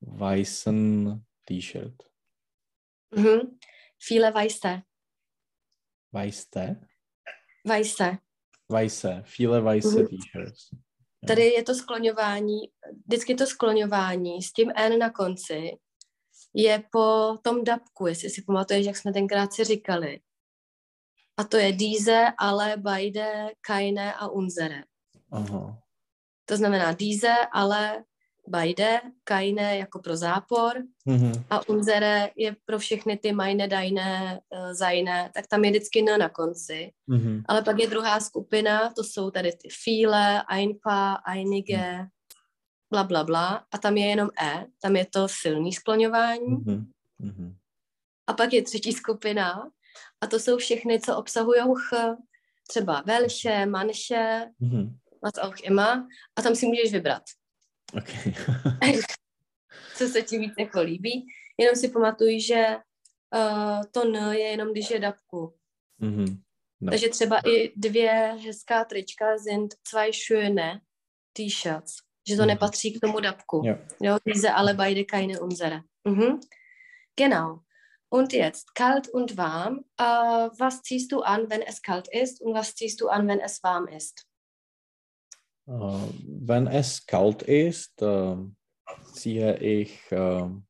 weißen 0.00 1.24
T-Shirt. 1.44 2.02
Mhm. 3.10 3.58
Viele 3.98 4.32
weiße. 4.32 4.82
Weiße? 6.12 6.76
Weiße. 7.64 8.18
Weiße. 8.68 9.22
Viele 9.26 9.64
weiße 9.64 9.98
Mhm. 10.00 10.08
T-Shirts. 10.08 10.70
Tady 11.26 11.42
je 11.44 11.62
to 11.62 11.74
skloňování, 11.74 12.58
vždycky 13.06 13.34
to 13.34 13.46
skloňování 13.46 14.42
s 14.42 14.52
tím 14.52 14.72
N 14.76 14.98
na 14.98 15.10
konci 15.10 15.78
je 16.54 16.82
po 16.92 17.36
tom 17.42 17.64
dapku, 17.64 18.06
jestli 18.06 18.30
si 18.30 18.42
pamatuješ, 18.42 18.86
jak 18.86 18.96
jsme 18.96 19.12
tenkrát 19.12 19.52
si 19.52 19.64
říkali. 19.64 20.20
A 21.36 21.44
to 21.44 21.56
je 21.56 21.72
diese, 21.72 22.26
ale, 22.38 22.76
beide, 22.76 23.50
keine 23.60 24.14
a 24.14 24.28
unsere. 24.28 24.84
Aha. 25.32 25.82
To 26.44 26.56
znamená 26.56 26.92
diese, 26.92 27.34
ale, 27.52 28.04
beide, 28.48 29.00
keine 29.24 29.76
jako 29.78 29.98
pro 29.98 30.16
zápor 30.16 30.72
Mhm. 31.06 31.32
a 31.50 31.68
unsere 31.68 32.30
je 32.36 32.56
pro 32.64 32.78
všechny 32.78 33.16
ty 33.16 33.32
meine, 33.32 33.68
deine, 33.68 34.40
uh, 34.50 34.72
seine, 34.72 35.30
tak 35.34 35.46
tam 35.46 35.64
je 35.64 35.70
vždycky 35.70 35.98
n 36.02 36.18
na 36.18 36.28
konci. 36.28 36.92
Mhm. 37.06 37.42
Ale 37.48 37.62
pak 37.62 37.78
je 37.78 37.86
druhá 37.86 38.20
skupina, 38.20 38.92
to 38.96 39.04
jsou 39.04 39.30
tady 39.30 39.52
ty 39.52 39.68
viele, 39.86 40.42
ein 40.42 40.70
paar, 40.82 41.16
einige, 41.26 42.06
bla, 42.90 43.04
bla, 43.04 43.24
bla. 43.24 43.64
A 43.72 43.78
tam 43.78 43.96
je 43.96 44.06
jenom 44.06 44.28
E, 44.42 44.66
tam 44.82 44.96
je 44.96 45.06
to 45.06 45.28
silný 45.28 45.72
skloňování. 45.72 46.46
Mhm. 46.48 46.90
Mhm. 47.18 47.56
A 48.26 48.32
pak 48.32 48.52
je 48.52 48.62
třetí 48.62 48.92
skupina 48.92 49.70
a 50.20 50.26
to 50.26 50.38
jsou 50.38 50.56
všechny, 50.56 51.00
co 51.00 51.16
obsahují 51.16 51.60
ch, 51.74 52.16
třeba 52.68 53.02
was 55.22 55.34
auch 55.38 55.60
immer. 55.60 56.04
A 56.36 56.42
tam 56.42 56.54
si 56.54 56.66
můžeš 56.66 56.92
vybrat, 56.92 57.22
Okay. 57.96 58.32
co 59.96 60.08
se 60.08 60.22
ti 60.22 60.38
víc 60.38 60.52
jako 60.58 60.80
líbí. 60.80 61.26
Jenom 61.58 61.76
si 61.76 61.88
pamatuj, 61.88 62.40
že 62.40 62.76
uh, 63.34 63.82
to 63.90 64.04
N 64.04 64.14
je 64.32 64.46
jenom, 64.48 64.72
když 64.72 64.90
je 64.90 65.00
dabku. 65.00 65.54
mhm. 65.98 66.42
No. 66.80 66.90
Takže 66.90 67.08
třeba 67.08 67.38
i 67.46 67.72
dvě 67.76 68.10
hezká 68.44 68.84
trička 68.84 69.38
sind 69.38 69.74
zwei 69.88 70.10
schöne 70.12 70.80
T-shirts. 71.32 71.96
Že 72.28 72.36
to 72.36 72.42
Mhm. 72.42 72.48
nepatří 72.48 72.92
k 72.92 73.00
tomu 73.00 73.20
dabku. 73.20 73.62
Ja. 73.64 73.78
Jo, 74.02 74.18
diese 74.26 74.50
alle 74.50 74.74
beide 74.74 75.04
keine 75.04 75.40
unsere. 75.40 75.82
Mhm. 76.04 76.40
Genau. 77.16 77.58
Und 78.10 78.32
jetzt 78.32 78.74
kalt 78.74 79.08
und 79.08 79.36
warm. 79.36 79.84
Äh, 80.00 80.48
was 80.60 80.82
ziehst 80.82 81.12
du 81.12 81.22
an, 81.22 81.50
wenn 81.50 81.62
es 81.62 81.82
kalt 81.82 82.08
ist 82.12 82.40
und 82.42 82.54
was 82.54 82.74
ziehst 82.74 83.00
du 83.00 83.08
an, 83.08 83.26
wenn 83.28 83.40
es 83.40 83.62
warm 83.62 83.88
ist? 83.88 84.26
Äh, 85.68 86.08
wenn 86.26 86.66
es 86.66 87.04
kalt 87.04 87.42
ist, 87.42 88.00
ähm, 88.00 88.56
ziehe 89.12 89.58
ich 89.58 90.00
ähm, 90.10 90.66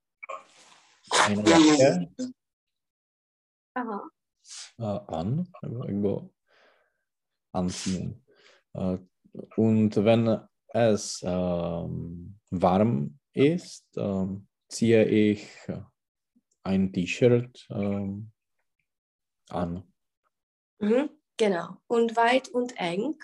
eine 1.25 1.49
Jacke 1.49 2.11
äh, 3.77 4.83
an, 4.83 5.49
irgendwo 5.63 6.35
anziehen. 7.53 8.25
Äh, 8.73 8.99
und 9.55 9.95
wenn 10.05 10.41
es 10.69 11.21
ähm, 11.23 12.41
warm 12.51 13.21
ist, 13.35 13.97
ziehe 14.69 15.05
ich 15.05 15.49
ein 16.65 16.93
T-Shirt 16.93 17.69
an. 17.71 18.33
Mhm. 20.81 21.11
Genau. 21.37 21.77
Und 21.87 22.17
weit 22.17 22.49
und 22.49 22.77
eng. 22.79 23.17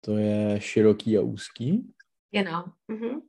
To 0.00 0.16
je 0.16 0.60
široký 0.60 1.18
a 1.18 1.22
úzký. 1.22 1.92
Genau. 2.32 2.72
Mhm. 2.88 3.22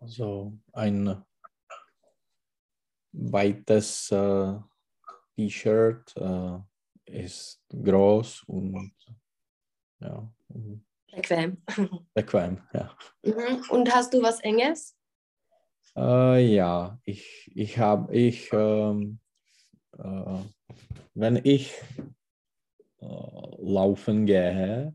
Also 0.00 0.52
ein 0.74 1.24
weites 3.12 4.12
äh, 4.12 4.60
T-Shirt 5.36 6.12
äh, 6.16 6.58
ist 7.06 7.62
groß 7.70 8.42
und 8.46 8.92
ja, 10.00 10.32
und 10.48 10.84
Bequem. 11.10 11.62
bequem. 12.14 12.60
Ja, 12.74 12.96
Mhm. 13.24 13.62
Und 13.70 13.94
hast 13.94 14.12
du 14.12 14.20
was 14.22 14.40
Enges? 14.40 14.94
äh, 15.96 16.54
ja 16.54 16.98
ich, 17.04 17.50
ich 17.54 17.78
habe, 17.78 18.14
ich, 18.14 18.52
ähm, 18.52 19.20
äh, 19.22 19.23
wenn 21.14 21.40
ich 21.44 21.72
äh, 23.00 23.06
laufen 23.58 24.26
gehe, 24.26 24.94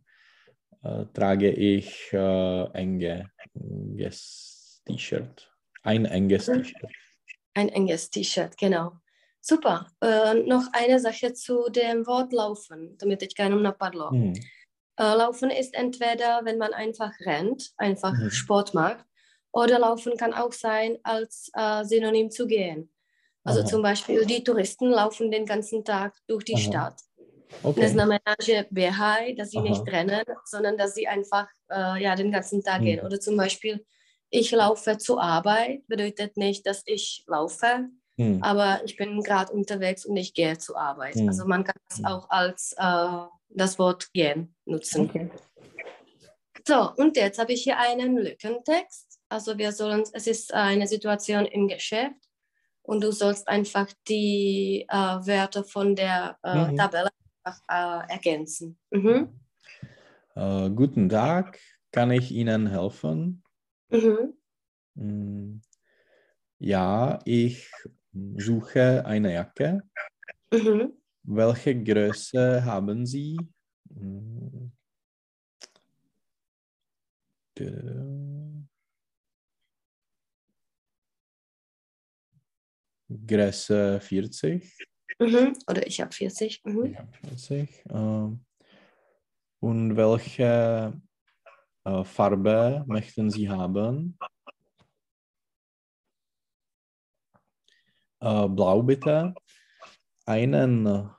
äh, 0.83 1.05
trage 1.13 1.49
ich 1.51 2.11
äh, 2.13 2.63
enge, 2.73 3.31
enges 3.53 4.81
T-Shirt. 4.85 5.51
Ein 5.83 6.05
enges 6.05 6.47
Mhm. 6.47 6.63
T-Shirt. 6.63 6.91
Ein 7.53 7.69
enges 7.69 8.09
T-Shirt, 8.09 8.57
genau. 8.57 8.93
Super. 9.41 9.87
Äh, 10.01 10.33
noch 10.43 10.67
eine 10.73 10.99
Sache 10.99 11.33
zu 11.33 11.69
dem 11.69 12.05
Wort 12.05 12.33
laufen, 12.33 12.97
damit 12.97 13.19
teďka 13.19 13.43
jenom 13.43 13.61
napadlo. 13.61 14.11
Hm. 14.11 14.33
Äh, 14.97 15.15
laufen 15.15 15.49
ist 15.49 15.73
entweder, 15.73 16.41
wenn 16.43 16.57
man 16.57 16.73
einfach 16.73 17.13
rennt, 17.21 17.71
einfach 17.77 18.13
Mhm. 18.13 18.31
Sport 18.31 18.73
macht, 18.73 19.05
oder 19.51 19.79
laufen 19.79 20.17
kann 20.17 20.33
auch 20.33 20.51
sein 20.53 20.97
als 21.03 21.49
äh, 21.53 21.83
Synonym 21.85 22.29
zu 22.29 22.47
gehen. 22.47 22.91
Also 23.43 23.61
Aha. 23.61 23.67
zum 23.67 23.81
Beispiel 23.81 24.25
die 24.25 24.43
Touristen 24.43 24.89
laufen 24.89 25.31
den 25.31 25.45
ganzen 25.45 25.83
Tag 25.83 26.15
durch 26.27 26.43
die 26.45 26.53
Aha. 26.55 26.61
Stadt. 26.61 26.99
Okay. 27.63 27.87
Že 28.41 28.67
běhají, 28.71 29.35
dass 29.35 29.51
sie 29.51 29.57
Aha. 29.59 29.67
nicht 29.69 29.87
rennen, 29.87 30.23
sondern 30.45 30.77
dass 30.77 30.93
sie 30.93 31.07
einfach 31.07 31.47
äh, 31.69 32.01
ja, 32.01 32.15
den 32.15 32.31
ganzen 32.31 32.63
Tag 32.63 32.81
Mhm. 32.81 32.85
gehen. 32.85 33.05
Oder 33.05 33.19
zum 33.19 33.37
Beispiel, 33.37 33.85
ich 34.29 34.51
laufe 34.51 34.97
zur 34.97 35.21
Arbeit, 35.21 35.87
bedeutet 35.87 36.37
nicht, 36.37 36.65
dass 36.65 36.83
ich 36.85 37.23
laufe, 37.27 37.89
Hm. 38.17 38.43
aber 38.43 38.81
ich 38.85 38.95
bin 38.97 39.21
gerade 39.23 39.51
unterwegs 39.53 40.05
und 40.05 40.17
ich 40.17 40.33
gehe 40.33 40.57
zur 40.57 40.77
Arbeit. 40.77 41.15
Mhm. 41.15 41.29
Also 41.29 41.45
man 41.47 41.63
kann 41.63 41.75
es 41.89 41.99
Mhm. 41.99 42.05
auch 42.05 42.29
als 42.29 42.75
äh, 42.77 43.25
das 43.49 43.79
Wort 43.79 44.11
gehen 44.13 44.55
nutzen. 44.65 45.09
Okay. 45.09 45.29
So, 46.67 46.91
und 46.97 47.17
jetzt 47.17 47.39
habe 47.39 47.53
ich 47.53 47.63
hier 47.63 47.77
einen 47.77 48.17
Lückentext. 48.17 49.19
Also 49.29 49.57
wir 49.57 49.71
sollen, 49.71 50.03
es 50.13 50.27
ist 50.27 50.53
eine 50.53 50.87
Situation 50.87 51.45
im 51.45 51.67
Geschäft 51.67 52.28
und 52.81 53.03
du 53.03 53.11
sollst 53.11 53.47
einfach 53.47 53.87
die 54.07 54.85
äh, 54.89 54.93
Wörter 54.95 55.63
von 55.63 55.95
der 55.95 56.37
äh, 56.43 56.71
Mhm. 56.71 56.75
Tabelle 56.77 57.09
äh, 57.45 57.51
ergänzen. 58.09 58.77
Mhm. 58.91 59.39
Äh, 60.35 60.69
guten 60.71 61.09
Tag, 61.09 61.59
kann 61.91 62.11
ich 62.11 62.31
Ihnen 62.31 62.67
helfen? 62.67 63.43
Mhm. 63.89 64.33
Hm, 64.95 65.61
Ja, 66.59 67.19
ich 67.25 67.69
suche 68.37 69.05
eine 69.05 69.33
Jacke. 69.33 69.81
Mhm. 70.51 70.93
Welche 71.23 71.83
Größe 71.83 72.63
haben 72.65 73.05
Sie? 73.05 73.37
Hm. 73.93 74.71
Dö- 77.57 78.63
Größe 83.29 84.01
40. 84.01 84.75
Mhm. 85.19 85.53
Oder 85.67 85.85
ich 85.85 86.01
habe 86.01 86.11
40. 86.11 86.61
Mhm. 86.65 86.85
Ich 86.85 86.97
habe 86.97 87.11
40. 87.13 87.83
Ähm, 87.91 88.45
und 89.61 89.95
welche 89.95 90.99
äh, 91.85 92.03
Farbe 92.03 92.83
möchten 92.87 93.29
Sie 93.29 93.47
haben? 93.47 94.17
Äh, 98.19 98.47
blau 98.47 98.81
bitte. 98.81 99.35
Einen 100.25 101.09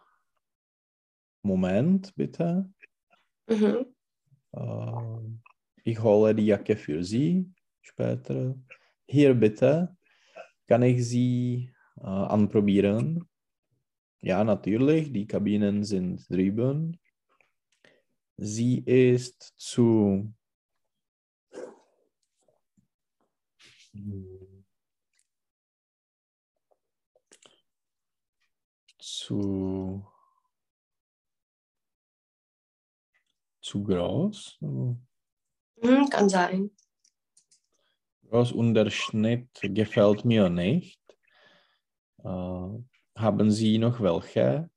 Moment 1.42 2.14
bitte. 2.16 2.68
Mhm. 3.46 3.86
Äh, 4.52 5.38
ich 5.84 6.02
hole 6.02 6.34
die 6.34 6.46
Jacke 6.46 6.76
für 6.76 7.04
Sie 7.04 7.48
später. 7.82 8.56
Hier 9.06 9.32
bitte. 9.34 9.96
Kann 10.66 10.82
ich 10.82 11.04
sie 11.04 11.72
äh, 12.00 12.06
anprobieren? 12.06 13.28
Ja, 14.20 14.44
natürlich. 14.44 15.12
Die 15.12 15.26
Kabinen 15.26 15.84
sind 15.84 16.28
drüben. 16.28 16.98
Sie 18.36 18.78
ist 18.78 19.54
zu 19.56 20.32
zu 28.98 30.06
zu 33.60 33.82
groß. 33.82 34.58
Mhm. 34.60 36.08
Kann 36.10 36.28
sein. 36.28 36.70
Groß 38.28 38.52
und 38.52 38.74
der 38.74 38.90
Schnitt 38.90 39.48
gefällt 39.62 40.24
mir 40.24 40.48
nicht. 40.48 40.99
Haben 42.24 43.50
Sie 43.50 43.78
noch 43.78 44.00
welche? 44.00 44.70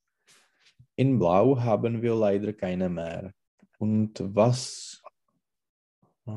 In 0.95 1.17
Blau 1.17 1.59
haben 1.59 2.01
wir 2.01 2.15
leider 2.15 2.53
keine 2.53 2.89
mehr. 2.89 3.33
Und 3.79 4.13
was, 4.35 5.01
äh, 6.25 6.31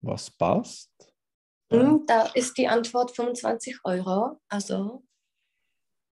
was 0.00 0.30
passt? 0.30 0.90
Mhm. 1.70 2.04
Da 2.06 2.26
ist 2.34 2.56
die 2.56 2.66
Antwort 2.68 3.14
25 3.14 3.78
Euro. 3.84 4.40
Also, 4.48 5.04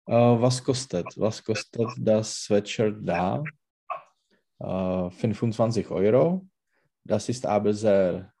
Äh, 0.06 0.12
was 0.12 0.64
kostet? 0.64 1.18
Was 1.18 1.44
kostet 1.44 1.90
das 1.98 2.44
Sweatshirt 2.44 3.06
da? 3.06 3.44
Äh, 4.58 5.10
25 5.10 5.90
Euro. 5.90 6.48
Das 7.04 7.28
ist 7.28 7.44
aber 7.44 7.72
sehr 7.74 8.32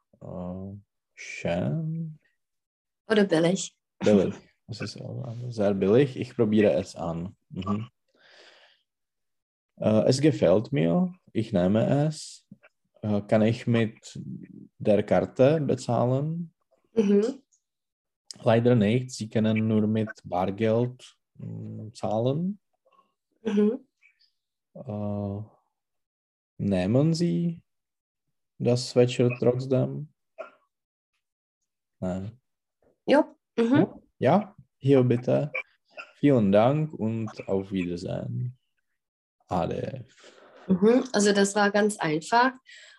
schön. 1.14 2.18
oder 3.06 3.24
billig. 3.24 3.77
Billig. 4.00 4.34
Das 4.66 4.80
ist 4.80 4.98
sehr 5.48 5.74
billig. 5.74 6.16
Ich 6.16 6.36
probiere 6.36 6.72
es 6.72 6.94
an. 6.94 7.36
Mhm. 7.50 7.88
Äh, 9.76 10.04
es 10.06 10.20
gefällt 10.20 10.72
mir, 10.72 11.12
ich 11.32 11.52
nehme 11.52 12.06
es. 12.06 12.46
Kann 13.00 13.42
ich 13.42 13.66
mit 13.66 14.20
der 14.78 15.04
Karte 15.04 15.60
bezahlen? 15.60 16.52
Mhm. 16.94 17.42
Leider 18.42 18.74
nicht, 18.74 19.12
Sie 19.12 19.28
können 19.28 19.68
nur 19.68 19.86
mit 19.86 20.10
Bargeld 20.24 21.16
mm, 21.36 21.92
zahlen. 21.92 22.58
Mhm. 23.42 23.86
Äh, 24.74 25.42
nehmen 26.58 27.14
Sie 27.14 27.60
das 28.58 28.90
Sweatshirt 28.90 29.34
trotzdem? 29.38 30.08
Nein. 32.00 32.40
Ja. 33.06 33.34
Mhm. 33.58 33.88
Ja, 34.18 34.54
hier 34.78 35.02
bitte. 35.02 35.52
Vielen 36.20 36.52
Dank 36.52 36.92
und 36.94 37.30
auf 37.48 37.70
Wiedersehen. 37.72 38.56
Ade. 39.48 40.04
Mhm. 40.66 41.04
Also 41.12 41.32
das 41.32 41.54
war 41.54 41.70
ganz 41.70 41.98
einfach. 41.98 42.52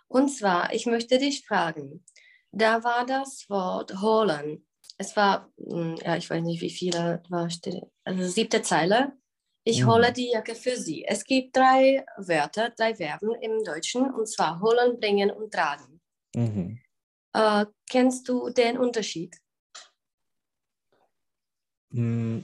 Und 0.08 0.30
zwar, 0.30 0.74
ich 0.74 0.86
möchte 0.86 1.18
dich 1.18 1.46
fragen, 1.46 2.04
da 2.52 2.84
war 2.84 3.06
das 3.06 3.46
Wort 3.50 4.02
holen. 4.02 4.66
Es 4.98 5.16
war, 5.16 5.50
hm, 5.58 5.96
ja, 6.04 6.18
ich 6.18 6.30
weiß 6.30 6.44
nicht, 6.44 6.62
wie 6.62 6.70
viele 6.72 7.22
war, 7.30 7.50
steht- 7.50 7.84
also 8.04 8.24
siebte 8.28 8.62
Zeile. 8.62 9.14
Ich 9.64 9.84
Mhm. 9.84 9.88
hole 9.92 10.12
die 10.14 10.32
Jacke 10.32 10.56
für 10.56 10.76
Sie. 10.76 11.06
Es 11.06 11.24
gibt 11.24 11.56
drei 11.56 12.06
Wörter, 12.18 12.72
drei 12.72 12.96
Verben 12.96 13.36
im 13.42 13.64
Deutschen, 13.64 14.12
und 14.12 14.28
zwar 14.28 14.60
holen, 14.62 15.00
bringen 15.00 15.30
und 15.32 15.54
tragen. 15.54 16.02
Mhm. 16.36 16.80
Äh, 17.34 17.66
kennst 17.90 18.28
du 18.28 18.50
den 18.50 18.78
Unterschied? 18.78 19.38
Mm, 21.94 22.44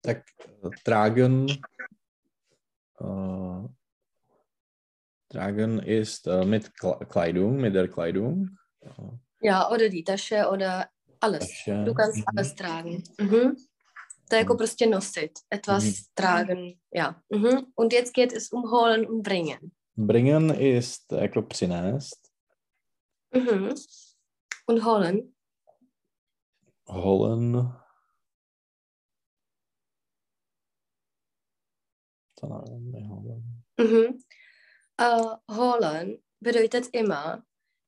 Tak 0.00 0.22
eh, 0.38 0.70
tragen, 0.84 1.48
äh, 3.00 3.68
tragen 5.28 5.78
ist 5.80 6.26
äh, 6.26 6.44
mit 6.44 6.70
Kle- 6.80 7.04
Kleidung, 7.06 7.56
mit 7.60 7.74
der 7.74 7.88
Kleidung. 7.88 8.58
Ja, 9.40 9.68
oder 9.70 9.88
die 9.88 10.04
Tasche 10.04 10.48
oder 10.50 10.88
alles. 11.20 11.40
Tasche, 11.48 11.84
Du 11.84 11.94
kannst 11.94 12.18
mhm. 12.18 12.24
alles 12.26 12.54
tragen. 12.54 13.02
Mhm. 13.18 13.56
To 14.28 14.34
je 14.36 14.40
jako 14.40 14.52
Mhm. 14.54 14.58
prostě 14.58 14.86
nosit, 14.86 15.32
etwas 15.50 15.84
Mhm. 15.84 15.92
tragen, 16.14 16.78
ja. 16.94 17.22
Mhm. 17.30 17.72
Und 17.74 17.92
jetzt 17.92 18.14
geht 18.14 18.32
es 18.32 18.52
um 18.52 18.62
holen 18.70 19.06
und 19.06 19.22
bringen. 19.22 19.70
Bringen 19.96 20.50
ist 20.50 21.12
jako 21.12 21.42
přinést, 21.42 22.28
Mhm. 23.34 23.74
Und 24.66 24.80
holen, 24.84 25.32
holen. 26.86 27.72
Neholen. 32.42 33.64
mhm. 33.78 34.24
Äh, 34.96 35.36
holen 35.50 36.22
bedeutet 36.40 36.88
immer, 36.92 37.44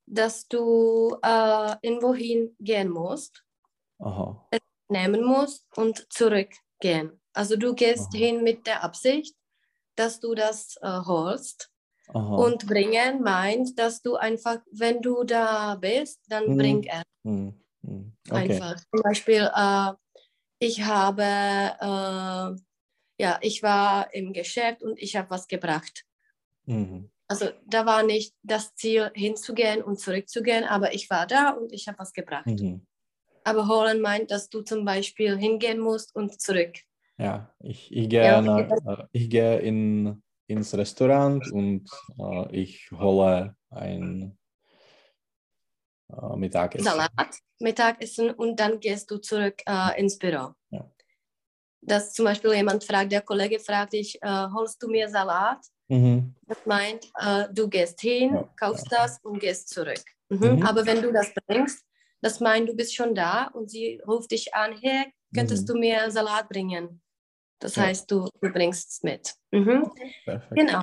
dass 0.06 0.46
du 0.48 1.16
äh, 1.22 1.76
irgendwohin 1.82 2.54
gehen 2.60 2.88
musst, 2.88 3.44
Aha. 3.98 4.48
nehmen 4.88 5.24
musst 5.24 5.66
und 5.76 6.06
zurückgehen. 6.12 7.20
Also 7.32 7.56
du 7.56 7.74
gehst 7.74 8.08
Aha. 8.14 8.18
hin 8.18 8.42
mit 8.42 8.66
der 8.66 8.82
Absicht, 8.84 9.36
dass 9.96 10.20
du 10.20 10.34
das 10.34 10.76
äh, 10.82 11.00
holst. 11.04 11.70
Aha. 12.08 12.34
Und 12.36 12.66
bringen 12.66 13.22
meint, 13.22 13.78
dass 13.78 14.02
du 14.02 14.16
einfach, 14.16 14.58
wenn 14.72 15.00
du 15.00 15.22
da 15.24 15.76
bist, 15.76 16.20
dann 16.28 16.48
Mhm. 16.50 16.58
bring 16.58 16.84
es 16.88 17.02
Hm, 17.24 17.54
hm. 17.84 18.12
Okay. 18.30 18.38
einfach. 18.60 18.76
Zum 18.90 19.02
Beispiel, 19.02 19.50
ich 20.58 20.82
habe, 20.82 22.56
ja, 23.20 23.38
ich 23.42 23.62
war 23.62 24.12
im 24.14 24.32
Geschäft 24.32 24.82
und 24.82 24.98
ich 24.98 25.14
habe 25.14 25.28
was 25.28 25.46
gebracht. 25.46 26.06
Mhm. 26.64 27.10
Also 27.28 27.50
da 27.66 27.84
war 27.84 28.02
nicht 28.02 28.34
das 28.42 28.74
Ziel, 28.74 29.10
hinzugehen 29.14 29.82
und 29.82 30.00
zurückzugehen, 30.00 30.64
aber 30.64 30.94
ich 30.94 31.10
war 31.10 31.26
da 31.26 31.50
und 31.50 31.70
ich 31.72 31.86
habe 31.86 31.98
was 31.98 32.14
gebracht. 32.14 32.46
Mhm. 32.46 32.86
Aber 33.44 33.68
holen 33.68 34.00
meint, 34.00 34.30
dass 34.30 34.48
du 34.48 34.62
zum 34.62 34.86
Beispiel 34.86 35.36
hingehen 35.36 35.78
musst 35.78 36.14
und 36.16 36.40
zurück. 36.40 36.78
Ja, 37.18 37.54
ich, 37.60 37.92
ich 37.94 38.08
gehe, 38.08 38.24
Ja, 38.24 38.40
nach, 38.40 38.70
äh, 38.70 39.06
ich 39.12 39.28
gehe 39.28 39.58
in, 39.58 40.22
ins 40.46 40.74
Restaurant 40.74 41.52
und 41.52 41.90
äh, 42.18 42.56
ich 42.56 42.90
hole 42.90 43.54
ein 43.68 44.38
äh, 46.08 46.36
Mittagessen. 46.36 46.84
Salat, 46.86 47.36
Mittagessen 47.58 48.30
und 48.30 48.58
dann 48.58 48.80
gehst 48.80 49.10
du 49.10 49.18
zurück 49.18 49.60
äh, 49.66 50.00
ins 50.00 50.18
Büro. 50.18 50.54
Ja. 50.70 50.90
Dass 51.82 52.12
zum 52.12 52.26
Beispiel 52.26 52.52
jemand 52.52 52.84
fragt, 52.84 53.10
der 53.12 53.22
Kollege 53.22 53.58
fragt 53.58 53.94
dich, 53.94 54.18
äh, 54.22 54.46
holst 54.54 54.82
du 54.82 54.88
mir 54.88 55.08
Salat? 55.08 55.58
Mhm. 55.88 56.34
Das 56.46 56.58
meint, 56.66 57.06
äh, 57.18 57.46
du 57.52 57.68
gehst 57.68 58.00
hin, 58.00 58.34
Ja, 58.34 58.48
kaufst 58.58 58.86
das 58.90 59.18
und 59.22 59.38
gehst 59.40 59.70
zurück. 59.70 60.02
Mhm. 60.28 60.56
Mhm. 60.56 60.62
Aber 60.66 60.84
wenn 60.86 61.00
du 61.02 61.12
das 61.12 61.32
bringst, 61.46 61.84
das 62.20 62.40
meint, 62.40 62.68
du 62.68 62.74
bist 62.76 62.94
schon 62.94 63.14
da 63.14 63.44
und 63.54 63.70
sie 63.70 64.00
ruft 64.06 64.30
dich 64.30 64.54
an, 64.54 64.76
hey, 64.80 65.06
könntest 65.34 65.62
Mhm. 65.68 65.72
du 65.72 65.78
mir 65.78 66.10
Salat 66.10 66.48
bringen? 66.48 67.00
Das 67.60 67.76
Ja. 67.76 67.84
heißt, 67.84 68.10
du, 68.10 68.28
du 68.40 68.50
bringst 68.52 68.90
es 68.90 69.02
mit. 69.02 69.34
Mhm. 69.52 69.90
Genau. 70.50 70.82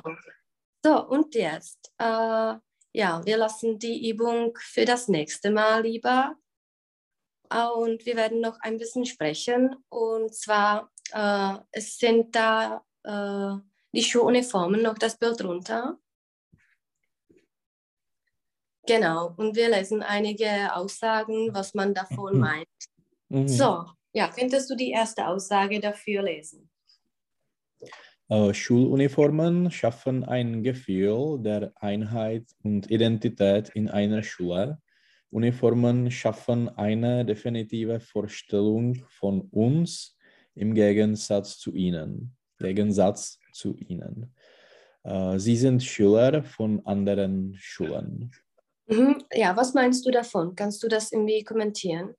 So, 0.84 1.06
und 1.08 1.34
jetzt, 1.34 1.92
äh, 1.98 2.54
ja, 2.92 3.20
wir 3.24 3.36
lassen 3.36 3.78
die 3.78 4.10
Übung 4.10 4.56
für 4.60 4.84
das 4.84 5.08
nächste 5.08 5.50
Mal 5.50 5.82
lieber. 5.82 6.34
Äh, 7.50 7.66
Und 7.66 8.04
wir 8.06 8.16
werden 8.16 8.40
noch 8.40 8.58
ein 8.60 8.78
bisschen 8.78 9.06
sprechen. 9.06 9.74
Und 9.88 10.34
zwar, 10.34 10.90
äh, 11.12 11.54
es 11.72 11.98
sind 11.98 12.34
da 12.34 12.82
äh, 13.04 13.56
die 13.92 14.02
Schuluniformen, 14.02 14.82
noch 14.82 14.98
das 14.98 15.16
Bild 15.18 15.42
runter. 15.42 15.98
Genau, 18.86 19.34
und 19.36 19.54
wir 19.54 19.68
lesen 19.68 20.02
einige 20.02 20.74
Aussagen, 20.74 21.52
was 21.52 21.74
man 21.74 21.92
davon 21.92 22.34
Mhm. 22.34 22.40
meint. 22.40 22.68
Mhm. 23.28 23.48
So, 23.48 23.84
ja, 24.12 24.28
könntest 24.28 24.70
du 24.70 24.74
die 24.76 24.90
erste 24.90 25.26
Aussage 25.26 25.78
dafür 25.80 26.22
lesen? 26.22 26.70
Äh, 28.30 28.52
Schuluniformen 28.54 29.70
schaffen 29.70 30.24
ein 30.24 30.62
Gefühl 30.62 31.38
der 31.40 31.72
Einheit 31.76 32.44
und 32.62 32.90
Identität 32.90 33.70
in 33.70 33.88
einer 33.88 34.22
Schule. 34.22 34.80
Uniformen 35.30 36.10
schaffen 36.10 36.68
eine 36.70 37.24
definitive 37.24 38.00
Vorstellung 38.00 38.94
von 39.08 39.42
uns 39.50 40.16
im 40.54 40.74
Gegensatz 40.74 41.58
zu 41.58 41.74
ihnen. 41.74 42.36
Gegensatz 42.58 43.38
zu 43.52 43.76
ihnen. 43.76 44.34
Äh, 45.04 45.38
Sie 45.38 45.56
sind 45.56 45.82
Schüler 45.82 46.42
von 46.42 46.84
anderen 46.86 47.54
Schulen. 47.58 48.32
Mhm. 48.86 49.22
Ja, 49.32 49.56
was 49.56 49.74
meinst 49.74 50.04
du 50.06 50.10
davon? 50.10 50.54
Kannst 50.54 50.82
du 50.82 50.88
das 50.88 51.12
irgendwie 51.12 51.44
kommentieren? 51.44 52.14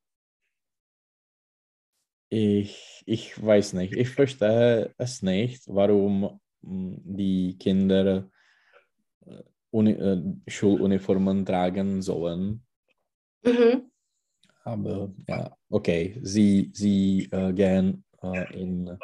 Ich, 2.32 3.04
ich 3.08 3.44
weiß 3.44 3.74
nicht, 3.74 3.96
ich 3.96 4.10
verstehe 4.10 4.94
es 4.98 5.24
nicht, 5.24 5.64
warum 5.66 6.40
mm, 6.62 6.96
die 7.04 7.58
Kinder 7.58 8.30
äh, 9.26 9.44
Uni, 9.72 9.92
äh, 9.94 10.22
Schuluniformen 10.48 11.44
tragen 11.44 12.04
sollen. 12.04 12.64
Mhm. 13.44 13.92
Aber 14.64 15.12
ja, 15.28 15.56
okay, 15.70 16.20
sie, 16.22 16.70
sie 16.74 17.28
äh, 17.32 17.54
gehen 17.54 18.04
äh, 18.22 18.60
in, 18.62 18.98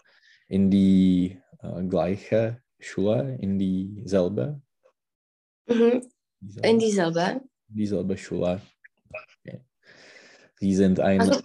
in 0.48 0.70
die 0.70 1.42
äh, 1.62 1.84
gleiche 1.84 2.62
Schule, 2.80 3.38
in 3.42 3.58
dieselbe, 3.58 4.62
Mhm. 5.68 6.02
dieselbe, 6.40 6.68
In 6.70 6.80
dieselbe. 6.80 7.42
dieselbe 7.68 8.18
Schule. 8.18 8.62
Okay. 9.40 9.62
Sie 10.60 10.76
sind 10.76 11.00
ein, 11.00 11.22
Also- 11.22 11.42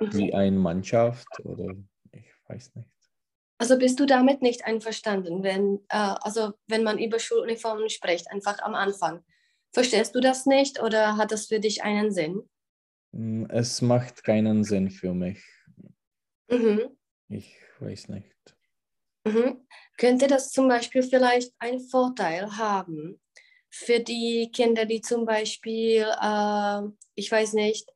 wie 0.00 0.32
eine 0.34 0.56
Mannschaft 0.58 1.28
oder 1.44 1.76
ich 2.12 2.24
weiß 2.48 2.74
nicht. 2.74 2.88
Also 3.58 3.78
bist 3.78 4.00
du 4.00 4.06
damit 4.06 4.40
nicht 4.40 4.64
einverstanden, 4.64 5.42
wenn, 5.42 5.80
äh, 5.90 6.14
also 6.22 6.54
wenn 6.66 6.82
man 6.82 6.98
über 6.98 7.18
Schuluniformen 7.18 7.90
spricht, 7.90 8.30
einfach 8.30 8.58
am 8.62 8.74
Anfang? 8.74 9.22
Verstehst 9.72 10.14
du 10.14 10.20
das 10.20 10.46
nicht 10.46 10.82
oder 10.82 11.16
hat 11.16 11.32
das 11.32 11.46
für 11.46 11.60
dich 11.60 11.82
einen 11.82 12.12
Sinn? 12.12 12.42
Mm, 13.12 13.44
Es 13.48 13.82
macht 13.82 14.24
keinen 14.24 14.64
Sinn 14.64 14.90
für 14.90 15.14
mich. 15.14 15.42
Mhm. 16.48 16.96
Ich 17.28 17.54
weiß 17.78 18.08
nicht. 18.08 18.34
Mhm. 19.24 19.66
Könnte 19.96 20.26
das 20.26 20.50
zum 20.50 20.68
Beispiel 20.68 21.02
vielleicht 21.02 21.52
einen 21.58 21.80
Vorteil 21.80 22.56
haben 22.56 23.20
für 23.68 24.00
die 24.00 24.50
Kinder, 24.52 24.84
die 24.86 25.00
zum 25.00 25.24
Beispiel, 25.24 26.06
äh, 26.20 26.80
ich 27.14 27.30
weiß 27.30 27.52
nicht, 27.52 27.88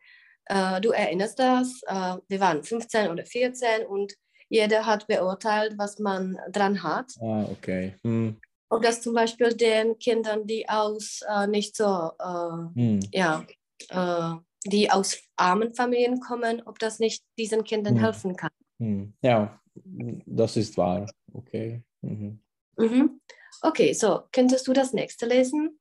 äh, 0.47 0.81
du 0.81 0.91
erinnerst 0.91 1.39
das, 1.39 1.81
äh, 1.87 2.17
wir 2.29 2.41
waren 2.41 2.63
15 2.63 3.11
oder 3.11 3.25
14 3.27 3.87
und 3.87 4.15
jeder 4.49 4.87
hat 4.87 5.07
beurteilt, 5.09 5.75
was 5.79 5.99
man 5.99 6.39
dran 6.53 6.83
hat. 6.83 7.11
Ah, 7.21 7.45
okay. 7.51 7.95
Hm, 8.05 8.39
Ob 8.71 8.83
das 8.83 9.03
zum 9.03 9.15
Beispiel 9.15 9.51
den 9.55 9.99
Kindern, 9.99 10.47
die 10.47 10.69
aus 10.69 11.21
äh, 11.29 11.47
nicht 11.47 11.77
so, 11.77 12.11
äh, 12.19 12.67
hm, 12.75 13.15
ja, 13.19 13.47
äh, 13.91 14.35
die 14.67 14.91
aus 14.91 15.19
armen 15.37 15.75
Familien 15.75 16.21
kommen, 16.21 16.63
ob 16.67 16.79
das 16.79 16.99
nicht 16.99 17.25
diesen 17.39 17.65
Kindern 17.65 17.97
Hm. 17.97 18.05
helfen 18.05 18.37
kann. 18.37 18.51
hm. 18.81 19.15
Ja, 19.23 19.61
das 20.27 20.57
ist 20.57 20.77
wahr. 20.79 21.15
Okay. 21.33 21.83
Mhm. 22.03 22.41
Mhm. 22.77 23.21
Okay, 23.63 23.93
so, 23.95 24.29
könntest 24.33 24.67
du 24.69 24.73
das 24.73 24.93
nächste 24.93 25.27
lesen? 25.27 25.81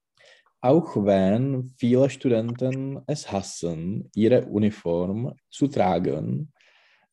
Auch 0.61 0.95
wenn 0.95 1.69
viele 1.77 2.09
Studenten 2.09 3.01
es 3.07 3.31
hassen, 3.31 4.09
ihre 4.15 4.45
Uniform 4.45 5.33
zu 5.49 5.67
tragen, 5.67 6.53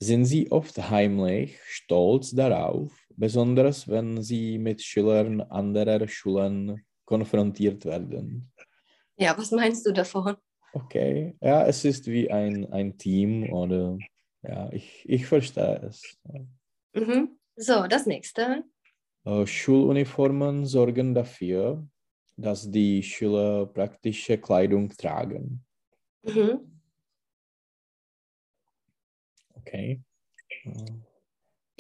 sind 0.01 0.25
sie 0.27 0.51
oft 0.53 0.79
heimlich 0.91 1.59
stolz 1.65 2.33
darauf, 2.33 3.00
besonders 3.21 3.87
wenn 3.87 4.23
sie 4.23 4.59
mit 4.59 4.83
Schülern 4.83 5.43
anderer 5.43 6.09
Schulen 6.09 6.85
konfrontiert 7.05 7.85
werden. 7.85 8.51
Ja, 9.17 9.37
was 9.37 9.51
meinst 9.51 9.87
du 9.87 9.93
davon? 9.93 10.37
Okay, 10.73 11.37
ja, 11.41 11.67
es 11.67 11.85
ist 11.85 12.07
wie 12.07 12.31
ein, 12.31 12.73
ein 12.73 12.97
Team 12.97 13.53
oder 13.53 13.99
ja, 14.43 14.73
ich, 14.73 15.05
ich 15.07 15.27
verstehe 15.27 15.83
es. 15.87 16.19
Mhm. 16.95 17.39
So, 17.57 17.87
das 17.87 18.07
nächste. 18.07 18.65
Äh, 19.27 19.47
Schuluniformen 19.47 20.65
sorgen 20.65 21.15
dafür, 21.15 21.87
dass 22.37 22.71
die 22.71 23.03
Schüler 23.03 23.67
praktische 23.67 24.39
Kleidung 24.39 24.89
tragen. 24.89 25.63
Mhm. 26.23 26.81
Okay. 29.57 30.01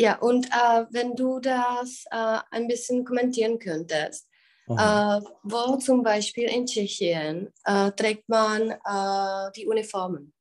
Ja, 0.01 0.16
und 0.18 0.46
äh, 0.46 0.86
wenn 0.92 1.14
du 1.14 1.40
das 1.40 2.07
äh, 2.11 2.38
ein 2.51 2.66
bisschen 2.68 3.05
kommentieren 3.05 3.59
könntest, 3.59 4.30
äh, 4.66 5.20
wo 5.42 5.76
zum 5.76 6.03
Beispiel 6.03 6.44
in 6.48 6.64
Tschechien 6.64 7.53
äh, 7.66 7.90
trägt 7.92 8.26
man 8.26 8.70
äh, 8.70 9.51
die 9.55 9.66
Uniformen? 9.66 10.32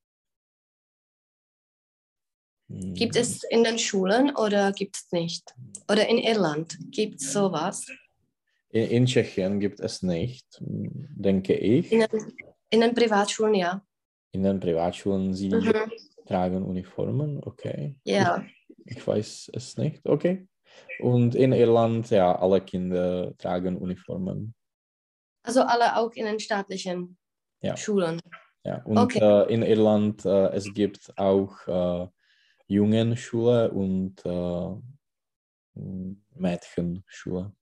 Gibt 2.70 3.16
Hm. 3.16 3.22
es 3.22 3.44
in 3.44 3.66
den 3.66 3.78
Schulen 3.78 4.34
oder 4.34 4.72
gibt 4.72 4.96
es 4.96 5.12
nicht? 5.12 5.54
Oder 5.92 6.08
in 6.08 6.20
Irland 6.20 6.78
gibt 6.92 7.20
es 7.20 7.34
sowas? 7.34 7.86
In, 8.70 8.90
in 8.90 9.06
Tschechien 9.08 9.60
gibt 9.60 9.82
es 9.82 10.04
nicht, 10.04 10.46
denke 10.62 11.54
ich. 11.56 11.92
In 11.92 12.00
den, 12.00 12.34
in 12.70 12.80
den 12.80 12.94
Privatschulen, 12.96 13.56
ja. 13.56 13.86
In 14.32 14.44
den 14.44 14.62
Privatschulen, 14.62 15.34
sie 15.34 15.52
Mhm. 15.52 15.92
tragen 16.26 16.64
Uniformen, 16.64 17.42
okay. 17.44 17.98
Ja, 18.06 18.46
Ich 18.46 18.59
weiß 19.06 19.52
es 19.54 19.78
nicht, 19.78 20.06
okay. 20.08 20.48
Und 21.02 21.36
in 21.36 21.52
Irland, 21.54 22.10
ja, 22.10 22.38
alle 22.38 22.62
Kinder 22.62 23.34
tragen 23.38 23.78
Uniformen. 23.78 24.54
also 25.44 25.62
alle 25.62 25.96
auch 25.98 26.12
in 26.14 26.26
den 26.26 26.40
staatlichen 26.40 27.18
Ja. 27.62 27.76
Schulen. 27.76 28.22
Ja, 28.66 28.84
und 28.84 29.00
Okay. 29.00 29.20
äh, 29.20 29.54
in 29.54 29.64
Irland, 29.64 30.26
äh, 30.26 30.50
es 30.54 30.74
gibt 30.74 31.12
auch 31.18 31.56
äh, 31.68 32.08
Jungenschule 32.68 33.72
und 33.72 34.24
äh, 34.26 34.76
Mädchenschule. 36.36 37.54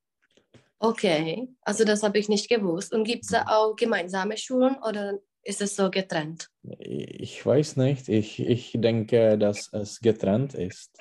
Okay, 0.80 1.47
also 1.61 1.84
das 1.86 2.03
habe 2.03 2.19
ich 2.19 2.30
nicht 2.30 2.49
gewusst. 2.49 2.93
Und 2.93 3.03
gibt 3.03 3.23
es 3.23 3.32
da 3.32 3.45
auch 3.47 3.75
gemeinsame 3.75 4.38
Schulen 4.38 4.75
oder 4.84 5.17
ist 5.43 5.61
es 5.61 5.75
so 5.75 5.89
getrennt? 5.89 6.49
Ich 6.80 7.43
weiß 7.45 7.78
nicht, 7.78 8.09
ich, 8.09 8.39
ich 8.39 8.73
denke, 8.75 9.38
dass 9.38 9.71
es 9.73 9.99
getrennt 9.99 10.53
ist. 10.53 10.99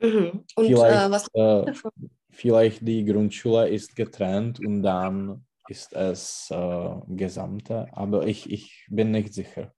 Mhm. 0.00 0.44
Und 0.54 0.64
äh, 0.64 0.68
Vielleicht, 0.68 1.10
was 1.10 1.24
äh, 1.34 1.64
davon? 1.66 1.90
vielleicht 2.30 2.86
die 2.86 3.04
Grundschule 3.04 3.68
ist 3.68 3.96
getrennt 3.96 4.60
und 4.60 4.82
dann 4.82 5.44
ist 5.68 5.92
es 5.92 6.48
äh, 6.50 6.90
gesamte, 7.08 7.88
aber 7.92 8.26
ich, 8.26 8.50
ich 8.50 8.86
bin 8.88 9.10
nicht 9.10 9.34
sicher. 9.34 9.72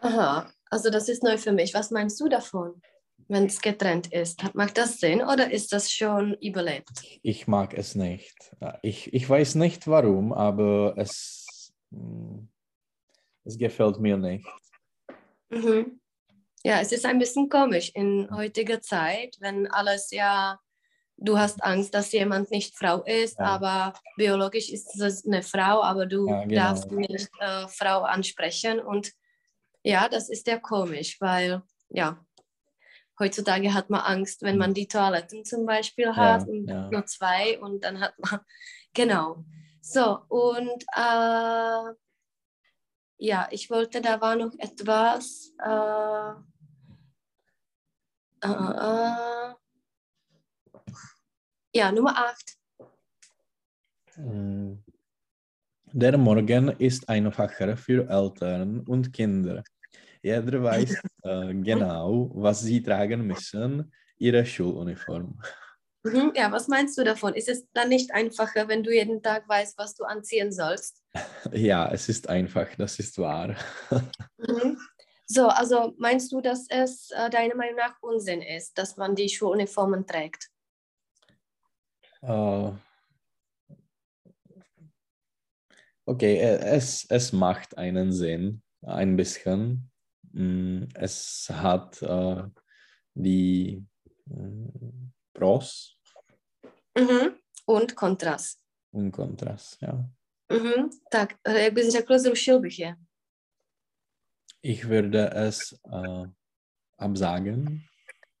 Aha, 0.00 0.50
also 0.70 0.90
das 0.90 1.08
ist 1.08 1.22
neu 1.22 1.38
für 1.38 1.52
mich. 1.52 1.74
Was 1.74 1.90
meinst 1.90 2.20
du 2.20 2.28
davon, 2.28 2.80
wenn 3.28 3.46
es 3.46 3.60
getrennt 3.60 4.12
ist? 4.12 4.54
Macht 4.54 4.76
das 4.76 5.00
Sinn 5.00 5.22
oder 5.22 5.50
ist 5.50 5.72
das 5.72 5.90
schon 5.90 6.34
überlebt? 6.34 7.02
Ich 7.22 7.48
mag 7.48 7.74
es 7.74 7.94
nicht. 7.94 8.54
Ich, 8.82 9.12
ich 9.12 9.28
weiß 9.28 9.54
nicht 9.56 9.88
warum, 9.88 10.32
aber 10.32 10.94
es, 10.96 11.72
mm, 11.90 12.40
es 13.44 13.58
gefällt 13.58 13.98
mir 13.98 14.18
nicht. 14.18 14.46
Mhm. 15.50 16.00
Ja, 16.66 16.80
es 16.80 16.92
ist 16.92 17.04
ein 17.04 17.18
bisschen 17.18 17.48
komisch 17.50 17.90
in 17.94 18.28
heutiger 18.34 18.80
Zeit, 18.80 19.36
wenn 19.40 19.70
alles 19.70 20.10
ja, 20.10 20.58
du 21.18 21.38
hast 21.38 21.62
Angst, 21.62 21.92
dass 21.94 22.10
jemand 22.12 22.50
nicht 22.50 22.74
Frau 22.76 23.02
ist, 23.04 23.38
Ja. 23.38 23.44
aber 23.44 23.92
biologisch 24.16 24.70
ist 24.70 24.98
es 25.00 25.26
eine 25.26 25.42
Frau, 25.42 25.82
aber 25.82 26.06
du 26.06 26.26
Ja, 26.26 26.44
genau. 26.44 26.54
darfst 26.62 26.90
nicht 26.90 27.28
äh, 27.38 27.68
Frau 27.68 28.00
ansprechen. 28.02 28.80
Und 28.80 29.12
ja, 29.82 30.08
das 30.08 30.30
ist 30.30 30.46
ja 30.46 30.58
komisch, 30.58 31.20
weil 31.20 31.62
ja, 31.90 32.24
heutzutage 33.20 33.74
hat 33.74 33.90
man 33.90 34.00
Angst, 34.00 34.40
wenn 34.42 34.56
man 34.56 34.72
die 34.72 34.88
Toiletten 34.88 35.44
zum 35.44 35.66
Beispiel 35.66 36.16
hat 36.16 36.48
und 36.48 36.62
Mhm. 36.62 36.68
ja. 36.68 36.88
nur 36.90 37.04
zwei 37.06 37.60
und 37.60 37.84
dann 37.84 38.00
hat 38.00 38.14
man, 38.18 38.40
genau. 38.94 39.44
So, 39.82 40.18
und 40.28 40.82
äh, 40.96 41.92
ja, 43.18 43.48
ich 43.50 43.68
wollte, 43.70 44.00
da 44.00 44.20
war 44.22 44.34
noch 44.34 44.52
etwas. 44.58 45.52
Äh, 45.62 46.32
äh, 48.44 48.48
äh, 48.48 49.54
ja, 51.74 51.90
Nummer 51.90 52.16
8. 52.16 52.56
Mm. 54.16 54.74
Der 55.92 56.18
Morgen 56.18 56.68
ist 56.78 57.08
einfacher 57.08 57.76
für 57.76 58.08
Eltern 58.08 58.80
und 58.80 59.12
Kinder. 59.12 59.62
Jeder 60.22 60.62
weiß 60.62 61.02
äh, 61.22 61.54
genau, 61.54 62.30
was 62.34 62.60
sie 62.62 62.82
tragen 62.82 63.26
müssen, 63.26 63.92
ihre 64.18 64.44
Schuluniform. 64.44 65.38
Mhm, 66.04 66.32
ja, 66.34 66.52
was 66.52 66.68
meinst 66.68 66.98
du 66.98 67.04
davon? 67.04 67.34
Ist 67.34 67.48
es 67.48 67.66
dann 67.72 67.88
nicht 67.88 68.12
einfacher, 68.12 68.68
wenn 68.68 68.82
du 68.82 68.92
jeden 68.92 69.22
Tag 69.22 69.48
weißt, 69.48 69.78
was 69.78 69.94
du 69.94 70.04
anziehen 70.04 70.52
sollst? 70.52 71.02
Ja, 71.52 71.90
es 71.92 72.08
ist 72.08 72.28
einfach, 72.28 72.66
das 72.76 72.98
ist 72.98 73.18
wahr. 73.18 73.54
Mhm. 74.38 74.78
So, 75.26 75.48
also 75.48 75.94
meinst 75.98 76.32
du, 76.32 76.40
dass 76.40 76.66
es 76.68 77.10
äh, 77.10 77.30
deiner 77.30 77.54
Meinung 77.54 77.76
nach 77.76 77.96
Unsinn 78.02 78.42
ist, 78.42 78.76
dass 78.76 78.96
man 78.96 79.14
die 79.14 79.28
Schuluniformen 79.28 80.06
trägt? 80.06 80.50
Äh, 82.22 82.72
okay, 86.06 86.36
äh, 86.36 86.58
es, 86.76 87.06
es 87.08 87.32
macht 87.32 87.78
einen 87.78 88.12
Sinn, 88.12 88.62
ein 88.82 89.16
bisschen. 89.16 89.90
Mm, 90.32 90.84
Es 90.94 91.48
hat 91.50 92.02
äh, 92.02 92.42
die 93.14 93.84
Pros 95.32 95.96
Mhm. 96.96 97.34
Und 97.66 97.96
kontrast. 97.96 98.60
und 98.92 99.10
Kontrast, 99.10 99.82
ja. 99.82 100.08
Mhm. 100.52 100.90
Tak, 101.10 101.34
jak 101.48 101.72
bys 101.74 101.92
řekl, 101.92 102.18
zrušil 102.18 102.60
bych 102.60 102.78
je. 102.78 102.94
Ich 104.64 104.88
würde 104.88 105.30
es 105.34 105.78
äh, 105.92 106.24
absagen. 106.98 107.84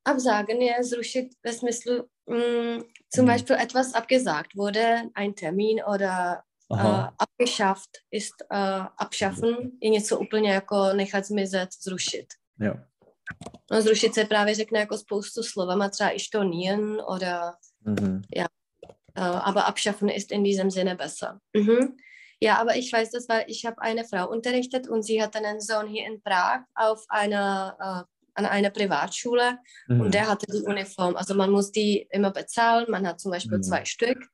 Absagen 0.04 0.60
je 0.62 0.84
zrušit 0.84 1.34
ve 1.44 1.52
smyslu, 1.52 2.08
mm, 2.26 2.82
zum 3.14 3.24
Mhm. 3.24 3.26
Beispiel 3.26 3.56
etwas 3.56 3.94
abgesagt 3.94 4.56
wurde, 4.56 5.10
ein 5.14 5.34
Termin 5.34 5.80
oder 5.84 6.42
äh, 6.70 7.08
abgeschafft 7.18 7.90
ist, 8.10 8.34
äh, 8.50 8.86
abschaffen 8.96 9.70
je 9.82 9.90
něco 9.90 10.18
úplně 10.18 10.50
jako 10.52 10.92
nechat 10.92 11.24
zmizet, 11.26 11.68
zrušit. 11.82 12.26
Ja. 12.60 12.74
No, 13.70 13.82
zrušit 13.82 14.14
se 14.14 14.24
právě 14.24 14.54
řekne 14.54 14.80
jako 14.80 14.98
spoustu 14.98 15.42
slovama, 15.42 15.88
třeba 15.88 16.10
i 16.10 16.18
stornieren 16.20 17.00
oder 17.08 17.40
Mhm. 17.86 18.22
äh, 18.36 18.46
aber 19.44 19.64
abschaffen 19.66 20.08
ist 20.08 20.32
in 20.32 20.42
diesem 20.44 20.70
Sinne 20.70 20.94
besser. 20.96 21.38
Mhm. 21.56 21.96
Ja, 22.44 22.58
aber 22.60 22.76
ich 22.76 22.92
weiß 22.92 23.10
das, 23.10 23.26
weil 23.30 23.44
ich 23.48 23.64
habe 23.64 23.80
eine 23.80 24.04
Frau 24.04 24.28
unterrichtet 24.28 24.86
und 24.86 25.02
sie 25.02 25.22
hat 25.22 25.34
einen 25.34 25.60
Sohn 25.62 25.86
hier 25.88 26.06
in 26.06 26.20
Prag 26.22 26.60
auf 26.74 27.02
einer, 27.08 27.76
äh, 27.80 28.10
an 28.34 28.44
einer 28.46 28.68
Privatschule 28.68 29.58
Mhm. 29.88 30.00
und 30.02 30.14
der 30.14 30.28
hatte 30.28 30.46
die 30.52 30.62
Uniform. 30.66 31.16
Also 31.16 31.34
man 31.34 31.50
muss 31.50 31.72
die 31.72 32.06
immer 32.10 32.30
bezahlen, 32.32 32.84
man 32.90 33.06
hat 33.06 33.18
zum 33.18 33.30
Beispiel 33.30 33.56
Mhm. 33.58 33.62
zwei 33.62 33.84
Stück 33.86 34.28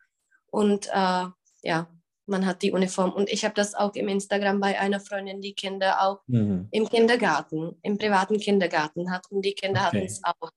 und 0.51 0.89
äh, 0.89 1.27
ja, 1.63 1.87
man 2.27 2.47
hat 2.47 2.63
die 2.63 2.73
Uniform. 2.73 3.13
Und 3.13 3.29
ich 3.31 3.45
habe 3.45 3.55
das 3.55 3.75
auch 3.77 3.95
im 3.95 4.09
Instagram 4.09 4.59
bei 4.59 4.79
einer 4.81 4.99
Freundin, 5.01 5.41
die 5.41 5.55
Kinder 5.55 6.03
auch 6.03 6.21
Mhm. 6.27 6.67
im 6.73 6.89
Kindergarten, 6.89 7.79
im 7.83 7.97
privaten 7.97 8.39
Kindergarten 8.41 9.13
hat 9.13 9.31
und 9.31 9.43
die 9.45 9.55
Kinder 9.55 9.83
hatten 9.83 9.99
Okay. 9.99 10.07
es 10.07 10.21
auch. 10.25 10.51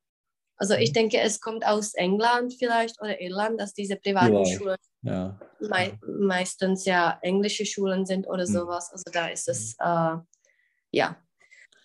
Also 0.58 0.76
ich 0.76 0.93
denke, 0.93 1.20
es 1.20 1.41
kommt 1.41 1.66
aus 1.66 1.93
England 1.95 2.54
vielleicht 2.58 3.01
oder 3.01 3.20
Irland, 3.20 3.60
dass 3.60 3.74
diese 3.74 3.95
privaten 3.95 4.45
Vielleicht. 4.45 4.58
Schulen 4.62 4.78
Ja. 5.01 5.39
mei 5.60 5.97
meistens 6.06 6.86
ja 6.86 7.18
englische 7.22 7.66
Schulen 7.66 8.06
sind 8.06 8.28
oder 8.28 8.43
Mhm. 8.47 8.51
sowas. 8.51 8.91
Also 8.91 9.04
da 9.12 9.28
ist 9.28 9.47
es, 9.49 9.76
äh, 9.80 10.16
ja. 10.91 11.18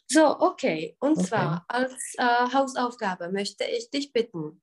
So, 0.07 0.39
okay. 0.41 0.97
Und 1.01 1.19
Okay. 1.19 1.27
zwar 1.27 1.65
als 1.69 2.15
äh, 2.19 2.25
Hausaufgabe 2.55 3.31
möchte 3.31 3.65
ich 3.65 3.91
dich 3.91 4.13
bitten, 4.13 4.63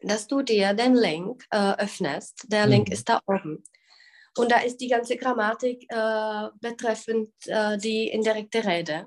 dass 0.00 0.26
du 0.26 0.42
dir 0.42 0.74
den 0.74 0.94
Link 0.94 1.44
äh, 1.50 1.74
öffnest. 1.78 2.44
Der 2.48 2.66
Link 2.66 2.88
Mhm. 2.88 2.92
ist 2.92 3.08
da 3.08 3.20
oben. 3.26 3.64
Und 4.38 4.52
da 4.52 4.58
ist 4.60 4.78
die 4.82 4.88
ganze 4.88 5.16
Grammatik 5.16 5.86
äh, 5.90 6.48
betreffend 6.60 7.32
äh, 7.46 7.78
die 7.78 8.08
indirekte 8.08 8.64
Rede. 8.64 9.06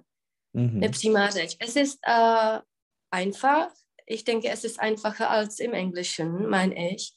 Mhm. 0.54 0.82
Es 0.82 1.76
ist 1.76 2.00
äh, 2.02 2.60
einfach. 3.12 3.70
Ich 4.10 4.24
denke, 4.24 4.50
es 4.50 4.64
ist 4.64 4.80
einfacher 4.80 5.30
als 5.30 5.60
im 5.60 5.74
Englischen, 5.74 6.50
meine 6.50 6.94
ich. 6.94 7.14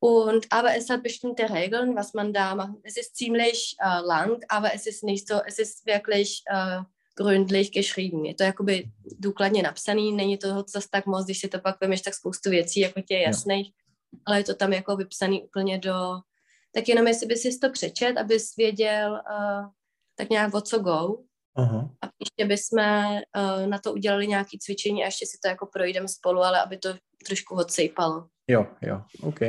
Und, 0.00 0.46
aber 0.50 0.76
es 0.76 0.90
hat 0.90 1.02
bestimmte 1.02 1.48
Regeln, 1.48 1.94
was 1.94 2.12
man 2.12 2.32
da 2.32 2.54
macht. 2.54 2.74
Es 2.82 2.96
ist 2.96 3.16
ziemlich 3.16 3.76
äh, 3.78 4.00
lang, 4.00 4.44
aber 4.48 4.74
es 4.74 4.86
ist 4.86 5.04
nicht 5.04 5.28
so, 5.28 5.40
es 5.46 5.58
ist 5.58 5.86
wirklich 5.86 6.42
äh, 6.46 6.80
gründlich 7.14 7.72
geschrieben. 7.72 8.24
Je 8.24 8.34
to 8.34 8.44
jakoby 8.44 8.90
důkladně 9.18 9.62
napsaný, 9.62 10.12
není 10.12 10.38
to 10.38 10.64
zase 10.68 10.88
tak 10.90 11.06
moc, 11.06 11.24
když 11.24 11.40
si 11.40 11.48
to 11.48 11.58
pak 11.58 11.80
vemeš, 11.80 12.02
tak 12.02 12.14
spoustu 12.14 12.50
věcí 12.50 12.80
jako 12.80 13.00
tě 13.00 13.14
je 13.14 13.22
jasných, 13.22 13.72
ale 14.26 14.40
je 14.40 14.44
to 14.44 14.54
tam 14.54 14.72
jako 14.72 14.96
vypsaný 14.96 15.42
úplně 15.42 15.78
do... 15.78 16.20
Tak 16.74 16.88
jenom 16.88 17.06
jestli 17.06 17.26
bys 17.26 17.42
si 17.42 17.58
to 17.58 17.70
přečet, 17.70 18.16
abys 18.16 18.56
věděl 18.56 19.12
uh, 19.12 19.66
tak 20.14 20.30
nějak 20.30 20.54
o 20.54 20.60
co 20.60 20.78
go. 20.78 21.18
Aha. 21.58 21.90
A 22.02 22.06
ještě 22.20 22.44
bychom 22.44 22.80
uh, 22.80 23.66
na 23.66 23.78
to 23.78 23.92
udělali 23.92 24.26
nějaké 24.26 24.58
cvičení 24.60 25.02
a 25.02 25.06
ještě 25.06 25.26
si 25.26 25.38
to 25.42 25.48
jako 25.48 25.66
projdeme 25.66 26.08
spolu, 26.08 26.40
ale 26.40 26.62
aby 26.62 26.78
to 26.78 26.88
trošku 27.26 27.54
odsejpalo. 27.54 28.28
Jo, 28.48 28.66
jo, 28.82 29.02
OK. 29.22 29.40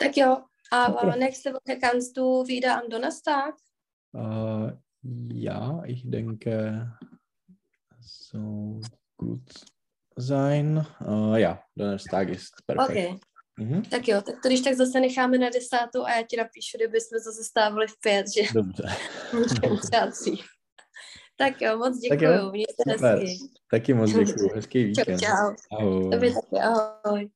Tak 0.00 0.16
jo, 0.16 0.36
aber 0.72 1.18
nächste 1.18 1.52
Woche 1.52 1.76
kannst 1.80 2.16
du 2.16 2.44
wieder 2.44 2.70
am 2.70 2.88
Donnerstag. 2.90 3.54
Uh, 4.12 4.70
ja, 5.34 5.82
ich 5.86 6.10
denke, 6.10 6.88
so 8.00 8.80
gut 9.16 9.52
sein. 10.18 10.86
Uh, 11.00 11.34
ja, 11.34 11.62
Donnerstag 11.76 12.28
ist 12.28 12.66
perfekt. 12.66 12.90
Okay. 12.90 13.18
Mhm. 13.60 13.82
Tak 13.82 14.08
jo, 14.08 14.22
tak 14.22 14.34
to 14.42 14.48
když 14.48 14.60
tak 14.60 14.74
zase 14.74 15.00
necháme 15.00 15.38
na 15.38 15.50
desátou 15.50 16.04
a 16.04 16.16
já 16.16 16.22
ti 16.22 16.36
napíšu, 16.36 16.76
kdyby 16.76 17.00
jsme 17.00 17.18
zase 17.18 17.44
stávali 17.44 17.86
v 17.86 18.00
pět, 18.00 18.26
že 18.34 18.42
Dobře. 18.54 18.88
můžeme 19.32 19.80
třeba. 19.80 20.52
Tak 21.42 21.62
jo, 21.62 21.78
moc 21.78 21.98
děkuju, 21.98 22.50
mějte 22.50 22.82
hezky. 22.86 23.38
Taky 23.70 23.94
moc 23.94 24.10
děkuji. 24.12 24.50
Hezký 24.54 24.94
Čau, 24.94 25.00
víkend. 25.00 25.20
čau. 25.20 25.54
Ahoj. 25.78 26.10
Tobě 26.10 26.32
taky, 26.32 26.56
ahoj. 26.62 27.28